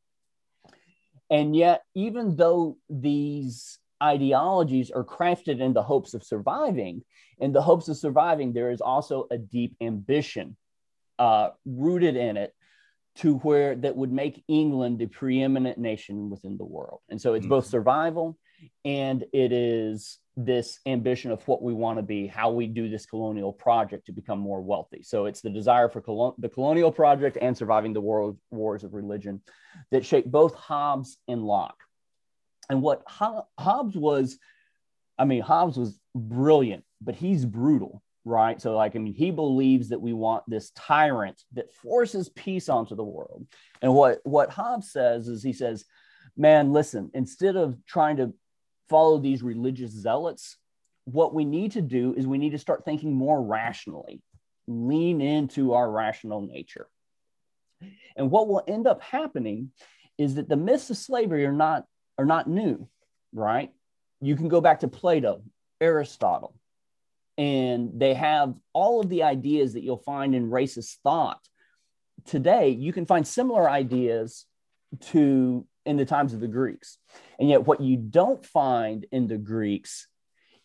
And 1.31 1.57
yet, 1.57 1.83
even 1.95 2.37
though 2.37 2.77
these 2.89 3.79
ideologies 4.03 4.91
are 4.91 5.05
crafted 5.05 5.61
in 5.61 5.72
the 5.72 5.83
hopes 5.83 6.14
of 6.14 6.22
surviving, 6.22 7.03
in 7.39 7.53
the 7.53 7.62
hopes 7.62 7.89
of 7.89 7.97
surviving, 7.97 8.53
there 8.53 8.70
is 8.70 8.81
also 8.81 9.27
a 9.31 9.39
deep 9.39 9.77
ambition 9.81 10.57
uh, 11.18 11.51
rooted 11.64 12.16
in 12.16 12.37
it 12.37 12.55
to 13.17 13.37
where 13.39 13.77
that 13.77 13.97
would 13.97 14.12
make 14.12 14.43
England 14.49 14.99
the 14.99 15.07
preeminent 15.07 15.79
nation 15.79 16.31
within 16.31 16.57
the 16.57 16.65
world. 16.65 17.01
And 17.09 17.21
so 17.21 17.35
it's 17.35 17.45
mm-hmm. 17.45 17.51
both 17.51 17.67
survival 17.67 18.37
and 18.85 19.25
it 19.33 19.53
is 19.53 20.19
this 20.37 20.81
ambition 20.87 21.31
of 21.31 21.47
what 21.47 21.62
we 21.62 21.73
want 21.73 21.99
to 21.99 22.03
be, 22.03 22.27
how 22.27 22.51
we 22.51 22.67
do 22.67 22.89
this 22.89 23.07
colonial 23.07 23.53
project 23.53 24.07
to 24.07 24.12
become 24.12 24.39
more 24.39 24.61
wealthy. 24.61 25.03
So 25.03 25.27
it's 25.27 25.41
the 25.41 25.51
desire 25.51 25.89
for 25.89 26.01
colon- 26.01 26.35
the 26.39 26.49
colonial 26.49 26.91
project 26.91 27.39
and 27.41 27.57
surviving 27.57 27.93
the 27.93 28.01
world 28.01 28.39
wars 28.51 28.83
of 28.83 28.95
religion 28.95 29.43
that 29.91 30.05
shape 30.05 30.27
both 30.27 30.55
Hobbes 30.55 31.17
and 31.29 31.45
Locke. 31.45 31.81
And 32.69 32.83
what 32.83 33.03
Ho- 33.07 33.47
Hobbes 33.59 33.97
was, 33.97 34.39
I 35.19 35.25
mean, 35.25 35.43
Hobbes 35.43 35.77
was 35.77 35.99
brilliant, 36.17 36.85
but 37.01 37.15
he's 37.15 37.45
brutal 37.45 38.03
right? 38.25 38.61
So, 38.61 38.75
like, 38.77 38.97
I 38.97 38.99
mean, 38.99 39.14
he 39.14 39.31
believes 39.31 39.91
that 39.91 40.01
we 40.01 40.12
want 40.12 40.45
this 40.49 40.70
tyrant 40.70 41.43
that 41.53 41.72
forces 41.72 42.29
peace 42.31 42.68
onto 42.68 42.95
the 42.95 43.05
world. 43.05 43.47
And 43.83 43.95
what 43.95 44.20
what 44.25 44.51
Hobbes 44.51 44.91
says 44.91 45.29
is 45.29 45.43
he 45.43 45.53
says, 45.53 45.85
man, 46.37 46.72
listen, 46.72 47.11
instead 47.14 47.57
of 47.57 47.77
trying 47.87 48.16
to 48.16 48.33
follow 48.89 49.18
these 49.18 49.43
religious 49.43 49.91
zealots, 49.91 50.57
what 51.05 51.35
we 51.35 51.45
need 51.45 51.72
to 51.72 51.83
do 51.83 52.14
is 52.16 52.27
we 52.27 52.39
need 52.39 52.53
to 52.53 52.59
start 52.59 52.85
thinking 52.85 53.12
more 53.12 53.43
rationally, 53.43 54.22
lean 54.66 55.20
into 55.20 55.75
our 55.75 55.91
rational 55.91 56.41
nature. 56.41 56.89
And 58.16 58.31
what 58.31 58.49
will 58.49 58.62
end 58.66 58.87
up 58.87 59.03
happening 59.03 59.70
is 60.16 60.37
that 60.37 60.49
the 60.49 60.57
myths 60.57 60.91
of 60.91 60.97
slavery 60.97 61.45
are 61.45 61.53
not 61.53 61.85
are 62.18 62.25
not 62.25 62.49
new, 62.49 62.89
right? 63.33 63.70
You 64.20 64.37
can 64.37 64.49
go 64.49 64.61
back 64.61 64.81
to 64.81 64.89
Plato, 64.89 65.43
Aristotle, 65.81 66.55
and 67.37 67.91
they 67.95 68.14
have 68.14 68.55
all 68.72 69.01
of 69.01 69.09
the 69.09 69.24
ideas 69.24 69.74
that 69.74 69.82
you'll 69.82 69.97
find 69.99 70.35
in 70.35 70.51
racist 70.51 70.97
thought. 71.03 71.41
Today 72.26 72.70
you 72.70 72.93
can 72.93 73.07
find 73.07 73.26
similar 73.26 73.68
ideas 73.68 74.47
to 75.09 75.66
in 75.85 75.97
the 75.97 76.05
times 76.05 76.32
of 76.32 76.41
the 76.41 76.49
greeks. 76.49 76.99
And 77.39 77.49
yet 77.49 77.66
what 77.66 77.80
you 77.80 77.97
don't 77.97 78.45
find 78.45 79.07
in 79.12 79.26
the 79.26 79.37
greeks 79.37 80.07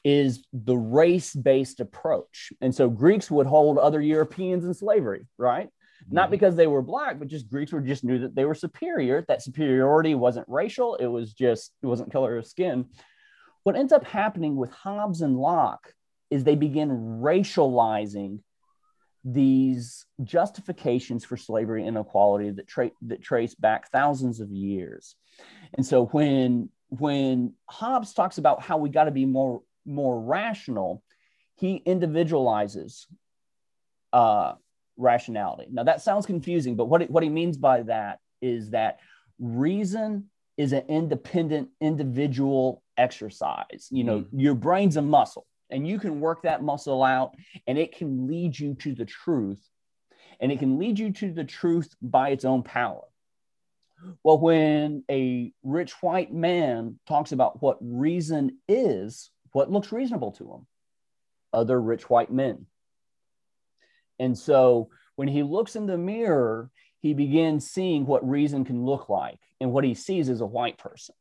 is 0.05 0.45
the 0.53 0.77
race-based 0.77 1.81
approach. 1.81 2.53
And 2.61 2.73
so 2.73 2.89
greeks 2.89 3.29
would 3.29 3.47
hold 3.47 3.77
other 3.77 3.99
europeans 3.99 4.63
in 4.63 4.73
slavery 4.73 5.27
right? 5.37 5.67
Mm-hmm. 5.67 6.15
not 6.15 6.31
because 6.31 6.55
they 6.55 6.67
were 6.67 6.81
black 6.81 7.19
but 7.19 7.27
just 7.27 7.49
greeks 7.49 7.73
were 7.73 7.81
just 7.81 8.05
knew 8.05 8.19
that 8.19 8.33
they 8.33 8.45
were 8.45 8.55
superior 8.55 9.25
that 9.27 9.41
superiority 9.41 10.15
wasn't 10.15 10.47
racial 10.47 10.95
it 10.95 11.07
was 11.07 11.33
just 11.33 11.73
it 11.83 11.87
wasn't 11.87 12.11
color 12.11 12.37
of 12.37 12.47
skin. 12.47 12.85
What 13.63 13.75
ends 13.75 13.91
up 13.91 14.05
happening 14.05 14.55
with 14.55 14.71
hobbes 14.71 15.21
and 15.21 15.35
locke 15.35 15.93
is 16.29 16.43
they 16.43 16.55
begin 16.55 16.89
racializing 17.21 18.39
these 19.25 20.05
justifications 20.23 21.25
for 21.25 21.37
slavery 21.37 21.81
and 21.81 21.89
inequality 21.89 22.51
that, 22.51 22.67
tra- 22.67 22.91
that 23.01 23.21
trace 23.21 23.53
back 23.55 23.91
thousands 23.91 24.39
of 24.39 24.51
years. 24.51 25.15
And 25.73 25.85
so 25.85 26.05
when 26.07 26.69
when 26.91 27.53
Hobbes 27.69 28.13
talks 28.13 28.39
about 28.39 28.63
how 28.63 28.77
we 28.77 28.89
got 28.89 29.03
to 29.03 29.11
be 29.11 29.25
more 29.25 29.61
more 29.85 30.19
rational, 30.19 31.03
he 31.55 31.81
individualizes 31.85 33.05
uh, 34.13 34.53
rationality. 34.97 35.67
Now 35.71 35.83
that 35.83 36.01
sounds 36.01 36.25
confusing, 36.25 36.75
but 36.75 36.85
what, 36.85 37.01
it, 37.01 37.11
what 37.11 37.23
he 37.23 37.29
means 37.29 37.57
by 37.57 37.83
that 37.83 38.19
is 38.41 38.71
that 38.71 38.99
reason 39.39 40.29
is 40.57 40.73
an 40.73 40.83
independent 40.89 41.69
individual 41.79 42.83
exercise. 42.97 43.87
You 43.91 44.03
know, 44.03 44.19
mm. 44.21 44.27
your 44.33 44.55
brain's 44.55 44.97
a 44.97 45.01
muscle 45.01 45.45
and 45.69 45.87
you 45.87 45.99
can 45.99 46.19
work 46.19 46.43
that 46.43 46.63
muscle 46.63 47.03
out 47.03 47.35
and 47.67 47.77
it 47.77 47.95
can 47.95 48.27
lead 48.27 48.57
you 48.57 48.75
to 48.75 48.93
the 48.93 49.05
truth 49.05 49.61
and 50.39 50.51
it 50.51 50.59
can 50.59 50.79
lead 50.79 50.97
you 50.97 51.11
to 51.11 51.31
the 51.31 51.43
truth 51.43 51.93
by 52.01 52.29
its 52.29 52.45
own 52.45 52.63
power. 52.63 53.03
Well 54.23 54.39
when 54.39 55.03
a 55.09 55.51
rich 55.63 55.93
white 56.01 56.33
man 56.33 56.99
talks 57.07 57.31
about 57.31 57.61
what 57.61 57.77
reason 57.81 58.57
is 58.67 59.31
what 59.51 59.71
looks 59.71 59.91
reasonable 59.91 60.31
to 60.33 60.53
him? 60.53 60.67
Other 61.51 61.81
rich 61.81 62.09
white 62.09 62.31
men. 62.31 62.65
And 64.19 64.37
so 64.37 64.89
when 65.15 65.27
he 65.27 65.43
looks 65.43 65.75
in 65.75 65.85
the 65.85 65.97
mirror 65.97 66.69
he 67.01 67.13
begins 67.13 67.69
seeing 67.69 68.05
what 68.05 68.27
reason 68.27 68.65
can 68.65 68.85
look 68.85 69.09
like 69.09 69.39
and 69.61 69.71
what 69.71 69.83
he 69.83 69.93
sees 69.93 70.29
is 70.29 70.41
a 70.41 70.45
white 70.45 70.77
person 70.77 71.15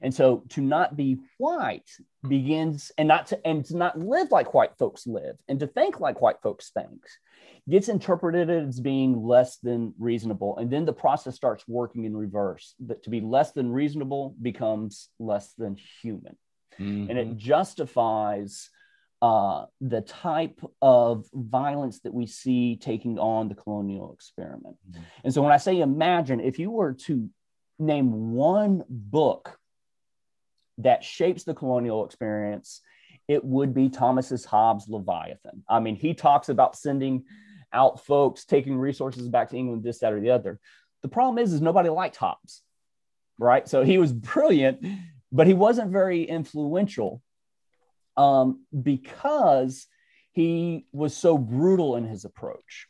and 0.00 0.14
so 0.14 0.42
to 0.50 0.60
not 0.60 0.96
be 0.96 1.18
white 1.38 1.90
begins 2.28 2.92
and 2.98 3.08
not 3.08 3.26
to 3.26 3.46
and 3.46 3.64
to 3.64 3.76
not 3.76 3.98
live 3.98 4.30
like 4.30 4.54
white 4.54 4.76
folks 4.78 5.06
live 5.06 5.36
and 5.48 5.60
to 5.60 5.66
think 5.66 6.00
like 6.00 6.20
white 6.20 6.40
folks 6.42 6.70
think 6.70 7.00
gets 7.68 7.88
interpreted 7.88 8.50
as 8.50 8.80
being 8.80 9.22
less 9.22 9.58
than 9.58 9.94
reasonable 9.98 10.56
and 10.58 10.70
then 10.70 10.84
the 10.84 10.92
process 10.92 11.34
starts 11.34 11.64
working 11.68 12.04
in 12.04 12.16
reverse 12.16 12.74
that 12.80 13.02
to 13.02 13.10
be 13.10 13.20
less 13.20 13.52
than 13.52 13.70
reasonable 13.70 14.34
becomes 14.40 15.08
less 15.18 15.52
than 15.54 15.76
human 16.02 16.36
mm-hmm. 16.78 17.10
and 17.10 17.18
it 17.18 17.36
justifies 17.36 18.70
uh, 19.20 19.64
the 19.80 20.00
type 20.00 20.60
of 20.80 21.26
violence 21.34 22.00
that 22.00 22.14
we 22.14 22.26
see 22.26 22.76
taking 22.76 23.18
on 23.18 23.48
the 23.48 23.54
colonial 23.54 24.12
experiment. 24.12 24.76
Mm-hmm. 24.88 25.02
And 25.24 25.34
so 25.34 25.42
when 25.42 25.50
I 25.50 25.56
say 25.56 25.80
imagine, 25.80 26.38
if 26.38 26.58
you 26.60 26.70
were 26.70 26.92
to 27.06 27.28
name 27.78 28.32
one 28.32 28.84
book 28.88 29.57
that 30.78 31.04
shapes 31.04 31.44
the 31.44 31.54
colonial 31.54 32.04
experience, 32.04 32.80
it 33.26 33.44
would 33.44 33.74
be 33.74 33.88
Thomas's 33.88 34.44
Hobbes 34.44 34.88
Leviathan. 34.88 35.64
I 35.68 35.80
mean, 35.80 35.96
he 35.96 36.14
talks 36.14 36.48
about 36.48 36.76
sending 36.76 37.24
out 37.72 38.04
folks, 38.04 38.44
taking 38.44 38.78
resources 38.78 39.28
back 39.28 39.50
to 39.50 39.56
England, 39.56 39.82
this, 39.82 39.98
that, 39.98 40.12
or 40.12 40.20
the 40.20 40.30
other. 40.30 40.58
The 41.02 41.08
problem 41.08 41.38
is, 41.38 41.52
is 41.52 41.60
nobody 41.60 41.90
liked 41.90 42.16
Hobbes, 42.16 42.62
right? 43.38 43.68
So 43.68 43.84
he 43.84 43.98
was 43.98 44.12
brilliant, 44.12 44.84
but 45.30 45.46
he 45.46 45.54
wasn't 45.54 45.92
very 45.92 46.22
influential 46.22 47.22
um, 48.16 48.64
because 48.82 49.86
he 50.32 50.86
was 50.92 51.16
so 51.16 51.36
brutal 51.36 51.96
in 51.96 52.04
his 52.04 52.24
approach. 52.24 52.86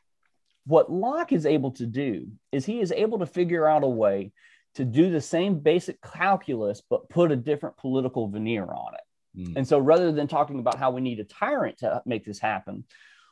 What 0.66 0.92
Locke 0.92 1.32
is 1.32 1.46
able 1.46 1.70
to 1.72 1.86
do 1.86 2.28
is 2.52 2.64
he 2.64 2.80
is 2.80 2.92
able 2.92 3.20
to 3.20 3.26
figure 3.26 3.66
out 3.66 3.84
a 3.84 3.88
way 3.88 4.32
to 4.78 4.84
do 4.84 5.10
the 5.10 5.20
same 5.20 5.58
basic 5.58 6.00
calculus, 6.00 6.80
but 6.88 7.08
put 7.08 7.32
a 7.32 7.36
different 7.36 7.76
political 7.78 8.28
veneer 8.28 8.62
on 8.62 8.94
it. 8.94 9.40
Mm. 9.40 9.56
And 9.56 9.66
so 9.66 9.76
rather 9.76 10.12
than 10.12 10.28
talking 10.28 10.60
about 10.60 10.78
how 10.78 10.92
we 10.92 11.00
need 11.00 11.18
a 11.18 11.24
tyrant 11.24 11.78
to 11.78 12.00
make 12.06 12.24
this 12.24 12.38
happen, 12.38 12.84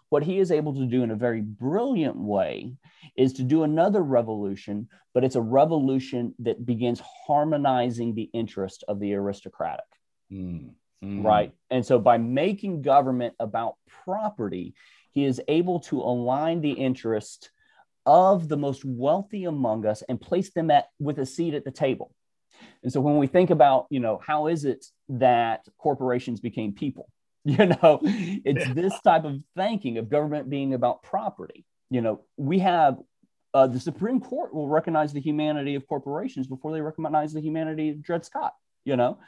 what 0.09 0.24
he 0.24 0.40
is 0.40 0.51
able 0.51 0.74
to 0.74 0.86
do 0.86 1.05
in 1.05 1.12
a 1.12 1.14
very 1.14 1.42
brilliant 1.42 2.16
way 2.16 2.74
is 3.16 3.34
to 3.34 3.44
do 3.44 3.62
another 3.62 4.03
revolution, 4.03 4.88
but 5.14 5.22
it's 5.22 5.36
a 5.36 5.40
revolution 5.40 6.34
that 6.40 6.66
begins 6.66 7.01
harmonizing 7.28 8.16
the 8.16 8.28
interest 8.34 8.82
of 8.88 8.99
the 8.99 9.14
aristocratic. 9.14 9.86
Mm. 10.32 10.70
Mm. 11.05 11.24
Right. 11.24 11.53
And 11.70 11.86
so 11.86 12.01
by 12.01 12.18
making 12.18 12.82
government 12.82 13.36
about 13.38 13.76
property, 14.05 14.74
he 15.12 15.24
is 15.24 15.40
able 15.47 15.78
to 15.80 16.01
align 16.01 16.61
the 16.61 16.72
interest 16.72 17.53
of 18.07 18.48
the 18.48 18.57
most 18.57 18.84
wealthy 18.84 19.44
among 19.44 19.84
us 19.84 20.02
and 20.09 20.20
place 20.20 20.50
them 20.52 20.70
at 20.70 20.86
with 20.98 21.18
a 21.18 21.26
seat 21.26 21.54
at 21.54 21.64
the 21.64 21.70
table. 21.70 22.14
And 22.82 22.92
so 22.92 23.00
when 23.00 23.18
we 23.18 23.26
think 23.26 23.50
about, 23.50 23.86
you 23.90 24.00
know, 24.00 24.20
how 24.24 24.46
is 24.46 24.64
it 24.64 24.86
that 25.09 25.66
corporations 25.78 26.40
became 26.40 26.72
people? 26.72 27.09
You 27.48 27.66
know, 27.66 28.00
it's 28.02 28.68
this 28.74 28.92
type 29.02 29.24
of 29.24 29.40
thinking 29.57 29.98
of 29.98 30.09
government 30.09 30.50
being 30.50 30.74
about 30.74 31.04
property. 31.04 31.64
You 31.90 32.00
know, 32.00 32.24
we 32.36 32.59
have 32.59 32.98
uh, 33.54 33.68
the 33.68 33.78
Supreme 33.78 34.18
Court 34.18 34.52
will 34.52 34.66
recognize 34.66 35.12
the 35.12 35.20
humanity 35.20 35.76
of 35.76 35.86
corporations 35.86 36.48
before 36.48 36.72
they 36.72 36.80
recognize 36.80 37.32
the 37.32 37.40
humanity 37.40 37.90
of 37.90 38.02
Dred 38.02 38.24
Scott. 38.24 38.52
You 38.84 38.96
know, 38.96 39.20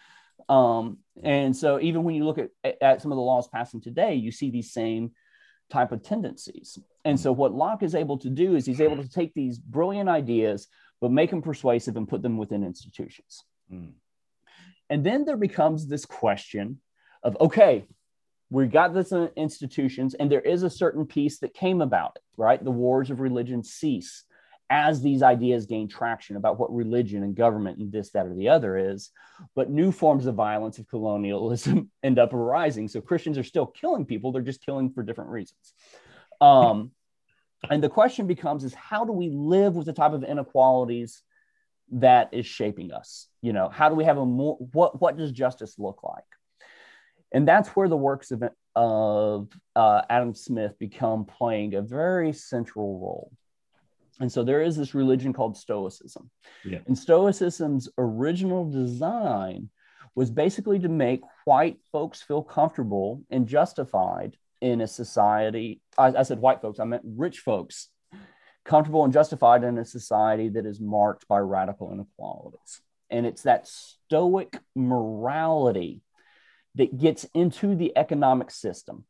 um, 0.49 0.99
and 1.23 1.57
so 1.57 1.81
even 1.81 2.03
when 2.03 2.17
you 2.17 2.25
look 2.25 2.39
at, 2.39 2.77
at 2.83 3.03
some 3.03 3.13
of 3.13 3.17
the 3.17 3.23
laws 3.23 3.47
passing 3.47 3.81
today, 3.81 4.15
you 4.15 4.33
see 4.33 4.51
these 4.51 4.73
same 4.73 5.13
type 5.71 5.93
of 5.93 6.03
tendencies. 6.03 6.79
And 7.05 7.19
so 7.19 7.33
what 7.33 7.55
Locke 7.55 7.83
is 7.83 7.95
able 7.95 8.19
to 8.19 8.31
do 8.31 8.55
is 8.55 8.67
he's 8.67 8.81
able 8.81 9.03
to 9.03 9.09
take 9.09 9.35
these 9.35 9.59
brilliant 9.59 10.09
ideas, 10.09 10.69
but 11.01 11.13
make 11.13 11.31
them 11.31 11.43
persuasive 11.43 11.97
and 11.97 12.09
put 12.09 12.23
them 12.23 12.37
within 12.37 12.65
institutions. 12.65 13.43
Mm. 13.73 13.93
And 14.91 15.05
then 15.05 15.25
there 15.25 15.37
becomes 15.37 15.87
this 15.87 16.05
question 16.05 16.81
of 17.23 17.37
okay, 17.41 17.87
we 18.51 18.67
got 18.67 18.95
this 18.95 19.13
in 19.13 19.29
institutions, 19.37 20.15
and 20.15 20.31
there 20.31 20.41
is 20.41 20.63
a 20.63 20.71
certain 20.71 21.07
peace 21.07 21.39
that 21.41 21.53
came 21.53 21.83
about 21.83 22.13
it, 22.17 22.23
right? 22.37 22.63
The 22.63 22.71
wars 22.71 23.11
of 23.11 23.21
religion 23.21 23.63
cease 23.63 24.25
as 24.71 25.01
these 25.01 25.23
ideas 25.23 25.67
gain 25.67 25.89
traction 25.89 26.37
about 26.37 26.59
what 26.59 26.75
religion 26.75 27.23
and 27.23 27.35
government 27.35 27.79
and 27.79 27.91
this, 27.91 28.11
that, 28.11 28.27
or 28.27 28.35
the 28.35 28.49
other 28.49 28.77
is. 28.77 29.11
But 29.55 29.71
new 29.71 29.93
forms 29.93 30.27
of 30.27 30.35
violence 30.35 30.79
of 30.79 30.89
colonialism 30.89 31.91
end 32.03 32.19
up 32.19 32.35
arising. 32.35 32.89
So 32.89 33.01
Christians 33.01 33.39
are 33.39 33.45
still 33.45 33.67
killing 33.67 34.05
people, 34.05 34.33
they're 34.33 34.43
just 34.43 34.65
killing 34.65 34.91
for 34.91 35.03
different 35.03 35.31
reasons. 35.31 35.73
Um, 36.41 36.93
and 37.69 37.83
the 37.83 37.89
question 37.89 38.27
becomes 38.27 38.63
is 38.63 38.75
how 38.75 39.05
do 39.05 39.13
we 39.13 39.31
live 39.31 39.75
with 39.75 39.87
the 39.87 39.93
type 39.93 40.13
of 40.13 40.23
inequalities 40.23 41.23
that 41.93 42.29
is 42.33 42.47
shaping 42.47 42.93
us? 42.93 43.27
You 43.43 43.53
know, 43.53 43.69
how 43.69 43.89
do 43.89 43.95
we 43.95 44.05
have 44.05 44.19
a 44.19 44.27
more, 44.27 44.57
what, 44.73 45.01
what 45.01 45.17
does 45.17 45.33
justice 45.33 45.75
look 45.79 46.03
like? 46.03 46.25
and 47.33 47.47
that's 47.47 47.69
where 47.71 47.89
the 47.89 47.97
works 47.97 48.31
of, 48.31 48.43
of 48.75 49.49
uh, 49.77 50.03
Adam 50.09 50.35
Smith 50.35 50.79
become 50.79 51.25
playing 51.25 51.75
a 51.75 51.83
very 51.83 52.33
central 52.33 52.99
role. 52.99 53.33
And 54.21 54.31
so 54.31 54.43
there 54.43 54.63
is 54.63 54.77
this 54.77 54.95
religion 54.95 55.33
called 55.33 55.57
Stoicism. 55.57 56.31
Yeah. 56.65 56.79
And 56.87 56.99
Stoicism's 56.99 57.89
original 57.99 58.69
design 58.69 59.71
was 60.15 60.31
basically 60.31 60.81
to 60.81 60.89
make 60.89 61.23
white 61.45 61.79
folks 61.93 62.23
feel 62.23 62.43
comfortable 62.43 63.23
and 63.31 63.47
justified 63.47 64.37
in 64.61 64.81
a 64.81 64.89
society. 64.89 65.81
I, 65.97 66.09
I 66.09 66.23
said 66.25 66.41
white 66.41 66.61
folks, 66.61 66.81
I 66.81 66.85
meant 66.85 67.05
rich 67.05 67.39
folks, 67.41 67.89
comfortable 68.65 69.05
and 69.05 69.13
justified 69.13 69.63
in 69.63 69.79
a 69.79 69.85
society 69.85 70.49
that 70.51 70.67
is 70.67 70.81
marked 70.81 71.29
by 71.29 71.39
radical 71.39 71.93
inequalities. 71.93 72.83
And 73.11 73.25
it's 73.25 73.43
that 73.43 73.69
stoic 73.69 74.59
morality 74.75 76.03
that 76.75 76.99
gets 76.99 77.25
into 77.35 77.75
the 77.75 77.97
economic 77.97 78.51
system 78.51 79.05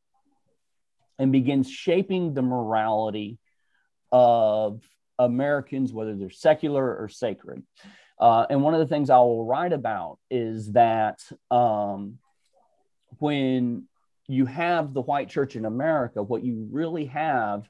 and 1.19 1.33
begins 1.33 1.71
shaping 1.71 2.35
the 2.35 2.43
morality 2.43 3.39
of 4.13 4.83
Americans, 5.19 5.93
whether 5.93 6.15
they're 6.15 6.31
secular 6.31 6.97
or 6.97 7.09
sacred. 7.09 7.63
Uh, 8.21 8.47
and 8.51 8.63
one 8.63 8.75
of 8.75 8.81
the 8.81 8.87
things 8.87 9.11
I 9.11 9.19
will 9.19 9.45
write 9.45 9.73
about 9.73 10.19
is 10.31 10.73
that 10.73 11.21
um, 11.51 12.19
when 13.19 13.85
you 14.27 14.47
have 14.47 14.93
the 14.93 15.03
white 15.03 15.29
church 15.29 15.57
in 15.57 15.65
America, 15.65 16.23
what 16.23 16.45
you 16.45 16.69
really 16.71 17.07
have 17.07 17.69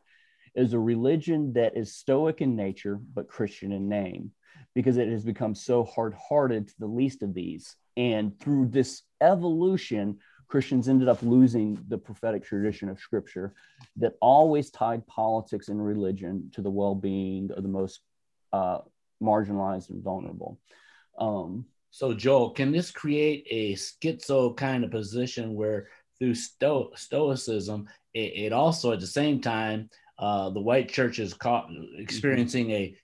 is 0.55 0.73
a 0.73 0.79
religion 0.79 1.53
that 1.53 1.77
is 1.77 1.95
stoic 1.95 2.41
in 2.41 2.57
nature, 2.57 2.99
but 3.15 3.29
Christian 3.29 3.73
in 3.73 3.89
name, 3.89 4.33
because 4.75 4.97
it 4.97 5.09
has 5.09 5.25
become 5.25 5.55
so 5.55 5.85
hard 5.85 6.15
hearted 6.15 6.69
to 6.69 6.75
the 6.79 6.87
least 6.87 7.23
of 7.23 7.35
these 7.35 7.77
and 7.99 8.39
through 8.39 8.69
this 8.69 9.03
evolution, 9.21 10.19
Christians 10.49 10.89
ended 10.89 11.09
up 11.09 11.23
losing 11.23 11.79
the 11.89 11.99
prophetic 11.99 12.43
tradition 12.43 12.89
of 12.89 12.99
scripture 12.99 13.55
that 13.97 14.15
always 14.21 14.71
tied 14.71 15.07
politics 15.07 15.69
and 15.69 15.85
religion 15.85 16.51
to 16.55 16.63
the 16.63 16.71
well 16.71 16.95
being 16.95 17.51
of 17.53 17.63
the 17.63 17.69
most 17.69 18.01
uh, 18.53 18.79
marginalized 19.23 19.91
and 19.91 20.03
vulnerable. 20.03 20.59
Um, 21.19 21.67
so, 21.91 22.15
Joel, 22.15 22.51
can 22.51 22.73
this 22.73 22.91
create 22.91 23.47
a 23.51 23.75
schizo 23.75 24.57
kind 24.57 24.85
of 24.85 24.91
position 24.91 25.55
where 25.55 25.89
through 26.19 26.35
sto- 26.35 26.93
Stoicism, 26.95 27.87
it, 28.15 28.33
it, 28.47 28.53
also 28.53 28.93
at 28.93 29.01
the 29.01 29.07
same 29.07 29.41
time, 29.41 29.91
uh, 30.19 30.51
the 30.51 30.61
white 30.61 30.89
church 30.89 31.19
is 31.19 31.35
caught 31.35 31.69
experiencing 31.99 32.71
a 32.71 32.97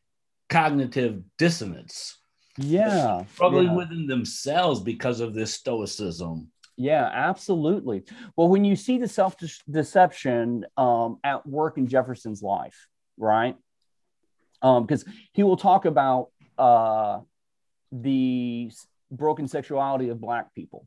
cognitive 0.49 1.23
dissonance? 1.39 2.19
yeah 2.57 3.25
struggling 3.33 3.67
yeah. 3.67 3.75
within 3.75 4.07
themselves 4.07 4.79
because 4.79 5.19
of 5.19 5.35
this 5.35 5.53
stoicism 5.53 6.49
yeah 6.77 7.11
absolutely. 7.13 8.05
Well 8.37 8.49
when 8.49 8.65
you 8.65 8.77
see 8.77 8.99
the 8.99 9.09
self-deception 9.09 10.67
um, 10.77 11.19
at 11.25 11.47
work 11.47 11.79
in 11.79 11.87
jefferson's 11.87 12.43
life 12.43 12.89
right? 13.17 13.57
Because 14.61 15.07
um, 15.07 15.13
he 15.33 15.43
will 15.43 15.57
talk 15.57 15.85
about 15.85 16.29
uh, 16.59 17.21
the 17.93 18.71
broken 19.11 19.49
sexuality 19.49 20.09
of 20.09 20.21
black 20.21 20.55
people. 20.55 20.87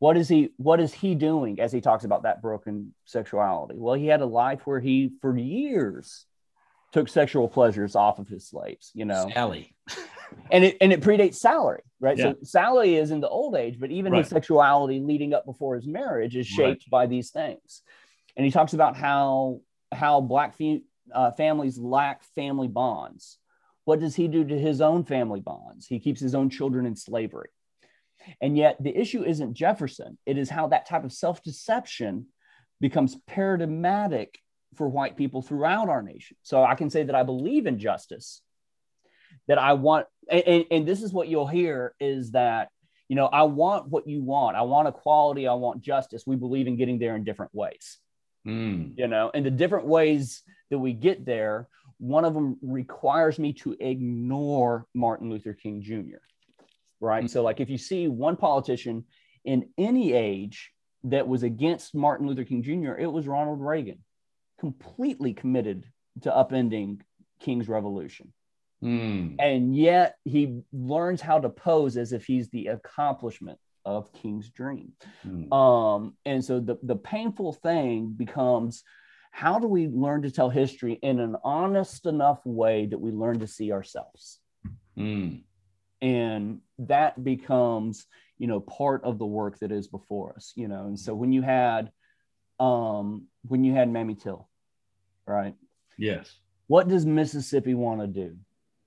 What 0.00 0.16
is 0.16 0.28
he 0.28 0.50
what 0.56 0.78
is 0.80 0.92
he 0.92 1.16
doing 1.16 1.60
as 1.60 1.72
he 1.72 1.80
talks 1.80 2.04
about 2.04 2.22
that 2.22 2.40
broken 2.40 2.94
sexuality? 3.04 3.74
Well 3.76 3.94
he 3.94 4.06
had 4.06 4.20
a 4.20 4.26
life 4.26 4.60
where 4.64 4.78
he 4.78 5.10
for 5.20 5.36
years 5.36 6.24
took 6.92 7.08
sexual 7.08 7.48
pleasures 7.48 7.96
off 7.96 8.18
of 8.18 8.28
his 8.28 8.48
slaves 8.48 8.92
you 8.94 9.04
know? 9.04 9.28
Sally 9.34 9.74
and 10.50 10.64
it 10.64 10.76
and 10.80 10.92
it 10.92 11.00
predates 11.00 11.36
Sally, 11.36 11.78
right? 12.00 12.16
Yeah. 12.16 12.32
So 12.32 12.36
Sally 12.42 12.96
is 12.96 13.10
in 13.10 13.20
the 13.20 13.28
old 13.28 13.54
age, 13.54 13.78
but 13.78 13.90
even 13.90 14.12
right. 14.12 14.18
his 14.18 14.28
sexuality 14.28 15.00
leading 15.00 15.34
up 15.34 15.44
before 15.44 15.74
his 15.74 15.86
marriage 15.86 16.36
is 16.36 16.46
shaped 16.46 16.84
right. 16.84 16.90
by 16.90 17.06
these 17.06 17.30
things. 17.30 17.82
And 18.36 18.44
he 18.44 18.50
talks 18.52 18.72
about 18.72 18.96
how 18.96 19.60
how 19.92 20.20
black 20.20 20.56
uh, 21.14 21.30
families 21.32 21.78
lack 21.78 22.22
family 22.34 22.68
bonds. 22.68 23.38
What 23.84 24.00
does 24.00 24.14
he 24.14 24.28
do 24.28 24.44
to 24.44 24.58
his 24.58 24.80
own 24.80 25.04
family 25.04 25.40
bonds? 25.40 25.86
He 25.86 25.98
keeps 25.98 26.20
his 26.20 26.34
own 26.34 26.50
children 26.50 26.84
in 26.84 26.94
slavery. 26.94 27.48
And 28.42 28.56
yet 28.56 28.76
the 28.80 28.94
issue 28.94 29.24
isn't 29.24 29.54
Jefferson. 29.54 30.18
It 30.26 30.36
is 30.36 30.50
how 30.50 30.68
that 30.68 30.86
type 30.86 31.04
of 31.04 31.12
self-deception 31.12 32.26
becomes 32.80 33.16
paradigmatic 33.26 34.38
for 34.74 34.88
white 34.88 35.16
people 35.16 35.40
throughout 35.40 35.88
our 35.88 36.02
nation. 36.02 36.36
So 36.42 36.62
I 36.62 36.74
can 36.74 36.90
say 36.90 37.04
that 37.04 37.14
I 37.14 37.22
believe 37.22 37.66
in 37.66 37.78
justice 37.78 38.42
that 39.48 39.58
I 39.58 39.72
want, 39.72 40.06
and, 40.30 40.66
and 40.70 40.86
this 40.86 41.02
is 41.02 41.12
what 41.12 41.28
you'll 41.28 41.46
hear 41.46 41.94
is 41.98 42.32
that, 42.32 42.68
you 43.08 43.16
know, 43.16 43.26
I 43.26 43.44
want 43.44 43.88
what 43.88 44.06
you 44.06 44.22
want. 44.22 44.56
I 44.56 44.62
want 44.62 44.86
equality. 44.86 45.48
I 45.48 45.54
want 45.54 45.80
justice. 45.80 46.24
We 46.26 46.36
believe 46.36 46.66
in 46.66 46.76
getting 46.76 46.98
there 46.98 47.16
in 47.16 47.24
different 47.24 47.54
ways. 47.54 47.98
Mm. 48.46 48.92
You 48.96 49.08
know, 49.08 49.30
and 49.32 49.44
the 49.44 49.50
different 49.50 49.86
ways 49.86 50.42
that 50.70 50.78
we 50.78 50.92
get 50.92 51.24
there, 51.24 51.68
one 51.98 52.24
of 52.24 52.34
them 52.34 52.58
requires 52.62 53.38
me 53.38 53.54
to 53.54 53.76
ignore 53.80 54.86
Martin 54.94 55.30
Luther 55.30 55.54
King 55.54 55.82
Jr. 55.82 56.18
Right. 57.00 57.24
Mm. 57.24 57.30
So, 57.30 57.42
like, 57.42 57.60
if 57.60 57.70
you 57.70 57.78
see 57.78 58.08
one 58.08 58.36
politician 58.36 59.04
in 59.44 59.70
any 59.78 60.12
age 60.12 60.70
that 61.04 61.26
was 61.26 61.42
against 61.42 61.94
Martin 61.94 62.26
Luther 62.26 62.44
King 62.44 62.62
Jr., 62.62 62.94
it 62.98 63.10
was 63.10 63.26
Ronald 63.26 63.60
Reagan, 63.60 63.98
completely 64.60 65.32
committed 65.32 65.84
to 66.22 66.30
upending 66.30 67.00
King's 67.40 67.68
revolution. 67.68 68.32
Mm. 68.82 69.36
And 69.38 69.76
yet 69.76 70.16
he 70.24 70.60
learns 70.72 71.20
how 71.20 71.40
to 71.40 71.48
pose 71.48 71.96
as 71.96 72.12
if 72.12 72.24
he's 72.24 72.48
the 72.50 72.68
accomplishment 72.68 73.58
of 73.84 74.12
King's 74.12 74.50
dream. 74.50 74.92
Mm. 75.26 75.52
Um, 75.52 76.16
and 76.24 76.44
so 76.44 76.60
the, 76.60 76.78
the 76.82 76.96
painful 76.96 77.54
thing 77.54 78.14
becomes 78.16 78.84
how 79.30 79.58
do 79.58 79.66
we 79.66 79.88
learn 79.88 80.22
to 80.22 80.30
tell 80.30 80.50
history 80.50 80.94
in 81.02 81.20
an 81.20 81.36
honest 81.44 82.06
enough 82.06 82.40
way 82.44 82.86
that 82.86 82.98
we 82.98 83.10
learn 83.10 83.40
to 83.40 83.46
see 83.46 83.72
ourselves? 83.72 84.40
Mm. 84.96 85.42
And 86.00 86.60
that 86.78 87.22
becomes, 87.22 88.06
you 88.38 88.46
know, 88.46 88.60
part 88.60 89.04
of 89.04 89.18
the 89.18 89.26
work 89.26 89.58
that 89.60 89.72
is 89.72 89.88
before 89.88 90.34
us, 90.34 90.52
you 90.54 90.68
know. 90.68 90.86
And 90.86 90.98
so 90.98 91.14
when 91.14 91.32
you 91.32 91.42
had 91.42 91.90
um 92.60 93.26
when 93.42 93.64
you 93.64 93.72
had 93.72 93.90
Mamie 93.90 94.16
Till, 94.16 94.48
right? 95.26 95.54
Yes. 95.96 96.34
What 96.66 96.88
does 96.88 97.06
Mississippi 97.06 97.74
want 97.74 98.00
to 98.00 98.06
do? 98.06 98.36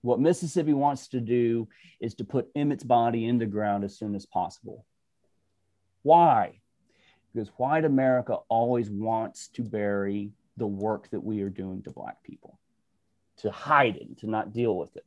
What 0.02 0.20
Mississippi 0.20 0.74
wants 0.74 1.10
to 1.10 1.20
do 1.20 1.68
is 1.99 2.16
to 2.16 2.24
put 2.24 2.49
Emmett's 2.56 2.84
body 2.84 3.26
in 3.26 3.38
the 3.38 3.45
ground 3.45 3.84
as 3.84 3.97
soon 3.97 4.16
as 4.16 4.26
possible. 4.26 4.86
Why? 6.02 6.62
Because 7.34 7.49
white 7.58 7.86
America 7.86 8.38
always 8.49 8.89
wants 8.89 9.49
to 9.49 9.62
bury 9.62 10.32
the 10.58 10.68
work 10.68 11.10
that 11.12 11.24
we 11.24 11.41
are 11.41 11.49
doing 11.49 11.84
to 11.84 11.91
Black 11.91 12.24
people, 12.24 12.60
to 13.38 13.52
hide 13.52 13.95
it, 13.95 14.18
to 14.20 14.30
not 14.30 14.54
deal 14.54 14.76
with 14.76 14.95
it. 14.97 15.06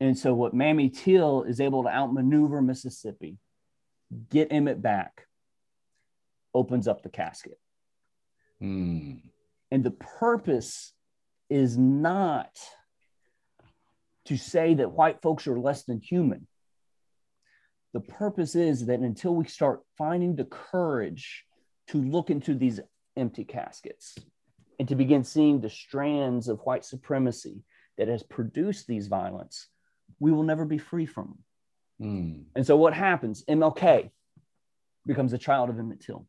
And 0.00 0.18
so, 0.18 0.34
what 0.34 0.54
Mamie 0.54 0.90
Till 0.90 1.44
is 1.44 1.60
able 1.60 1.84
to 1.84 1.88
outmaneuver 1.88 2.60
Mississippi, 2.60 3.38
get 4.30 4.48
Emmett 4.50 4.82
back, 4.82 5.26
opens 6.52 6.88
up 6.88 7.02
the 7.02 7.08
casket. 7.08 7.58
Mm. 8.62 9.20
And 9.70 9.84
the 9.84 9.90
purpose 9.90 10.92
is 11.48 11.78
not 11.78 12.58
to 14.26 14.36
say 14.36 14.74
that 14.74 14.92
white 14.92 15.22
folks 15.22 15.46
are 15.46 15.58
less 15.58 15.84
than 15.84 16.00
human. 16.00 16.46
The 17.94 18.00
purpose 18.00 18.54
is 18.54 18.86
that 18.86 19.00
until 19.00 19.34
we 19.34 19.46
start 19.46 19.80
finding 19.96 20.36
the 20.36 20.44
courage 20.44 21.44
to 21.88 22.02
look 22.02 22.30
into 22.30 22.54
these 22.54 22.80
empty 23.16 23.44
caskets 23.44 24.16
and 24.78 24.86
to 24.88 24.94
begin 24.94 25.24
seeing 25.24 25.60
the 25.60 25.70
strands 25.70 26.48
of 26.48 26.60
white 26.60 26.84
supremacy 26.84 27.62
that 27.96 28.08
has 28.08 28.22
produced 28.22 28.86
these 28.86 29.06
violence, 29.06 29.68
we 30.20 30.32
will 30.32 30.42
never 30.42 30.64
be 30.64 30.78
free 30.78 31.06
from 31.06 31.36
them. 31.98 32.08
Mm. 32.08 32.44
And 32.54 32.66
so 32.66 32.76
what 32.76 32.92
happens? 32.92 33.44
MLK 33.48 34.10
becomes 35.06 35.32
a 35.32 35.38
child 35.38 35.70
of 35.70 35.78
Emmett 35.78 36.00
Till. 36.00 36.26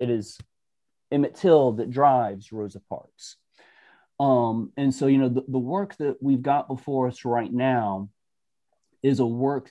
It 0.00 0.10
is 0.10 0.38
Emmett 1.12 1.34
Till 1.36 1.72
that 1.72 1.90
drives 1.90 2.52
Rosa 2.52 2.80
Parks. 2.88 3.36
Um, 4.20 4.72
and 4.76 4.92
so, 4.92 5.06
you 5.06 5.18
know, 5.18 5.28
the, 5.28 5.44
the 5.46 5.58
work 5.58 5.96
that 5.98 6.16
we've 6.20 6.42
got 6.42 6.68
before 6.68 7.06
us 7.06 7.24
right 7.24 7.52
now 7.52 8.10
is 9.02 9.20
a 9.20 9.26
work 9.26 9.70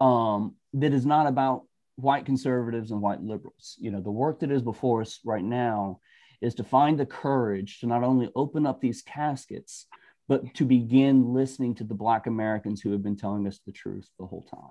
um, 0.00 0.56
that 0.74 0.92
is 0.92 1.06
not 1.06 1.26
about 1.26 1.62
white 1.96 2.26
conservatives 2.26 2.90
and 2.90 3.00
white 3.00 3.22
liberals. 3.22 3.76
You 3.78 3.90
know, 3.90 4.00
the 4.00 4.10
work 4.10 4.40
that 4.40 4.50
is 4.50 4.62
before 4.62 5.02
us 5.02 5.20
right 5.24 5.44
now 5.44 6.00
is 6.40 6.54
to 6.56 6.64
find 6.64 6.98
the 6.98 7.06
courage 7.06 7.80
to 7.80 7.86
not 7.86 8.04
only 8.04 8.30
open 8.34 8.66
up 8.66 8.80
these 8.80 9.02
caskets, 9.02 9.86
but 10.28 10.54
to 10.54 10.64
begin 10.64 11.32
listening 11.32 11.74
to 11.76 11.84
the 11.84 11.94
Black 11.94 12.26
Americans 12.26 12.80
who 12.80 12.92
have 12.92 13.02
been 13.02 13.16
telling 13.16 13.46
us 13.46 13.60
the 13.66 13.72
truth 13.72 14.08
the 14.18 14.26
whole 14.26 14.46
time. 14.50 14.70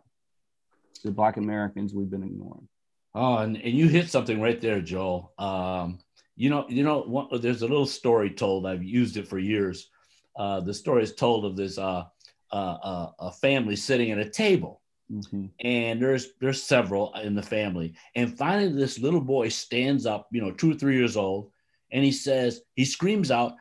The 1.04 1.12
Black 1.12 1.38
Americans 1.38 1.94
we've 1.94 2.10
been 2.10 2.24
ignoring. 2.24 2.68
Oh, 3.16 3.38
and, 3.38 3.58
and 3.58 3.74
you 3.74 3.88
hit 3.88 4.10
something 4.10 4.40
right 4.40 4.60
there, 4.62 4.80
Joel. 4.82 5.34
Um, 5.38 6.00
you 6.38 6.52
know, 6.52 6.66
you 6.70 6.84
know, 6.84 7.02
one, 7.02 7.28
there's 7.42 7.64
a 7.64 7.68
little 7.68 7.86
story 7.86 8.30
told. 8.30 8.66
I've 8.66 8.84
used 8.84 9.18
it 9.18 9.28
for 9.28 9.40
years. 9.40 9.90
Uh, 10.36 10.60
the 10.60 10.74
story 10.74 11.04
is 11.04 11.16
told 11.16 11.46
of 11.46 11.58
this 11.58 11.78
uh, 11.78 12.04
uh, 12.52 12.56
uh 12.56 13.12
a 13.20 13.32
family 13.32 13.76
sitting 13.76 14.12
at 14.12 14.20
a 14.20 14.30
table, 14.30 14.82
mm-hmm. 15.12 15.48
and 15.60 16.02
there's 16.02 16.28
there's 16.40 16.62
several 16.62 17.14
in 17.16 17.34
the 17.34 17.42
family. 17.42 17.96
And 18.16 18.38
finally, 18.38 18.72
this 18.72 19.00
little 19.00 19.22
boy 19.22 19.50
stands 19.50 20.06
up, 20.06 20.28
you 20.32 20.40
know, 20.40 20.52
two 20.52 20.72
or 20.72 20.76
three 20.76 20.96
years 20.96 21.18
old, 21.18 21.52
and 21.92 22.06
he 22.06 22.12
says, 22.12 22.62
he 22.76 22.86
screams 22.86 23.32
out, 23.32 23.56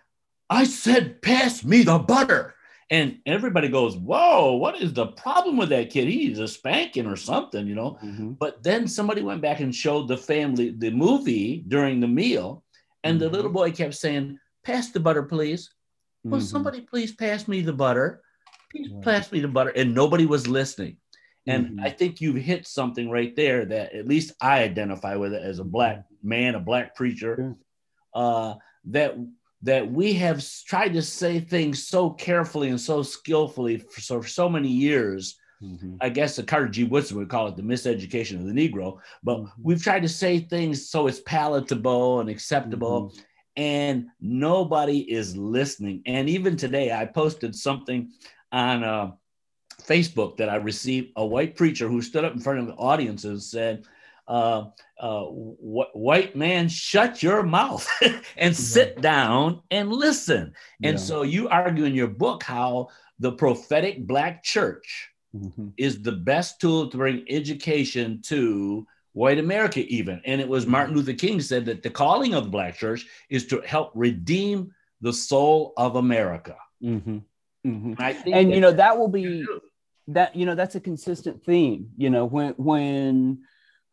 "I 0.51 0.65
said, 0.65 1.23
pass 1.23 1.65
me 1.65 1.83
the 1.83 1.99
butter!" 1.99 2.57
And 2.89 3.19
everybody 3.27 3.69
goes, 3.69 3.97
Whoa, 3.97 4.55
what 4.55 4.81
is 4.81 4.93
the 4.93 5.09
problem 5.09 5.57
with 5.57 5.71
that 5.71 5.91
kid? 5.91 6.07
He's 6.07 6.39
a 6.39 6.47
spanking 6.47 7.07
or 7.07 7.17
something, 7.17 7.67
you 7.67 7.75
know. 7.75 7.99
Mm-hmm. 8.03 8.33
But 8.33 8.63
then 8.63 8.87
somebody 8.87 9.23
went 9.23 9.43
back 9.43 9.61
and 9.61 9.75
showed 9.75 10.07
the 10.07 10.17
family 10.17 10.71
the 10.71 10.91
movie 10.91 11.65
during 11.67 11.99
the 11.99 12.07
meal, 12.07 12.63
and 13.07 13.21
mm-hmm. 13.21 13.31
the 13.31 13.37
little 13.37 13.51
boy 13.51 13.73
kept 13.73 13.95
saying, 13.95 14.39
Pass 14.65 14.91
the 14.91 15.01
butter, 15.01 15.23
please. 15.23 15.69
Mm-hmm. 15.69 16.31
Will 16.31 16.41
somebody 16.41 16.81
please 16.81 17.15
pass 17.15 17.47
me 17.47 17.61
the 17.61 17.73
butter? 17.73 18.21
Please 18.73 18.91
pass 19.03 19.31
me 19.31 19.41
the 19.41 19.49
butter. 19.49 19.71
And 19.71 19.95
nobody 19.95 20.27
was 20.27 20.49
listening. 20.49 20.97
And 21.47 21.67
mm-hmm. 21.67 21.81
I 21.81 21.91
think 21.91 22.21
you've 22.21 22.37
hit 22.37 22.67
something 22.67 23.09
right 23.09 23.35
there 23.37 23.65
that 23.65 23.95
at 23.95 24.09
least 24.09 24.33
I 24.41 24.65
identify 24.65 25.15
with 25.15 25.33
it 25.33 25.43
as 25.43 25.61
a 25.61 25.65
black 25.65 26.05
man, 26.23 26.57
a 26.57 26.61
black 26.61 26.97
preacher. 26.97 27.55
Uh, 28.13 28.55
that 28.87 29.17
that 29.63 29.91
we 29.91 30.13
have 30.15 30.45
tried 30.67 30.93
to 30.95 31.03
say 31.03 31.41
things 31.41 31.87
so 31.87 32.11
carefully 32.11 32.69
and 32.69 32.81
so 32.81 33.03
skillfully 33.03 33.79
for 33.79 34.01
so, 34.01 34.23
for 34.23 34.29
so 34.29 34.49
many 34.49 34.69
years. 34.69 35.37
Mm-hmm. 35.63 35.97
I 36.01 36.11
guess 36.11 36.37
the 36.37 36.43
Carter 36.43 36.69
G. 36.69 36.85
Woodson 36.85 37.17
would 37.17 37.31
call 37.31 37.49
it 37.49 37.57
the 37.57 37.63
miseducation 37.63 38.39
of 38.39 38.47
the 38.47 38.53
Negro, 38.53 38.99
but 39.23 39.39
mm-hmm. 39.39 39.63
we've 39.63 39.83
tried 39.83 40.03
to 40.03 40.09
say 40.09 40.41
things 40.41 40.89
so 40.89 41.07
it's 41.07 41.21
palatable 41.21 42.21
and 42.21 42.29
acceptable, 42.29 43.07
mm-hmm. 43.09 43.21
and 43.57 44.07
nobody 44.21 44.99
is 44.99 45.37
listening. 45.37 46.03
And 46.07 46.29
even 46.29 46.57
today, 46.57 46.93
I 46.93 47.07
posted 47.07 47.57
something 47.57 48.11
on 48.53 48.85
uh, 48.85 49.13
Facebook 49.83 50.37
that 50.37 50.49
I 50.49 50.57
received 50.57 51.13
a 51.17 51.25
white 51.25 51.57
preacher 51.57 51.89
who 51.89 52.03
stood 52.03 52.25
up 52.25 52.35
in 52.35 52.41
front 52.41 52.61
of 52.61 52.67
the 52.67 52.75
audience 52.75 53.25
and 53.25 53.43
said, 53.43 53.85
uh, 54.29 54.65
uh, 54.99 55.25
wh- 55.25 55.95
white 55.95 56.35
man, 56.35 56.69
shut 56.69 57.23
your 57.23 57.43
mouth 57.43 57.89
and 58.37 58.57
sit 58.57 59.01
down 59.01 59.63
and 59.71 59.93
listen. 59.93 60.53
And 60.83 60.99
yeah. 60.99 61.05
so 61.05 61.23
you 61.23 61.49
argue 61.49 61.85
in 61.85 61.95
your 61.95 62.09
book 62.09 62.43
how 62.43 62.89
the 63.19 63.33
prophetic 63.33 64.07
black 64.07 64.43
church 64.43 65.11
mm-hmm. 65.41 65.69
is 65.77 66.03
the 66.03 66.13
best 66.13 66.61
tool 66.61 66.89
to 66.91 66.97
bring 66.97 67.25
education 67.29 68.21
to 68.23 68.87
white 69.13 69.39
America, 69.39 69.81
even. 69.87 70.21
And 70.25 70.41
it 70.41 70.49
was 70.49 70.65
mm-hmm. 70.65 70.73
Martin 70.73 70.97
Luther 70.97 71.15
King 71.15 71.41
said 71.41 71.65
that 71.67 71.83
the 71.83 71.91
calling 71.91 72.35
of 72.35 72.45
the 72.45 72.51
black 72.51 72.77
church 72.77 73.07
is 73.31 73.47
to 73.47 73.61
help 73.63 73.93
redeem 73.95 74.73
the 75.01 75.13
soul 75.13 75.73
of 75.77 75.97
America. 75.97 76.57
Mm-hmm. 76.83 77.19
mm-hmm. 77.67 77.95
And, 77.99 78.35
and 78.35 78.53
you 78.53 78.61
know 78.61 78.73
that 78.73 78.99
will 78.99 79.09
be 79.09 79.47
that 80.09 80.37
you 80.37 80.47
know 80.47 80.55
that's 80.55 80.75
a 80.75 80.81
consistent 80.81 81.45
theme. 81.45 81.91
You 81.97 82.11
know 82.11 82.27
when 82.27 82.53
when 82.57 83.39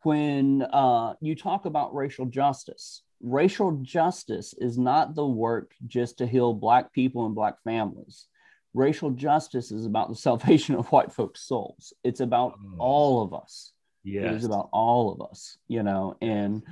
when 0.02 0.62
uh, 0.62 1.14
you 1.20 1.34
talk 1.34 1.64
about 1.64 1.94
racial 1.94 2.26
justice, 2.26 3.02
racial 3.22 3.78
justice 3.82 4.54
is 4.58 4.78
not 4.78 5.14
the 5.14 5.26
work 5.26 5.72
just 5.86 6.18
to 6.18 6.26
heal 6.26 6.52
Black 6.52 6.92
people 6.92 7.26
and 7.26 7.34
Black 7.34 7.62
families. 7.64 8.26
Racial 8.74 9.10
justice 9.10 9.70
is 9.70 9.86
about 9.86 10.08
the 10.08 10.16
salvation 10.28 10.74
of 10.74 10.88
white 10.88 11.12
folks' 11.12 11.42
souls. 11.42 11.92
It's 12.02 12.20
about 12.20 12.58
oh. 12.58 12.74
all 12.78 13.22
of 13.22 13.32
us. 13.32 13.72
Yes. 14.04 14.24
It 14.24 14.36
is 14.36 14.44
about 14.44 14.68
all 14.70 15.12
of 15.12 15.26
us, 15.30 15.56
you 15.66 15.82
know. 15.82 16.16
And 16.20 16.62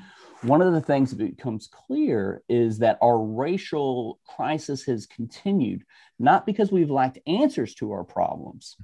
one 0.43 0.61
of 0.61 0.75
the 0.75 0.83
things 0.83 1.11
that 1.11 1.19
becomes 1.19 1.67
clear 1.67 2.43
is 2.49 2.79
that 2.81 2.99
our 3.01 3.19
racial 3.19 4.21
crisis 4.27 4.85
has 4.85 5.07
continued, 5.07 5.83
not 6.19 6.45
because 6.45 6.71
we've 6.71 6.91
lacked 6.91 7.19
answers 7.27 7.75
to 7.77 7.93
our 7.93 8.05
problems, 8.05 8.77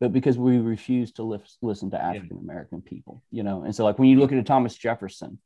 but 0.00 0.12
because 0.12 0.36
we 0.36 0.58
refuse 0.58 1.12
to 1.12 1.22
lift, 1.22 1.56
listen 1.62 1.90
to 1.92 2.02
African 2.02 2.38
American 2.38 2.82
people, 2.82 3.22
you 3.30 3.44
know. 3.44 3.62
And 3.62 3.72
so, 3.72 3.84
like 3.84 3.98
when 3.98 4.08
you 4.08 4.18
look 4.18 4.32
at 4.32 4.44
Thomas 4.44 4.74
Jefferson, 4.74 5.38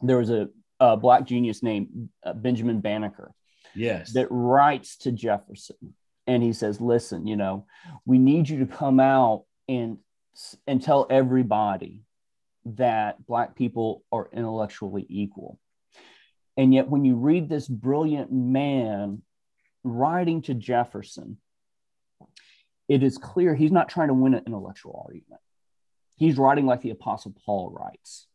there 0.00 0.18
was 0.18 0.30
a, 0.30 0.48
a 0.78 0.96
black 0.96 1.24
genius 1.24 1.62
named 1.62 2.10
uh, 2.22 2.34
Benjamin 2.34 2.80
Banneker, 2.80 3.32
yes, 3.74 4.12
that 4.12 4.28
writes 4.30 4.96
to 4.98 5.12
Jefferson, 5.12 5.94
and 6.26 6.42
he 6.42 6.52
says, 6.52 6.80
"Listen, 6.80 7.26
you 7.26 7.36
know, 7.36 7.66
we 8.04 8.18
need 8.18 8.48
you 8.48 8.60
to 8.60 8.66
come 8.66 9.00
out 9.00 9.44
and 9.68 9.98
and 10.66 10.82
tell 10.82 11.06
everybody 11.10 12.02
that 12.66 13.24
black 13.26 13.54
people 13.54 14.02
are 14.12 14.28
intellectually 14.32 15.06
equal." 15.08 15.58
And 16.56 16.72
yet, 16.72 16.88
when 16.88 17.04
you 17.04 17.16
read 17.16 17.48
this 17.48 17.66
brilliant 17.66 18.32
man 18.32 19.22
writing 19.82 20.42
to 20.42 20.54
Jefferson, 20.54 21.38
it 22.88 23.02
is 23.02 23.18
clear 23.18 23.54
he's 23.54 23.72
not 23.72 23.88
trying 23.88 24.08
to 24.08 24.14
win 24.14 24.34
an 24.34 24.44
intellectual 24.46 25.04
argument. 25.06 25.40
He's 26.16 26.38
writing 26.38 26.66
like 26.66 26.82
the 26.82 26.90
Apostle 26.90 27.34
Paul 27.44 27.70
writes. 27.70 28.26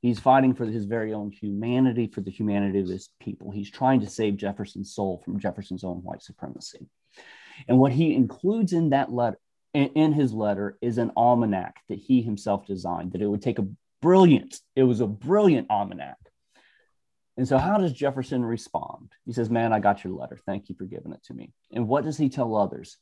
He's 0.00 0.18
fighting 0.18 0.54
for 0.54 0.64
his 0.64 0.86
very 0.86 1.12
own 1.12 1.30
humanity, 1.30 2.06
for 2.06 2.22
the 2.22 2.30
humanity 2.30 2.80
of 2.80 2.88
his 2.88 3.10
people. 3.20 3.50
He's 3.50 3.70
trying 3.70 4.00
to 4.00 4.08
save 4.08 4.36
Jefferson's 4.36 4.94
soul 4.94 5.20
from 5.24 5.38
Jefferson's 5.38 5.84
own 5.84 5.98
white 5.98 6.22
supremacy. 6.22 6.86
And 7.68 7.78
what 7.78 7.92
he 7.92 8.14
includes 8.14 8.72
in 8.72 8.90
that 8.90 9.12
letter, 9.12 9.38
in 9.74 10.12
his 10.12 10.32
letter, 10.32 10.78
is 10.80 10.96
an 10.96 11.12
almanac 11.16 11.76
that 11.88 11.98
he 11.98 12.22
himself 12.22 12.66
designed, 12.66 13.12
that 13.12 13.20
it 13.20 13.26
would 13.26 13.42
take 13.42 13.58
a 13.58 13.68
brilliant, 14.00 14.58
it 14.74 14.84
was 14.84 15.00
a 15.00 15.06
brilliant 15.06 15.66
almanac. 15.70 16.16
And 17.36 17.46
so, 17.46 17.58
how 17.58 17.78
does 17.78 17.92
Jefferson 17.92 18.44
respond? 18.44 19.12
He 19.24 19.32
says, 19.32 19.50
Man, 19.50 19.72
I 19.72 19.80
got 19.80 20.02
your 20.04 20.12
letter. 20.14 20.38
Thank 20.44 20.68
you 20.68 20.74
for 20.74 20.84
giving 20.84 21.12
it 21.12 21.22
to 21.24 21.34
me. 21.34 21.52
And 21.72 21.88
what 21.88 22.04
does 22.04 22.18
he 22.18 22.28
tell 22.28 22.56
others? 22.56 22.96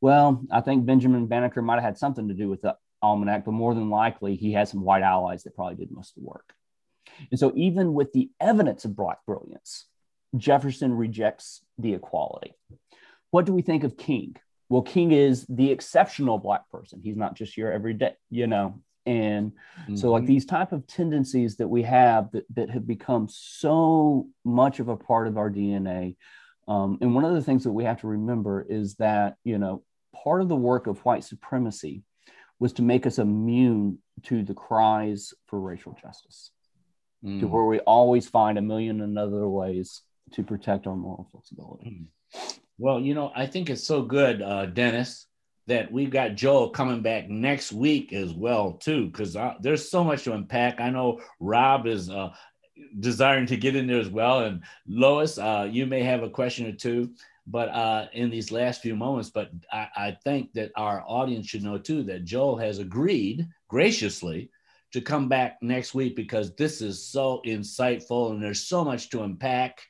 Well, 0.00 0.42
I 0.50 0.60
think 0.60 0.86
Benjamin 0.86 1.26
Banneker 1.26 1.62
might 1.62 1.76
have 1.76 1.84
had 1.84 1.98
something 1.98 2.28
to 2.28 2.34
do 2.34 2.48
with 2.48 2.62
almanac, 3.02 3.44
but 3.44 3.52
more 3.52 3.74
than 3.74 3.90
likely 3.90 4.36
he 4.36 4.52
had 4.52 4.68
some 4.68 4.82
white 4.82 5.02
allies 5.02 5.44
that 5.44 5.54
probably 5.54 5.76
did 5.76 5.90
most 5.90 6.16
of 6.16 6.22
the 6.22 6.28
work. 6.28 6.52
And 7.30 7.38
so, 7.38 7.52
even 7.54 7.94
with 7.94 8.12
the 8.12 8.30
evidence 8.40 8.84
of 8.84 8.96
black 8.96 9.18
brilliance, 9.26 9.86
Jefferson 10.36 10.94
rejects 10.94 11.62
the 11.78 11.94
equality. 11.94 12.54
What 13.30 13.46
do 13.46 13.52
we 13.52 13.62
think 13.62 13.84
of 13.84 13.96
King? 13.96 14.36
Well, 14.68 14.82
King 14.82 15.12
is 15.12 15.46
the 15.48 15.70
exceptional 15.70 16.38
black 16.38 16.68
person. 16.70 17.00
He's 17.02 17.16
not 17.16 17.34
just 17.34 17.56
your 17.56 17.72
everyday, 17.72 18.14
you 18.30 18.46
know. 18.46 18.80
And 19.06 19.52
mm-hmm. 19.52 19.96
so, 19.96 20.10
like 20.10 20.22
mm-hmm. 20.22 20.32
these 20.32 20.46
type 20.46 20.72
of 20.72 20.86
tendencies 20.86 21.56
that 21.56 21.68
we 21.68 21.82
have 21.82 22.30
that, 22.32 22.44
that 22.54 22.70
have 22.70 22.86
become 22.86 23.28
so 23.30 24.28
much 24.44 24.78
of 24.78 24.88
a 24.88 24.96
part 24.96 25.26
of 25.26 25.36
our 25.36 25.50
DNA 25.50 26.16
Um, 26.68 26.98
and 27.00 27.14
one 27.14 27.24
of 27.24 27.34
the 27.34 27.42
things 27.42 27.64
that 27.64 27.72
we 27.72 27.84
have 27.84 28.00
to 28.02 28.06
remember 28.06 28.64
is 28.68 28.94
that, 28.96 29.36
you 29.42 29.58
know, 29.58 29.82
part 30.14 30.40
of 30.40 30.48
the 30.48 30.56
work 30.56 30.86
of 30.86 30.98
white 31.00 31.24
supremacy 31.24 32.04
was 32.60 32.74
to 32.74 32.82
make 32.82 33.06
us 33.06 33.18
immune 33.18 33.98
to 34.22 34.44
the 34.44 34.54
cries 34.54 35.34
for 35.46 35.58
racial 35.58 35.96
justice, 36.00 36.50
mm. 37.24 37.40
to 37.40 37.48
where 37.48 37.64
we 37.64 37.80
always 37.80 38.28
find 38.28 38.58
a 38.58 38.62
million 38.62 39.00
and 39.00 39.18
other 39.18 39.48
ways 39.48 40.02
to 40.34 40.44
protect 40.44 40.86
our 40.86 40.94
moral 40.94 41.26
flexibility. 41.32 42.06
Mm. 42.36 42.52
Well, 42.78 43.00
you 43.00 43.14
know, 43.14 43.32
I 43.34 43.46
think 43.46 43.68
it's 43.68 43.84
so 43.84 44.02
good, 44.02 44.40
uh, 44.40 44.66
Dennis, 44.66 45.26
that 45.66 45.90
we've 45.90 46.10
got 46.10 46.34
Joel 46.34 46.70
coming 46.70 47.02
back 47.02 47.28
next 47.28 47.72
week 47.72 48.12
as 48.12 48.32
well, 48.32 48.74
too, 48.74 49.06
because 49.06 49.36
uh, 49.36 49.54
there's 49.60 49.90
so 49.90 50.04
much 50.04 50.24
to 50.24 50.34
unpack. 50.34 50.80
I 50.80 50.90
know 50.90 51.20
Rob 51.40 51.86
is 51.86 52.10
uh, 52.10 52.30
desiring 52.98 53.46
to 53.46 53.56
get 53.56 53.76
in 53.76 53.86
there 53.86 54.00
as 54.00 54.08
well, 54.08 54.40
and 54.40 54.62
Lois, 54.86 55.38
uh, 55.38 55.68
you 55.70 55.86
may 55.86 56.02
have 56.02 56.22
a 56.22 56.30
question 56.30 56.66
or 56.66 56.72
two 56.72 57.10
but 57.50 57.68
uh, 57.68 58.06
in 58.12 58.30
these 58.30 58.52
last 58.52 58.80
few 58.80 58.94
moments. 58.94 59.30
But 59.30 59.50
I, 59.72 59.88
I, 59.96 60.16
think 60.24 60.52
that 60.54 60.70
our 60.76 61.02
audience 61.06 61.46
should 61.46 61.64
know 61.64 61.78
too 61.78 62.02
that 62.04 62.24
Joel 62.24 62.56
has 62.58 62.78
agreed 62.78 63.46
graciously 63.68 64.50
to 64.92 65.00
come 65.00 65.28
back 65.28 65.58
next 65.62 65.94
week 65.94 66.16
because 66.16 66.54
this 66.56 66.80
is 66.80 67.06
so 67.06 67.42
insightful 67.46 68.30
and 68.30 68.42
there's 68.42 68.66
so 68.66 68.84
much 68.84 69.10
to 69.10 69.22
unpack. 69.22 69.80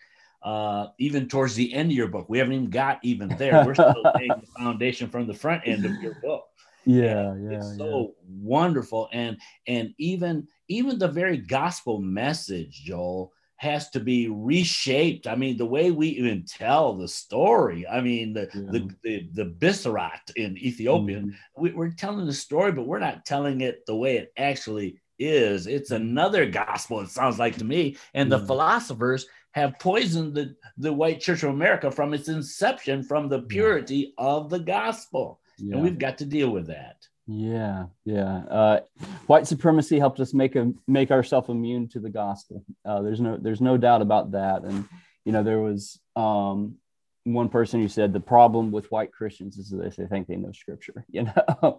Uh, 0.43 0.87
even 0.99 1.29
towards 1.29 1.55
the 1.55 1.73
end 1.75 1.91
of 1.91 1.97
your 1.97 2.09
book, 2.09 2.27
we 2.31 2.39
haven't 2.39 2.55
even 2.55 2.71
got 2.71 2.99
even 3.03 3.29
there. 3.37 3.63
We're 3.65 3.75
still 3.75 3.95
laying 4.17 4.29
the 4.29 4.47
foundation 4.59 5.11
from 5.11 5.27
the 5.27 5.35
front 5.35 5.63
end 5.67 5.85
of 5.85 5.93
your 6.01 6.15
book. 6.23 6.45
Yeah, 6.87 7.37
yeah, 7.37 7.59
it's 7.59 7.77
so 7.77 8.01
yeah. 8.01 8.07
wonderful, 8.41 9.11
and 9.13 9.37
and 9.67 9.93
even 9.99 10.49
even 10.69 10.99
the 10.99 11.09
very 11.09 11.37
gospel 11.37 12.01
message, 12.01 12.85
Joel, 12.85 13.35
has 13.61 13.91
to 13.91 14.01
be 14.01 14.27
reshaped. 14.27 15.27
I 15.27 15.35
mean, 15.35 15.59
the 15.59 15.67
way 15.67 15.91
we 15.91 16.09
even 16.09 16.47
tell 16.47 16.97
the 16.97 17.07
story. 17.07 17.87
I 17.87 18.01
mean, 18.01 18.33
the 18.33 18.49
yeah. 18.55 18.63
the, 18.71 18.91
the 19.05 19.29
the 19.35 19.45
Bissarat 19.45 20.35
in 20.35 20.57
Ethiopian, 20.57 21.37
mm-hmm. 21.59 21.79
we, 21.79 21.87
are 21.87 21.91
telling 21.91 22.25
the 22.25 22.33
story, 22.33 22.73
but 22.73 22.87
we're 22.87 23.01
not 23.01 23.27
telling 23.27 23.61
it 23.61 23.85
the 23.87 23.95
way 23.95 24.17
it 24.17 24.33
actually 24.39 25.03
is. 25.19 25.67
It's 25.67 25.91
mm-hmm. 25.93 26.03
another 26.03 26.47
gospel. 26.47 27.01
It 27.01 27.11
sounds 27.11 27.39
like 27.39 27.59
to 27.59 27.65
me, 27.67 27.99
and 28.15 28.31
mm-hmm. 28.31 28.41
the 28.41 28.47
philosophers 28.47 29.27
have 29.51 29.79
poisoned 29.79 30.35
the 30.35 30.55
the 30.79 30.95
white 30.95 31.21
Church 31.21 31.43
of 31.43 31.51
America 31.51 31.91
from 31.91 32.15
its 32.15 32.29
inception, 32.29 33.03
from 33.03 33.29
the 33.29 33.43
purity 33.43 34.15
yeah. 34.17 34.25
of 34.25 34.49
the 34.49 34.61
gospel, 34.61 35.39
yeah. 35.59 35.75
and 35.75 35.85
we've 35.85 35.99
got 35.99 36.17
to 36.17 36.25
deal 36.25 36.49
with 36.49 36.69
that. 36.69 36.97
Yeah, 37.33 37.87
yeah. 38.05 38.39
Uh, 38.51 38.81
white 39.29 39.47
supremacy 39.47 40.01
helped 40.01 40.19
us 40.19 40.35
make 40.35 40.57
a 40.57 40.73
make 40.89 41.13
ourselves 41.13 41.49
immune 41.49 41.89
to 41.91 42.01
the 42.01 42.11
gospel. 42.11 42.65
Uh, 42.85 43.03
there's 43.03 43.21
no 43.21 43.37
there's 43.37 43.61
no 43.61 43.77
doubt 43.77 44.03
about 44.03 44.33
that. 44.33 44.65
And 44.65 44.89
you 45.25 45.31
know, 45.31 45.45
there 45.45 45.61
was 45.61 46.01
um, 46.17 46.75
one 47.23 47.49
person 47.49 47.81
who 47.81 47.87
said 47.87 48.13
the 48.13 48.19
problem 48.19 48.73
with 48.73 48.91
white 48.91 49.13
Christians 49.13 49.59
is 49.59 49.71
that 49.71 49.95
they 49.97 50.07
think 50.07 50.27
they 50.27 50.37
know 50.37 50.51
Scripture. 50.53 51.05
You 51.13 51.25
know, 51.25 51.79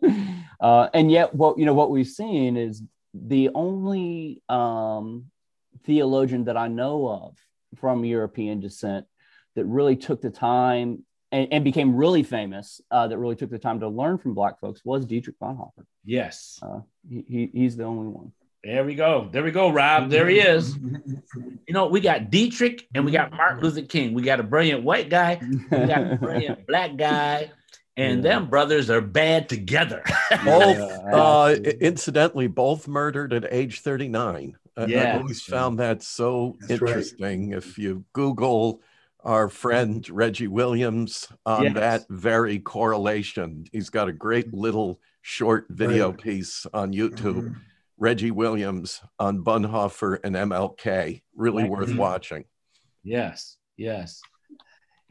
uh, 0.61 0.87
and 0.93 1.11
yet 1.11 1.35
what 1.35 1.57
you 1.57 1.65
know 1.65 1.73
what 1.73 1.91
we've 1.91 2.07
seen 2.07 2.55
is 2.55 2.81
the 3.13 3.49
only 3.53 4.41
um, 4.47 5.25
theologian 5.83 6.45
that 6.45 6.55
I 6.55 6.69
know 6.69 7.09
of 7.09 7.35
from 7.77 8.05
European 8.05 8.61
descent 8.61 9.05
that 9.55 9.65
really 9.65 9.97
took 9.97 10.21
the 10.21 10.29
time 10.29 11.03
and, 11.31 11.47
and 11.51 11.63
became 11.63 11.95
really 11.95 12.23
famous 12.23 12.81
uh, 12.91 13.07
that 13.07 13.17
really 13.17 13.35
took 13.35 13.49
the 13.49 13.59
time 13.59 13.79
to 13.79 13.87
learn 13.87 14.17
from 14.17 14.33
black 14.33 14.59
folks 14.59 14.81
was 14.83 15.05
Dietrich 15.05 15.39
Bonhoeffer. 15.39 15.85
Yes. 16.03 16.59
Uh, 16.61 16.79
he, 17.09 17.49
he's 17.53 17.77
the 17.77 17.83
only 17.83 18.07
one. 18.07 18.31
There 18.63 18.85
we 18.85 18.93
go. 18.93 19.27
There 19.31 19.43
we 19.43 19.49
go, 19.49 19.69
Rob. 19.69 20.11
There 20.11 20.27
he 20.27 20.39
is. 20.39 20.77
You 20.77 21.73
know, 21.73 21.87
we 21.87 21.99
got 21.99 22.29
Dietrich 22.29 22.87
and 22.93 23.03
we 23.05 23.11
got 23.11 23.31
Martin 23.31 23.63
Luther 23.63 23.81
King. 23.81 24.13
We 24.13 24.21
got 24.21 24.39
a 24.39 24.43
brilliant 24.43 24.83
white 24.83 25.09
guy, 25.09 25.41
we 25.41 25.77
got 25.77 26.11
a 26.11 26.17
brilliant 26.21 26.67
black 26.67 26.95
guy, 26.95 27.49
and 27.97 28.23
yeah. 28.23 28.29
them 28.29 28.49
brothers 28.49 28.91
are 28.91 29.01
bad 29.01 29.49
together. 29.49 30.03
both, 30.45 30.77
uh, 31.11 31.55
incidentally, 31.79 32.45
both 32.45 32.87
murdered 32.87 33.33
at 33.33 33.51
age 33.51 33.79
39. 33.79 34.55
Yeah. 34.87 35.15
I 35.15 35.17
always 35.17 35.41
found 35.41 35.79
that 35.79 36.03
so 36.03 36.55
That's 36.59 36.73
interesting. 36.73 37.49
Right. 37.49 37.57
If 37.57 37.79
you 37.79 38.05
Google 38.13 38.81
our 39.23 39.49
friend 39.49 40.07
Reggie 40.09 40.47
Williams 40.47 41.27
on 41.45 41.63
yes. 41.63 41.73
that 41.75 42.05
very 42.09 42.59
correlation. 42.59 43.65
He's 43.71 43.89
got 43.89 44.09
a 44.09 44.13
great 44.13 44.53
little 44.53 44.99
short 45.21 45.67
video 45.69 46.09
right. 46.09 46.19
piece 46.19 46.65
on 46.73 46.93
YouTube. 46.93 47.41
Mm-hmm. 47.41 47.53
Reggie 47.97 48.31
Williams 48.31 49.01
on 49.19 49.43
Bonhoeffer 49.43 50.19
and 50.23 50.35
MLK. 50.35 51.21
Really 51.35 51.63
right. 51.63 51.71
worth 51.71 51.95
watching. 51.95 52.45
Yes, 53.03 53.57
yes. 53.77 54.21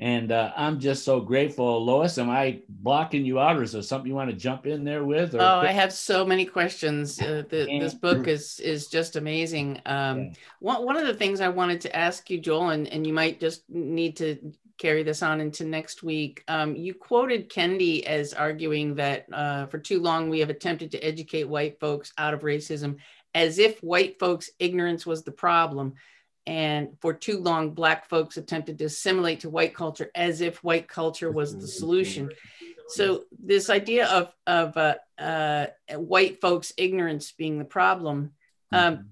And 0.00 0.32
uh, 0.32 0.50
I'm 0.56 0.80
just 0.80 1.04
so 1.04 1.20
grateful. 1.20 1.84
Lois, 1.84 2.16
am 2.16 2.30
I 2.30 2.62
blocking 2.70 3.26
you 3.26 3.38
out 3.38 3.58
or 3.58 3.62
is 3.62 3.72
there 3.72 3.82
something 3.82 4.08
you 4.08 4.14
want 4.14 4.30
to 4.30 4.36
jump 4.36 4.66
in 4.66 4.82
there 4.82 5.04
with? 5.04 5.34
Or... 5.34 5.42
Oh, 5.42 5.60
I 5.60 5.72
have 5.72 5.92
so 5.92 6.24
many 6.24 6.46
questions. 6.46 7.20
Uh, 7.20 7.42
the, 7.50 7.66
this 7.66 7.92
book 7.92 8.26
is 8.26 8.58
is 8.60 8.86
just 8.86 9.16
amazing. 9.16 9.82
Um, 9.84 10.18
yeah. 10.18 10.30
one, 10.60 10.86
one 10.86 10.96
of 10.96 11.06
the 11.06 11.12
things 11.12 11.42
I 11.42 11.48
wanted 11.48 11.82
to 11.82 11.94
ask 11.94 12.30
you, 12.30 12.40
Joel, 12.40 12.70
and, 12.70 12.88
and 12.88 13.06
you 13.06 13.12
might 13.12 13.40
just 13.40 13.68
need 13.68 14.16
to 14.16 14.54
carry 14.78 15.02
this 15.02 15.22
on 15.22 15.38
into 15.38 15.66
next 15.66 16.02
week. 16.02 16.42
Um, 16.48 16.74
you 16.74 16.94
quoted 16.94 17.50
Kendi 17.50 18.02
as 18.04 18.32
arguing 18.32 18.94
that 18.94 19.26
uh, 19.30 19.66
for 19.66 19.78
too 19.78 20.00
long 20.00 20.30
we 20.30 20.40
have 20.40 20.48
attempted 20.48 20.90
to 20.92 21.04
educate 21.04 21.44
white 21.44 21.78
folks 21.78 22.14
out 22.16 22.32
of 22.32 22.40
racism 22.40 22.96
as 23.34 23.58
if 23.58 23.78
white 23.80 24.18
folks' 24.18 24.50
ignorance 24.58 25.04
was 25.04 25.22
the 25.22 25.30
problem 25.30 25.92
and 26.50 26.88
for 27.00 27.14
too 27.14 27.38
long 27.38 27.70
black 27.70 28.08
folks 28.08 28.36
attempted 28.36 28.76
to 28.76 28.86
assimilate 28.86 29.38
to 29.38 29.48
white 29.48 29.72
culture 29.72 30.10
as 30.16 30.40
if 30.40 30.64
white 30.64 30.88
culture 30.88 31.30
was 31.30 31.56
the 31.56 31.68
solution. 31.68 32.28
So 32.88 33.22
this 33.38 33.70
idea 33.70 34.08
of 34.08 34.34
of 34.48 34.76
uh, 34.76 34.96
uh, 35.16 35.66
white 35.94 36.40
folks 36.40 36.72
ignorance 36.76 37.30
being 37.30 37.60
the 37.60 37.64
problem 37.64 38.32
um, 38.72 39.10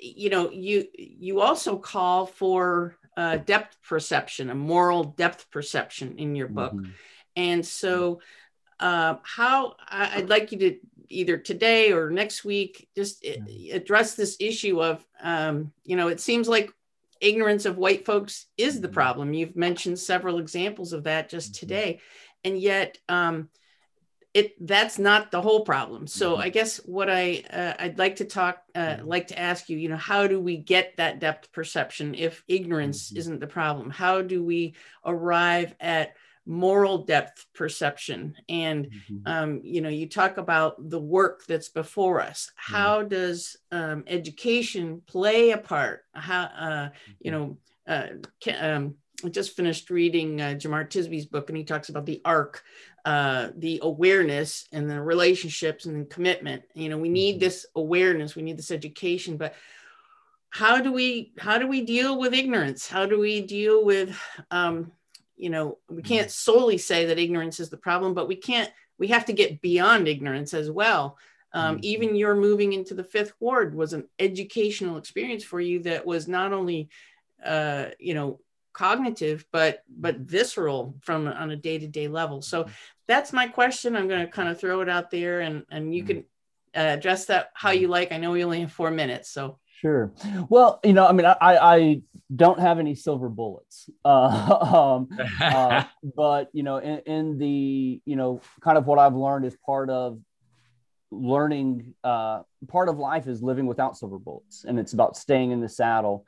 you 0.00 0.30
know 0.30 0.50
you 0.52 0.86
you 0.94 1.40
also 1.40 1.76
call 1.76 2.24
for 2.26 2.96
uh, 3.16 3.38
depth 3.38 3.76
perception 3.88 4.50
a 4.50 4.54
moral 4.54 5.02
depth 5.02 5.50
perception 5.50 6.18
in 6.18 6.36
your 6.36 6.48
book. 6.48 6.72
Mm-hmm. 6.72 6.90
and 7.34 7.66
so 7.66 8.20
uh, 8.78 9.16
how 9.22 9.74
i'd 9.88 10.28
like 10.28 10.52
you 10.52 10.58
to 10.58 10.78
either 11.08 11.36
today 11.36 11.92
or 11.92 12.10
next 12.10 12.44
week 12.44 12.88
just 12.96 13.24
address 13.72 14.14
this 14.14 14.36
issue 14.40 14.82
of 14.82 15.04
um, 15.22 15.72
you 15.84 15.96
know 15.96 16.08
it 16.08 16.20
seems 16.20 16.48
like 16.48 16.72
ignorance 17.20 17.64
of 17.64 17.76
white 17.76 18.04
folks 18.04 18.46
is 18.56 18.80
the 18.80 18.88
mm-hmm. 18.88 18.94
problem 18.94 19.34
you've 19.34 19.56
mentioned 19.56 19.98
several 19.98 20.38
examples 20.38 20.92
of 20.92 21.04
that 21.04 21.28
just 21.28 21.52
mm-hmm. 21.52 21.60
today 21.60 22.00
and 22.44 22.58
yet 22.58 22.98
um, 23.08 23.48
it 24.34 24.54
that's 24.66 24.98
not 24.98 25.30
the 25.30 25.40
whole 25.40 25.64
problem 25.64 26.06
so 26.06 26.32
mm-hmm. 26.32 26.42
i 26.42 26.48
guess 26.48 26.78
what 26.84 27.08
i 27.08 27.42
uh, 27.50 27.74
i'd 27.80 27.98
like 27.98 28.16
to 28.16 28.24
talk 28.24 28.62
uh, 28.74 28.96
like 29.02 29.28
to 29.28 29.38
ask 29.38 29.68
you 29.68 29.78
you 29.78 29.88
know 29.88 29.96
how 29.96 30.26
do 30.26 30.38
we 30.40 30.56
get 30.56 30.96
that 30.96 31.20
depth 31.20 31.50
perception 31.52 32.14
if 32.14 32.44
ignorance 32.46 33.12
isn't 33.12 33.40
the 33.40 33.46
problem 33.46 33.90
how 33.90 34.22
do 34.22 34.44
we 34.44 34.74
arrive 35.04 35.74
at 35.80 36.14
moral 36.46 36.98
depth 36.98 37.44
perception 37.54 38.34
and 38.48 38.86
mm-hmm. 38.86 39.16
um, 39.26 39.60
you 39.64 39.80
know 39.80 39.88
you 39.88 40.08
talk 40.08 40.38
about 40.38 40.76
the 40.90 41.00
work 41.00 41.44
that's 41.46 41.68
before 41.68 42.20
us 42.20 42.50
how 42.54 43.00
mm-hmm. 43.00 43.08
does 43.08 43.56
um, 43.72 44.04
education 44.06 45.02
play 45.06 45.50
a 45.50 45.58
part 45.58 46.04
how 46.14 46.44
uh, 46.44 46.88
you 47.20 47.32
mm-hmm. 47.32 47.40
know 47.40 47.58
uh, 47.88 48.06
um, 48.60 48.94
I 49.24 49.28
just 49.28 49.56
finished 49.56 49.90
reading 49.90 50.40
uh, 50.40 50.54
Jemar 50.58 50.88
Tisby's 50.88 51.24
book, 51.24 51.48
and 51.48 51.56
he 51.56 51.64
talks 51.64 51.88
about 51.88 52.04
the 52.04 52.20
arc, 52.24 52.62
uh, 53.06 53.48
the 53.56 53.80
awareness, 53.82 54.66
and 54.72 54.90
the 54.90 55.00
relationships 55.00 55.86
and 55.86 56.02
the 56.02 56.04
commitment. 56.04 56.64
You 56.74 56.90
know, 56.90 56.98
we 56.98 57.08
need 57.08 57.36
mm-hmm. 57.36 57.40
this 57.40 57.66
awareness, 57.74 58.36
we 58.36 58.42
need 58.42 58.58
this 58.58 58.70
education, 58.70 59.36
but 59.36 59.54
how 60.50 60.80
do 60.80 60.92
we 60.92 61.32
how 61.38 61.58
do 61.58 61.66
we 61.66 61.82
deal 61.82 62.18
with 62.18 62.34
ignorance? 62.34 62.88
How 62.88 63.06
do 63.06 63.18
we 63.18 63.42
deal 63.42 63.84
with 63.84 64.18
um, 64.50 64.92
you 65.36 65.50
know 65.50 65.78
we 65.88 65.96
mm-hmm. 65.96 66.08
can't 66.08 66.30
solely 66.30 66.78
say 66.78 67.06
that 67.06 67.18
ignorance 67.18 67.60
is 67.60 67.70
the 67.70 67.76
problem 67.76 68.14
but 68.14 68.28
we 68.28 68.36
can't 68.36 68.70
we 68.98 69.08
have 69.08 69.26
to 69.26 69.32
get 69.32 69.60
beyond 69.60 70.08
ignorance 70.08 70.54
as 70.54 70.70
well. 70.70 71.18
Um, 71.52 71.76
mm-hmm. 71.76 71.84
even 71.84 72.16
your 72.16 72.34
moving 72.34 72.72
into 72.72 72.94
the 72.94 73.04
fifth 73.04 73.32
ward 73.40 73.74
was 73.74 73.92
an 73.92 74.08
educational 74.18 74.96
experience 74.98 75.44
for 75.44 75.60
you 75.60 75.82
that 75.84 76.04
was 76.04 76.28
not 76.28 76.52
only 76.52 76.88
uh, 77.44 77.86
you 77.98 78.14
know 78.14 78.40
cognitive 78.72 79.46
but 79.52 79.82
but 79.88 80.18
visceral 80.18 80.94
from 81.00 81.26
on 81.26 81.50
a 81.50 81.56
day-to-day 81.56 82.08
level. 82.08 82.42
So 82.42 82.64
mm-hmm. 82.64 82.72
that's 83.06 83.32
my 83.32 83.46
question. 83.48 83.96
I'm 83.96 84.08
going 84.08 84.26
to 84.26 84.32
kind 84.32 84.48
of 84.48 84.60
throw 84.60 84.80
it 84.80 84.88
out 84.88 85.10
there 85.10 85.40
and 85.40 85.64
and 85.70 85.94
you 85.94 86.04
can 86.04 86.18
uh, 86.76 86.94
address 86.96 87.26
that 87.26 87.50
how 87.54 87.70
you 87.70 87.88
like. 87.88 88.12
I 88.12 88.18
know 88.18 88.32
we 88.32 88.44
only 88.44 88.60
have 88.60 88.72
four 88.72 88.90
minutes 88.90 89.30
so 89.30 89.58
Sure. 89.80 90.12
Well, 90.48 90.80
you 90.82 90.94
know, 90.94 91.06
I 91.06 91.12
mean, 91.12 91.26
I, 91.26 91.36
I 91.40 92.02
don't 92.34 92.58
have 92.58 92.78
any 92.78 92.94
silver 92.94 93.28
bullets, 93.28 93.90
uh, 94.04 94.96
um, 94.96 95.08
uh, 95.40 95.84
but 96.16 96.48
you 96.52 96.62
know, 96.62 96.78
in, 96.78 96.98
in, 97.00 97.38
the 97.38 98.00
you 98.06 98.16
know, 98.16 98.40
kind 98.62 98.78
of 98.78 98.86
what 98.86 98.98
I've 98.98 99.14
learned 99.14 99.44
is 99.44 99.56
part 99.66 99.90
of 99.90 100.18
learning. 101.10 101.94
Uh, 102.02 102.42
part 102.68 102.88
of 102.88 102.98
life 102.98 103.26
is 103.26 103.42
living 103.42 103.66
without 103.66 103.98
silver 103.98 104.18
bullets, 104.18 104.64
and 104.64 104.78
it's 104.78 104.94
about 104.94 105.16
staying 105.16 105.50
in 105.50 105.60
the 105.60 105.68
saddle. 105.68 106.24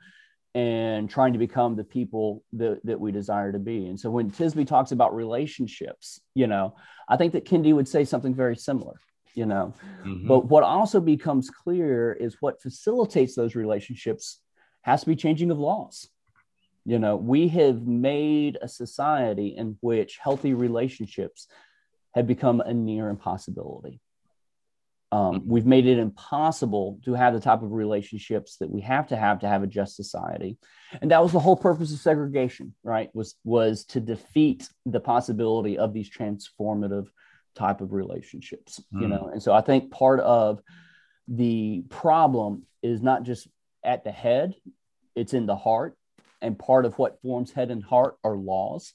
and 0.55 1.09
trying 1.09 1.33
to 1.33 1.39
become 1.39 1.75
the 1.75 1.83
people 1.83 2.43
that, 2.53 2.79
that 2.83 2.99
we 2.99 3.11
desire 3.11 3.51
to 3.51 3.59
be. 3.59 3.85
And 3.85 3.99
so 3.99 4.09
when 4.09 4.31
Tisby 4.31 4.65
talks 4.65 4.91
about 4.91 5.15
relationships, 5.15 6.19
you 6.33 6.47
know, 6.47 6.75
I 7.07 7.17
think 7.17 7.33
that 7.33 7.45
Kendi 7.45 7.73
would 7.73 7.87
say 7.87 8.03
something 8.03 8.33
very 8.33 8.55
similar, 8.55 8.95
you 9.39 9.45
know. 9.45 9.73
Mm-hmm. 10.03 10.27
But 10.27 10.45
what 10.49 10.63
also 10.63 10.99
becomes 10.99 11.49
clear 11.49 12.11
is 12.11 12.35
what 12.41 12.61
facilitates 12.61 13.35
those 13.35 13.55
relationships 13.55 14.41
has 14.81 15.01
to 15.01 15.07
be 15.07 15.15
changing 15.15 15.49
of 15.49 15.57
laws. 15.57 16.09
You 16.85 16.99
know, 16.99 17.15
we 17.15 17.47
have 17.49 17.81
made 17.87 18.57
a 18.61 18.67
society 18.67 19.55
in 19.55 19.77
which 19.79 20.19
healthy 20.21 20.53
relationships 20.53 21.47
have 22.15 22.27
become 22.27 22.59
a 22.59 22.73
near 22.73 23.07
impossibility. 23.07 24.01
Um, 25.11 25.43
we've 25.47 25.65
made 25.65 25.87
it 25.87 25.99
impossible 25.99 26.99
to 27.05 27.13
have 27.13 27.33
the 27.33 27.39
type 27.39 27.63
of 27.63 27.71
relationships 27.71 28.57
that 28.57 28.69
we 28.69 28.81
have 28.81 29.07
to 29.07 29.15
have 29.15 29.39
to 29.39 29.47
have 29.47 29.63
a 29.63 29.67
just 29.67 29.95
society, 29.95 30.57
and 31.01 31.09
that 31.11 31.23
was 31.23 31.31
the 31.31 31.39
whole 31.39 31.55
purpose 31.55 31.91
of 31.93 31.99
segregation, 31.99 32.75
right? 32.83 33.09
Was 33.15 33.35
was 33.43 33.85
to 33.85 33.99
defeat 33.99 34.69
the 34.85 34.99
possibility 34.99 35.79
of 35.79 35.93
these 35.93 36.11
transformative 36.11 37.07
type 37.55 37.81
of 37.81 37.93
relationships, 37.93 38.81
mm. 38.93 39.01
you 39.01 39.07
know. 39.07 39.29
And 39.31 39.41
so 39.41 39.53
I 39.53 39.61
think 39.61 39.91
part 39.91 40.19
of 40.19 40.61
the 41.27 41.83
problem 41.89 42.63
is 42.81 43.01
not 43.01 43.23
just 43.23 43.47
at 43.83 44.03
the 44.03 44.11
head; 44.11 44.55
it's 45.15 45.33
in 45.33 45.45
the 45.45 45.55
heart, 45.55 45.95
and 46.41 46.57
part 46.57 46.85
of 46.85 46.97
what 46.97 47.21
forms 47.21 47.51
head 47.51 47.71
and 47.71 47.83
heart 47.83 48.17
are 48.23 48.35
laws. 48.35 48.93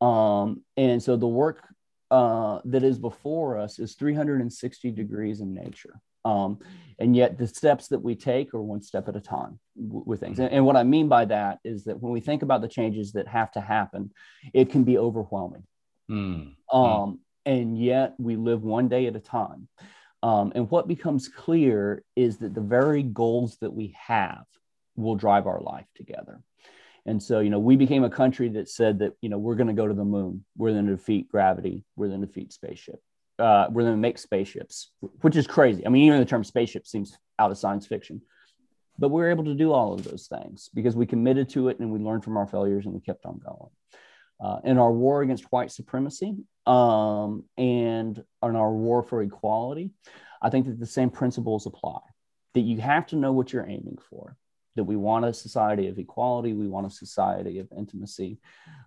Um, 0.00 0.62
and 0.76 1.02
so 1.02 1.16
the 1.16 1.26
work 1.26 1.66
uh, 2.10 2.60
that 2.64 2.82
is 2.82 2.98
before 2.98 3.58
us 3.58 3.78
is 3.78 3.94
360 3.94 4.90
degrees 4.92 5.40
in 5.40 5.54
nature. 5.54 6.00
Um, 6.24 6.58
and 6.98 7.14
yet 7.14 7.38
the 7.38 7.46
steps 7.46 7.88
that 7.88 8.02
we 8.02 8.16
take 8.16 8.52
are 8.52 8.62
one 8.62 8.82
step 8.82 9.08
at 9.08 9.16
a 9.16 9.20
time 9.20 9.60
w- 9.76 10.02
with 10.06 10.20
things. 10.20 10.40
And, 10.40 10.50
and, 10.50 10.66
what 10.66 10.76
I 10.76 10.82
mean 10.82 11.08
by 11.08 11.24
that 11.26 11.60
is 11.64 11.84
that 11.84 12.02
when 12.02 12.12
we 12.12 12.20
think 12.20 12.42
about 12.42 12.62
the 12.62 12.68
changes 12.68 13.12
that 13.12 13.28
have 13.28 13.52
to 13.52 13.60
happen, 13.60 14.10
it 14.52 14.70
can 14.70 14.82
be 14.82 14.98
overwhelming. 14.98 15.62
Mm. 16.10 16.54
Um, 16.72 17.20
and 17.46 17.78
yet 17.78 18.14
we 18.18 18.36
live 18.36 18.62
one 18.62 18.88
day 18.88 19.06
at 19.06 19.16
a 19.16 19.20
time. 19.20 19.68
Um, 20.22 20.52
and 20.54 20.68
what 20.70 20.88
becomes 20.88 21.28
clear 21.28 22.02
is 22.16 22.38
that 22.38 22.54
the 22.54 22.60
very 22.60 23.02
goals 23.02 23.56
that 23.60 23.72
we 23.72 23.94
have 24.06 24.44
will 24.96 25.14
drive 25.14 25.46
our 25.46 25.60
life 25.60 25.86
together. 25.94 26.40
And 27.06 27.22
so, 27.22 27.38
you 27.38 27.50
know, 27.50 27.60
we 27.60 27.76
became 27.76 28.02
a 28.02 28.10
country 28.10 28.48
that 28.50 28.68
said 28.68 28.98
that, 28.98 29.12
you 29.20 29.28
know, 29.28 29.38
we're 29.38 29.54
going 29.54 29.68
to 29.68 29.72
go 29.72 29.86
to 29.86 29.94
the 29.94 30.04
moon. 30.04 30.44
We're 30.56 30.72
going 30.72 30.86
to 30.86 30.96
defeat 30.96 31.28
gravity. 31.28 31.84
We're 31.94 32.08
going 32.08 32.20
to 32.20 32.26
defeat 32.26 32.52
spaceship. 32.52 33.00
Uh, 33.38 33.68
we're 33.70 33.82
going 33.82 33.94
to 33.94 34.00
make 34.00 34.18
spaceships, 34.18 34.90
which 35.20 35.36
is 35.36 35.46
crazy. 35.46 35.86
I 35.86 35.90
mean, 35.90 36.04
even 36.04 36.18
the 36.18 36.24
term 36.24 36.42
spaceship 36.42 36.86
seems 36.86 37.16
out 37.38 37.52
of 37.52 37.58
science 37.58 37.86
fiction. 37.86 38.22
But 38.98 39.10
we 39.10 39.20
were 39.20 39.30
able 39.30 39.44
to 39.44 39.54
do 39.54 39.72
all 39.72 39.92
of 39.92 40.02
those 40.02 40.26
things 40.26 40.70
because 40.74 40.96
we 40.96 41.06
committed 41.06 41.50
to 41.50 41.68
it 41.68 41.78
and 41.78 41.92
we 41.92 42.00
learned 42.00 42.24
from 42.24 42.38
our 42.38 42.46
failures 42.46 42.86
and 42.86 42.94
we 42.94 43.00
kept 43.00 43.26
on 43.26 43.38
going. 43.38 43.70
Uh, 44.38 44.58
in 44.64 44.78
our 44.78 44.92
war 44.92 45.22
against 45.22 45.50
white 45.50 45.70
supremacy 45.70 46.36
um, 46.66 47.42
and 47.56 48.22
in 48.42 48.56
our 48.56 48.72
war 48.72 49.02
for 49.02 49.22
equality, 49.22 49.90
I 50.42 50.50
think 50.50 50.66
that 50.66 50.78
the 50.78 50.86
same 50.86 51.08
principles 51.08 51.66
apply. 51.66 52.00
That 52.52 52.60
you 52.60 52.80
have 52.80 53.06
to 53.08 53.16
know 53.16 53.32
what 53.32 53.52
you're 53.52 53.66
aiming 53.66 53.98
for 54.10 54.36
that 54.76 54.84
we 54.84 54.96
want 54.96 55.24
a 55.24 55.32
society 55.32 55.88
of 55.88 55.98
equality, 55.98 56.52
we 56.52 56.68
want 56.68 56.86
a 56.86 56.90
society 56.90 57.58
of 57.58 57.68
intimacy, 57.76 58.38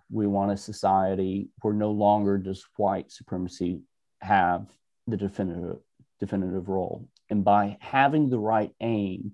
we 0.08 0.26
want 0.26 0.52
a 0.52 0.56
society 0.56 1.50
where 1.60 1.74
no 1.74 1.90
longer 1.90 2.38
does 2.38 2.64
white 2.76 3.10
supremacy 3.10 3.80
have 4.20 4.66
the 5.06 5.16
definitive 5.16 5.78
definitive 6.18 6.68
role. 6.68 7.08
And 7.28 7.44
by 7.44 7.76
having 7.80 8.30
the 8.30 8.38
right 8.38 8.72
aim, 8.80 9.32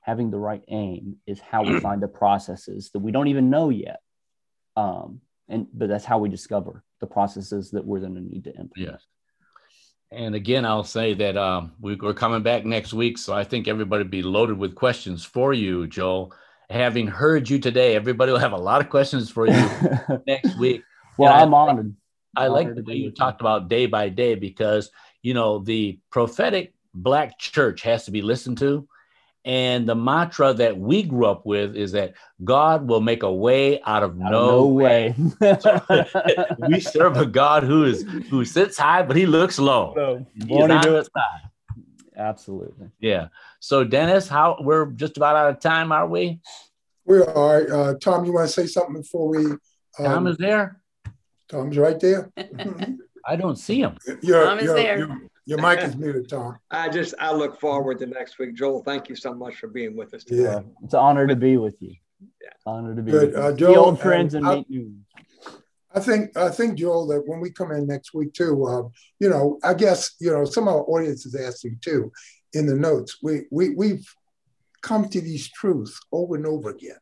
having 0.00 0.30
the 0.30 0.38
right 0.38 0.62
aim 0.68 1.16
is 1.26 1.38
how 1.38 1.62
we 1.64 1.80
find 1.80 2.02
the 2.02 2.08
processes 2.08 2.90
that 2.92 3.00
we 3.00 3.12
don't 3.12 3.28
even 3.28 3.50
know 3.50 3.68
yet. 3.68 4.00
Um, 4.78 5.20
and 5.48 5.66
but 5.72 5.88
that's 5.88 6.04
how 6.04 6.18
we 6.18 6.28
discover 6.28 6.84
the 7.00 7.06
processes 7.06 7.70
that 7.72 7.84
we're 7.84 8.00
going 8.00 8.14
to 8.14 8.20
need 8.20 8.44
to 8.44 8.50
implement. 8.50 8.92
Yes. 8.92 9.02
And 10.10 10.34
again, 10.34 10.64
I'll 10.64 10.84
say 10.84 11.14
that 11.14 11.36
um, 11.36 11.72
we, 11.80 11.98
are 12.02 12.14
coming 12.14 12.42
back 12.42 12.64
next 12.64 12.94
week, 12.94 13.18
so 13.18 13.34
I 13.34 13.44
think 13.44 13.68
everybody 13.68 14.04
will 14.04 14.10
be 14.10 14.22
loaded 14.22 14.56
with 14.56 14.74
questions 14.74 15.24
for 15.24 15.52
you, 15.52 15.86
Joel. 15.86 16.32
Having 16.70 17.08
heard 17.08 17.48
you 17.50 17.58
today, 17.58 17.94
everybody 17.94 18.32
will 18.32 18.38
have 18.38 18.52
a 18.52 18.58
lot 18.58 18.80
of 18.80 18.88
questions 18.88 19.30
for 19.30 19.46
you 19.46 19.68
next 20.26 20.58
week. 20.58 20.82
Well, 21.18 21.32
I'm 21.32 21.52
honored. 21.52 21.94
I 22.36 22.46
like 22.46 22.74
the 22.74 22.82
way 22.82 22.94
you 22.94 23.10
talked 23.10 23.40
about 23.40 23.68
day 23.68 23.86
by 23.86 24.10
day 24.10 24.34
because 24.34 24.90
you 25.22 25.34
know 25.34 25.58
the 25.58 25.98
prophetic 26.10 26.72
black 26.94 27.38
church 27.38 27.82
has 27.82 28.04
to 28.04 28.10
be 28.10 28.22
listened 28.22 28.58
to 28.58 28.86
and 29.44 29.88
the 29.88 29.94
mantra 29.94 30.52
that 30.54 30.78
we 30.78 31.02
grew 31.02 31.26
up 31.26 31.46
with 31.46 31.76
is 31.76 31.92
that 31.92 32.14
God 32.44 32.88
will 32.88 33.00
make 33.00 33.22
a 33.22 33.32
way 33.32 33.80
out 33.82 34.02
of 34.02 34.16
no, 34.16 34.30
no 34.30 34.66
way. 34.66 35.14
we 36.68 36.80
serve 36.80 37.16
a 37.16 37.26
God 37.26 37.62
who 37.62 37.84
is 37.84 38.02
who 38.28 38.44
sits 38.44 38.76
high, 38.76 39.02
but 39.02 39.16
he 39.16 39.26
looks 39.26 39.58
low. 39.58 39.94
No, 39.96 40.26
won't 40.46 40.82
do 40.82 40.96
it. 40.96 41.08
Absolutely. 42.16 42.88
Yeah. 43.00 43.28
So 43.60 43.84
Dennis, 43.84 44.28
how 44.28 44.58
we're 44.60 44.86
just 44.86 45.16
about 45.16 45.36
out 45.36 45.50
of 45.50 45.60
time, 45.60 45.92
are 45.92 46.06
we? 46.06 46.40
We 47.04 47.20
are. 47.22 47.72
Uh, 47.72 47.94
Tom, 47.94 48.24
you 48.24 48.32
want 48.32 48.48
to 48.48 48.52
say 48.52 48.66
something 48.66 49.00
before 49.00 49.28
we? 49.28 49.46
Um, 49.46 49.58
Tom 49.98 50.26
is 50.26 50.36
there. 50.36 50.80
Tom's 51.48 51.78
right 51.78 51.98
there. 51.98 52.30
I 53.26 53.36
don't 53.36 53.56
see 53.56 53.80
him. 53.80 53.96
You're, 54.20 54.44
Tom 54.44 54.58
is 54.58 54.64
you're, 54.64 54.74
there. 54.74 54.98
You're, 54.98 55.20
your 55.48 55.62
mic 55.62 55.80
is 55.80 55.96
muted, 55.96 56.28
Tom. 56.28 56.58
I 56.70 56.90
just 56.90 57.14
I 57.18 57.32
look 57.32 57.58
forward 57.58 57.98
to 58.00 58.06
next 58.06 58.38
week. 58.38 58.54
Joel, 58.54 58.82
thank 58.84 59.08
you 59.08 59.16
so 59.16 59.32
much 59.32 59.56
for 59.56 59.68
being 59.68 59.96
with 59.96 60.12
us 60.12 60.22
today. 60.22 60.42
Yeah, 60.42 60.60
it's 60.84 60.92
an 60.92 61.00
honor 61.00 61.26
to 61.26 61.36
be 61.36 61.56
with 61.56 61.80
you. 61.80 61.94
Yeah. 62.20 62.50
Honor 62.66 62.94
to 62.94 63.02
be 63.02 63.10
Good. 63.10 63.28
with 63.28 63.36
you. 63.36 63.42
Uh, 63.42 63.52
Joel, 63.52 63.72
the 63.72 63.78
old 63.78 64.00
friends 64.00 64.34
and, 64.34 64.46
and 64.46 64.58
meet 64.58 64.70
new. 64.70 64.94
I 65.94 66.00
think 66.00 66.36
I 66.36 66.50
think 66.50 66.78
Joel 66.78 67.06
that 67.08 67.26
when 67.26 67.40
we 67.40 67.50
come 67.50 67.72
in 67.72 67.86
next 67.86 68.12
week 68.12 68.34
too, 68.34 68.66
uh, 68.66 68.82
you 69.20 69.30
know, 69.30 69.58
I 69.64 69.72
guess 69.72 70.16
you 70.20 70.30
know 70.30 70.44
some 70.44 70.68
of 70.68 70.74
our 70.74 70.82
audience 70.82 71.24
is 71.24 71.34
asking 71.34 71.78
too 71.80 72.12
in 72.52 72.66
the 72.66 72.76
notes. 72.76 73.16
We 73.22 73.46
we 73.50 73.70
we've 73.70 74.06
come 74.82 75.08
to 75.08 75.20
these 75.20 75.50
truths 75.50 75.98
over 76.12 76.36
and 76.36 76.46
over 76.46 76.70
again. 76.70 76.98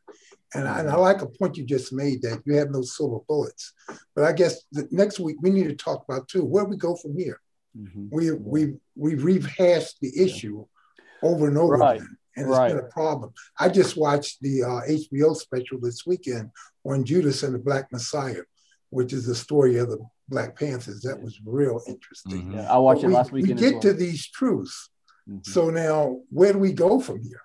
And 0.53 0.67
I, 0.67 0.79
and 0.79 0.89
I, 0.89 0.95
like 0.95 1.21
a 1.21 1.27
point 1.27 1.57
you 1.57 1.65
just 1.65 1.91
made 1.91 2.21
that 2.21 2.41
you 2.45 2.55
have 2.55 2.71
no 2.71 2.81
silver 2.81 3.19
bullets. 3.27 3.73
But 4.15 4.23
I 4.23 4.31
guess 4.31 4.63
the 4.71 4.87
next 4.91 5.19
week 5.19 5.35
we 5.41 5.49
need 5.49 5.67
to 5.67 5.75
talk 5.75 6.05
about 6.07 6.29
too 6.29 6.45
where 6.45 6.63
we 6.63 6.77
go 6.77 6.95
from 6.95 7.17
here. 7.17 7.41
Mm-hmm. 7.77 8.07
We 8.11 8.31
we 8.31 8.73
we 8.95 9.15
rehashed 9.15 9.99
the 10.01 10.11
issue 10.19 10.65
over 11.21 11.47
and 11.47 11.57
over 11.57 11.75
right. 11.75 11.97
again, 11.97 12.17
and 12.35 12.47
it's 12.47 12.57
right. 12.57 12.69
been 12.69 12.79
a 12.79 12.89
problem. 12.89 13.33
I 13.59 13.69
just 13.69 13.97
watched 13.97 14.41
the 14.41 14.63
uh, 14.63 14.81
HBO 14.89 15.35
special 15.35 15.79
this 15.79 16.05
weekend 16.05 16.51
on 16.85 17.03
Judas 17.03 17.43
and 17.43 17.53
the 17.53 17.59
Black 17.59 17.91
Messiah, 17.91 18.41
which 18.89 19.13
is 19.13 19.25
the 19.25 19.35
story 19.35 19.77
of 19.77 19.89
the 19.89 19.99
Black 20.29 20.57
Panthers. 20.57 21.01
That 21.01 21.21
was 21.21 21.39
real 21.45 21.81
interesting. 21.87 22.43
Mm-hmm. 22.43 22.57
Yeah, 22.57 22.71
I 22.71 22.77
watched 22.77 23.01
but 23.01 23.11
it 23.11 23.13
last 23.13 23.31
weekend. 23.31 23.59
We 23.59 23.65
get 23.65 23.73
well. 23.73 23.81
to 23.81 23.93
these 23.93 24.27
truths. 24.27 24.89
Mm-hmm. 25.29 25.51
So 25.51 25.69
now, 25.69 26.21
where 26.29 26.53
do 26.53 26.59
we 26.59 26.73
go 26.73 26.99
from 26.99 27.21
here? 27.21 27.41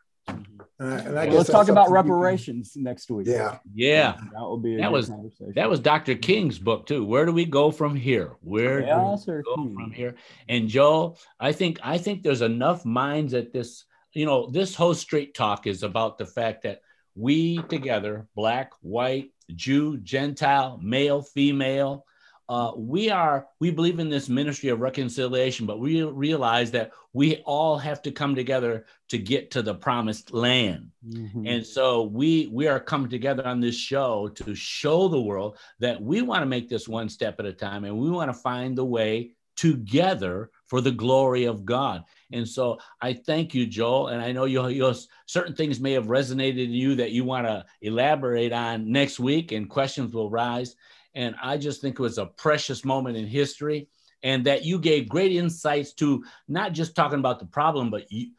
And 0.83 1.19
I 1.19 1.27
well, 1.27 1.37
let's 1.37 1.51
talk 1.51 1.69
about 1.69 1.91
reparations 1.91 2.73
can, 2.73 2.83
next 2.83 3.11
week. 3.11 3.29
Yeah, 3.29 3.59
yeah, 3.73 4.17
that 4.33 4.41
will 4.41 4.59
be 4.59 4.77
that 4.77 4.91
was 4.91 5.13
that 5.55 5.71
was 5.71 5.79
Dr. 5.79 6.17
King's 6.17 6.59
book 6.59 6.87
too. 6.87 7.05
Where 7.05 7.25
do 7.25 7.33
we 7.33 7.45
go 7.45 7.71
from 7.71 7.95
here? 7.95 8.33
Where 8.41 8.81
yeah, 8.81 9.17
do 9.25 9.33
we 9.33 9.43
go 9.43 9.55
from 9.75 9.93
here? 9.93 10.17
And 10.49 10.69
Joe, 10.69 11.17
I 11.39 11.53
think 11.53 11.79
I 11.85 11.99
think 11.99 12.23
there's 12.23 12.43
enough 12.43 12.85
minds 12.85 13.33
at 13.33 13.53
this. 13.53 13.85
You 14.13 14.27
know, 14.27 14.51
this 14.51 14.75
whole 14.75 14.95
straight 14.95 15.35
talk 15.35 15.67
is 15.67 15.85
about 15.85 16.19
the 16.19 16.27
fact 16.27 16.65
that 16.65 16.83
we 17.15 17.63
together, 17.69 18.27
black, 18.35 18.73
white, 18.81 19.31
Jew, 19.55 19.99
Gentile, 19.99 20.81
male, 20.83 21.23
female, 21.23 22.05
uh, 22.49 22.73
we 22.77 23.11
are 23.11 23.47
we 23.61 23.71
believe 23.71 23.99
in 23.99 24.09
this 24.09 24.29
ministry 24.29 24.69
of 24.69 24.81
reconciliation 24.81 25.65
but 25.67 25.79
we 25.79 26.03
realize 26.03 26.71
that 26.71 26.93
we 27.13 27.37
all 27.45 27.79
have 27.79 28.03
to 28.03 28.11
come 28.11 28.35
together 28.35 28.85
to 29.09 29.19
get 29.19 29.51
to 29.51 29.63
the 29.63 29.75
promised 29.75 30.33
land. 30.33 30.91
Mm-hmm. 31.07 31.47
and 31.47 31.67
so 31.67 32.03
we 32.03 32.49
we 32.53 32.67
are 32.67 32.81
coming 32.81 33.11
together 33.11 33.47
on 33.47 33.61
this 33.61 33.77
show 33.77 34.29
to 34.29 34.55
show 34.55 35.09
the 35.09 35.21
world 35.21 35.59
that 35.79 36.01
we 36.01 36.23
want 36.23 36.43
to 36.43 36.47
make 36.47 36.69
this 36.69 36.89
one 36.89 37.09
step 37.09 37.39
at 37.41 37.47
a 37.47 37.53
time 37.53 37.85
and 37.85 37.97
we 37.97 38.11
want 38.11 38.29
to 38.29 38.39
find 38.39 38.77
the 38.77 38.85
way 38.85 39.33
together 39.57 40.51
for 40.67 40.81
the 40.81 40.91
glory 40.91 41.45
of 41.45 41.65
god. 41.65 42.05
And 42.33 42.49
so 42.49 42.79
i 43.01 43.13
thank 43.13 43.55
you 43.55 43.67
joel 43.67 44.09
and 44.09 44.23
i 44.23 44.33
know 44.33 44.47
you 44.47 44.67
you 44.69 44.95
certain 45.27 45.55
things 45.55 45.81
may 45.81 45.93
have 45.93 46.07
resonated 46.07 46.65
in 46.65 46.73
you 46.73 46.95
that 46.97 47.13
you 47.13 47.25
want 47.25 47.47
to 47.47 47.65
elaborate 47.83 48.53
on 48.53 48.91
next 48.91 49.21
week 49.21 49.53
and 49.53 49.69
questions 49.69 50.15
will 50.15 50.31
rise 50.31 50.77
and 51.15 51.35
I 51.43 51.57
just 51.57 51.81
think 51.81 51.99
it 51.99 52.03
was 52.03 52.19
a 52.19 52.27
precious 52.27 52.85
moment 52.85 53.17
in 53.17 53.27
history 53.27 53.89
and 54.23 54.47
that 54.47 54.65
you 54.65 54.79
gave 54.79 55.09
great 55.09 55.33
insights 55.33 55.93
to 55.95 56.25
not 56.49 56.73
just 56.73 56.95
talking 56.95 57.19
about 57.19 57.41
the 57.41 57.47
problem, 57.47 57.91
but 57.91 58.11
you, 58.11 58.31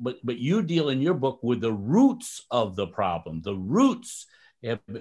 but, 0.00 0.16
but 0.24 0.38
you 0.38 0.62
deal 0.62 0.88
in 0.88 1.00
your 1.00 1.14
book 1.14 1.40
with 1.42 1.60
the 1.60 1.72
roots 1.72 2.44
of 2.50 2.74
the 2.74 2.86
problem, 2.86 3.40
the 3.42 3.54
roots 3.54 4.26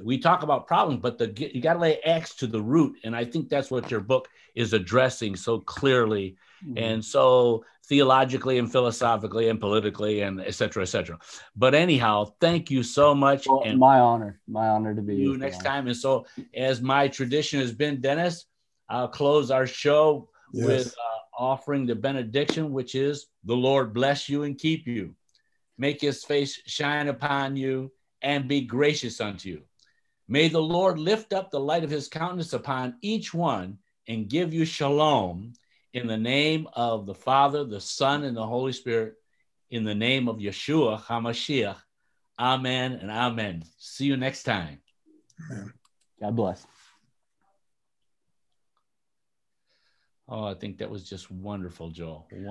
we 0.03 0.19
talk 0.19 0.43
about 0.43 0.67
problems, 0.67 1.01
but 1.01 1.17
the, 1.17 1.33
you 1.35 1.61
got 1.61 1.73
to 1.73 1.79
lay 1.79 1.99
axe 2.01 2.35
to 2.35 2.47
the 2.47 2.61
root. 2.61 2.97
And 3.03 3.15
I 3.15 3.25
think 3.25 3.49
that's 3.49 3.71
what 3.71 3.89
your 3.89 4.01
book 4.01 4.27
is 4.55 4.73
addressing 4.73 5.35
so 5.35 5.59
clearly 5.59 6.37
mm-hmm. 6.63 6.77
and 6.77 7.03
so 7.03 7.63
theologically 7.87 8.57
and 8.57 8.71
philosophically 8.71 9.49
and 9.49 9.59
politically 9.59 10.21
and 10.21 10.41
et 10.41 10.53
cetera, 10.53 10.83
et 10.83 10.87
cetera. 10.87 11.17
But 11.55 11.73
anyhow, 11.73 12.33
thank 12.41 12.69
you 12.69 12.83
so 12.83 13.15
much. 13.15 13.47
Well, 13.47 13.63
and 13.65 13.79
my 13.79 13.99
honor, 13.99 14.41
my 14.47 14.67
honor 14.67 14.93
to 14.93 15.01
be 15.01 15.15
you 15.15 15.37
next 15.37 15.63
time. 15.63 15.87
And 15.87 15.95
so, 15.95 16.25
as 16.53 16.81
my 16.81 17.07
tradition 17.07 17.59
has 17.59 17.73
been, 17.73 18.01
Dennis, 18.01 18.45
I'll 18.89 19.07
close 19.07 19.51
our 19.51 19.67
show 19.67 20.29
yes. 20.51 20.65
with 20.65 20.87
uh, 20.87 21.43
offering 21.43 21.85
the 21.85 21.95
benediction, 21.95 22.71
which 22.71 22.95
is 22.95 23.27
the 23.45 23.55
Lord 23.55 23.93
bless 23.93 24.27
you 24.27 24.43
and 24.43 24.57
keep 24.57 24.87
you, 24.87 25.15
make 25.77 26.01
his 26.01 26.23
face 26.23 26.61
shine 26.65 27.07
upon 27.07 27.55
you 27.55 27.91
and 28.21 28.47
be 28.47 28.61
gracious 28.61 29.21
unto 29.21 29.49
you. 29.49 29.61
May 30.27 30.49
the 30.49 30.61
Lord 30.61 30.99
lift 30.99 31.31
up 31.31 31.51
the 31.51 31.59
light 31.59 31.85
of 31.85 31.89
his 31.89 32.09
countenance 32.09 32.51
upon 32.51 32.95
each 33.01 33.33
one 33.33 33.77
and 34.09 34.27
give 34.27 34.53
you 34.53 34.65
shalom 34.65 35.53
in 35.97 36.05
the 36.05 36.17
name 36.17 36.67
of 36.73 37.07
the 37.07 37.15
Father, 37.15 37.63
the 37.63 37.81
Son, 37.81 38.23
and 38.23 38.37
the 38.37 38.45
Holy 38.45 38.71
Spirit, 38.71 39.15
in 39.71 39.83
the 39.83 39.95
name 39.95 40.27
of 40.27 40.37
Yeshua 40.37 41.01
HaMashiach. 41.01 41.77
Amen 42.39 42.93
and 42.93 43.09
amen. 43.09 43.63
See 43.79 44.05
you 44.05 44.15
next 44.15 44.43
time. 44.43 44.79
Amen. 45.51 45.73
God 46.21 46.35
bless. 46.35 46.67
Oh, 50.29 50.43
I 50.43 50.53
think 50.53 50.77
that 50.77 50.89
was 50.91 51.09
just 51.09 51.31
wonderful, 51.31 51.89
Joel. 51.89 52.27
Wonderful. 52.31 52.47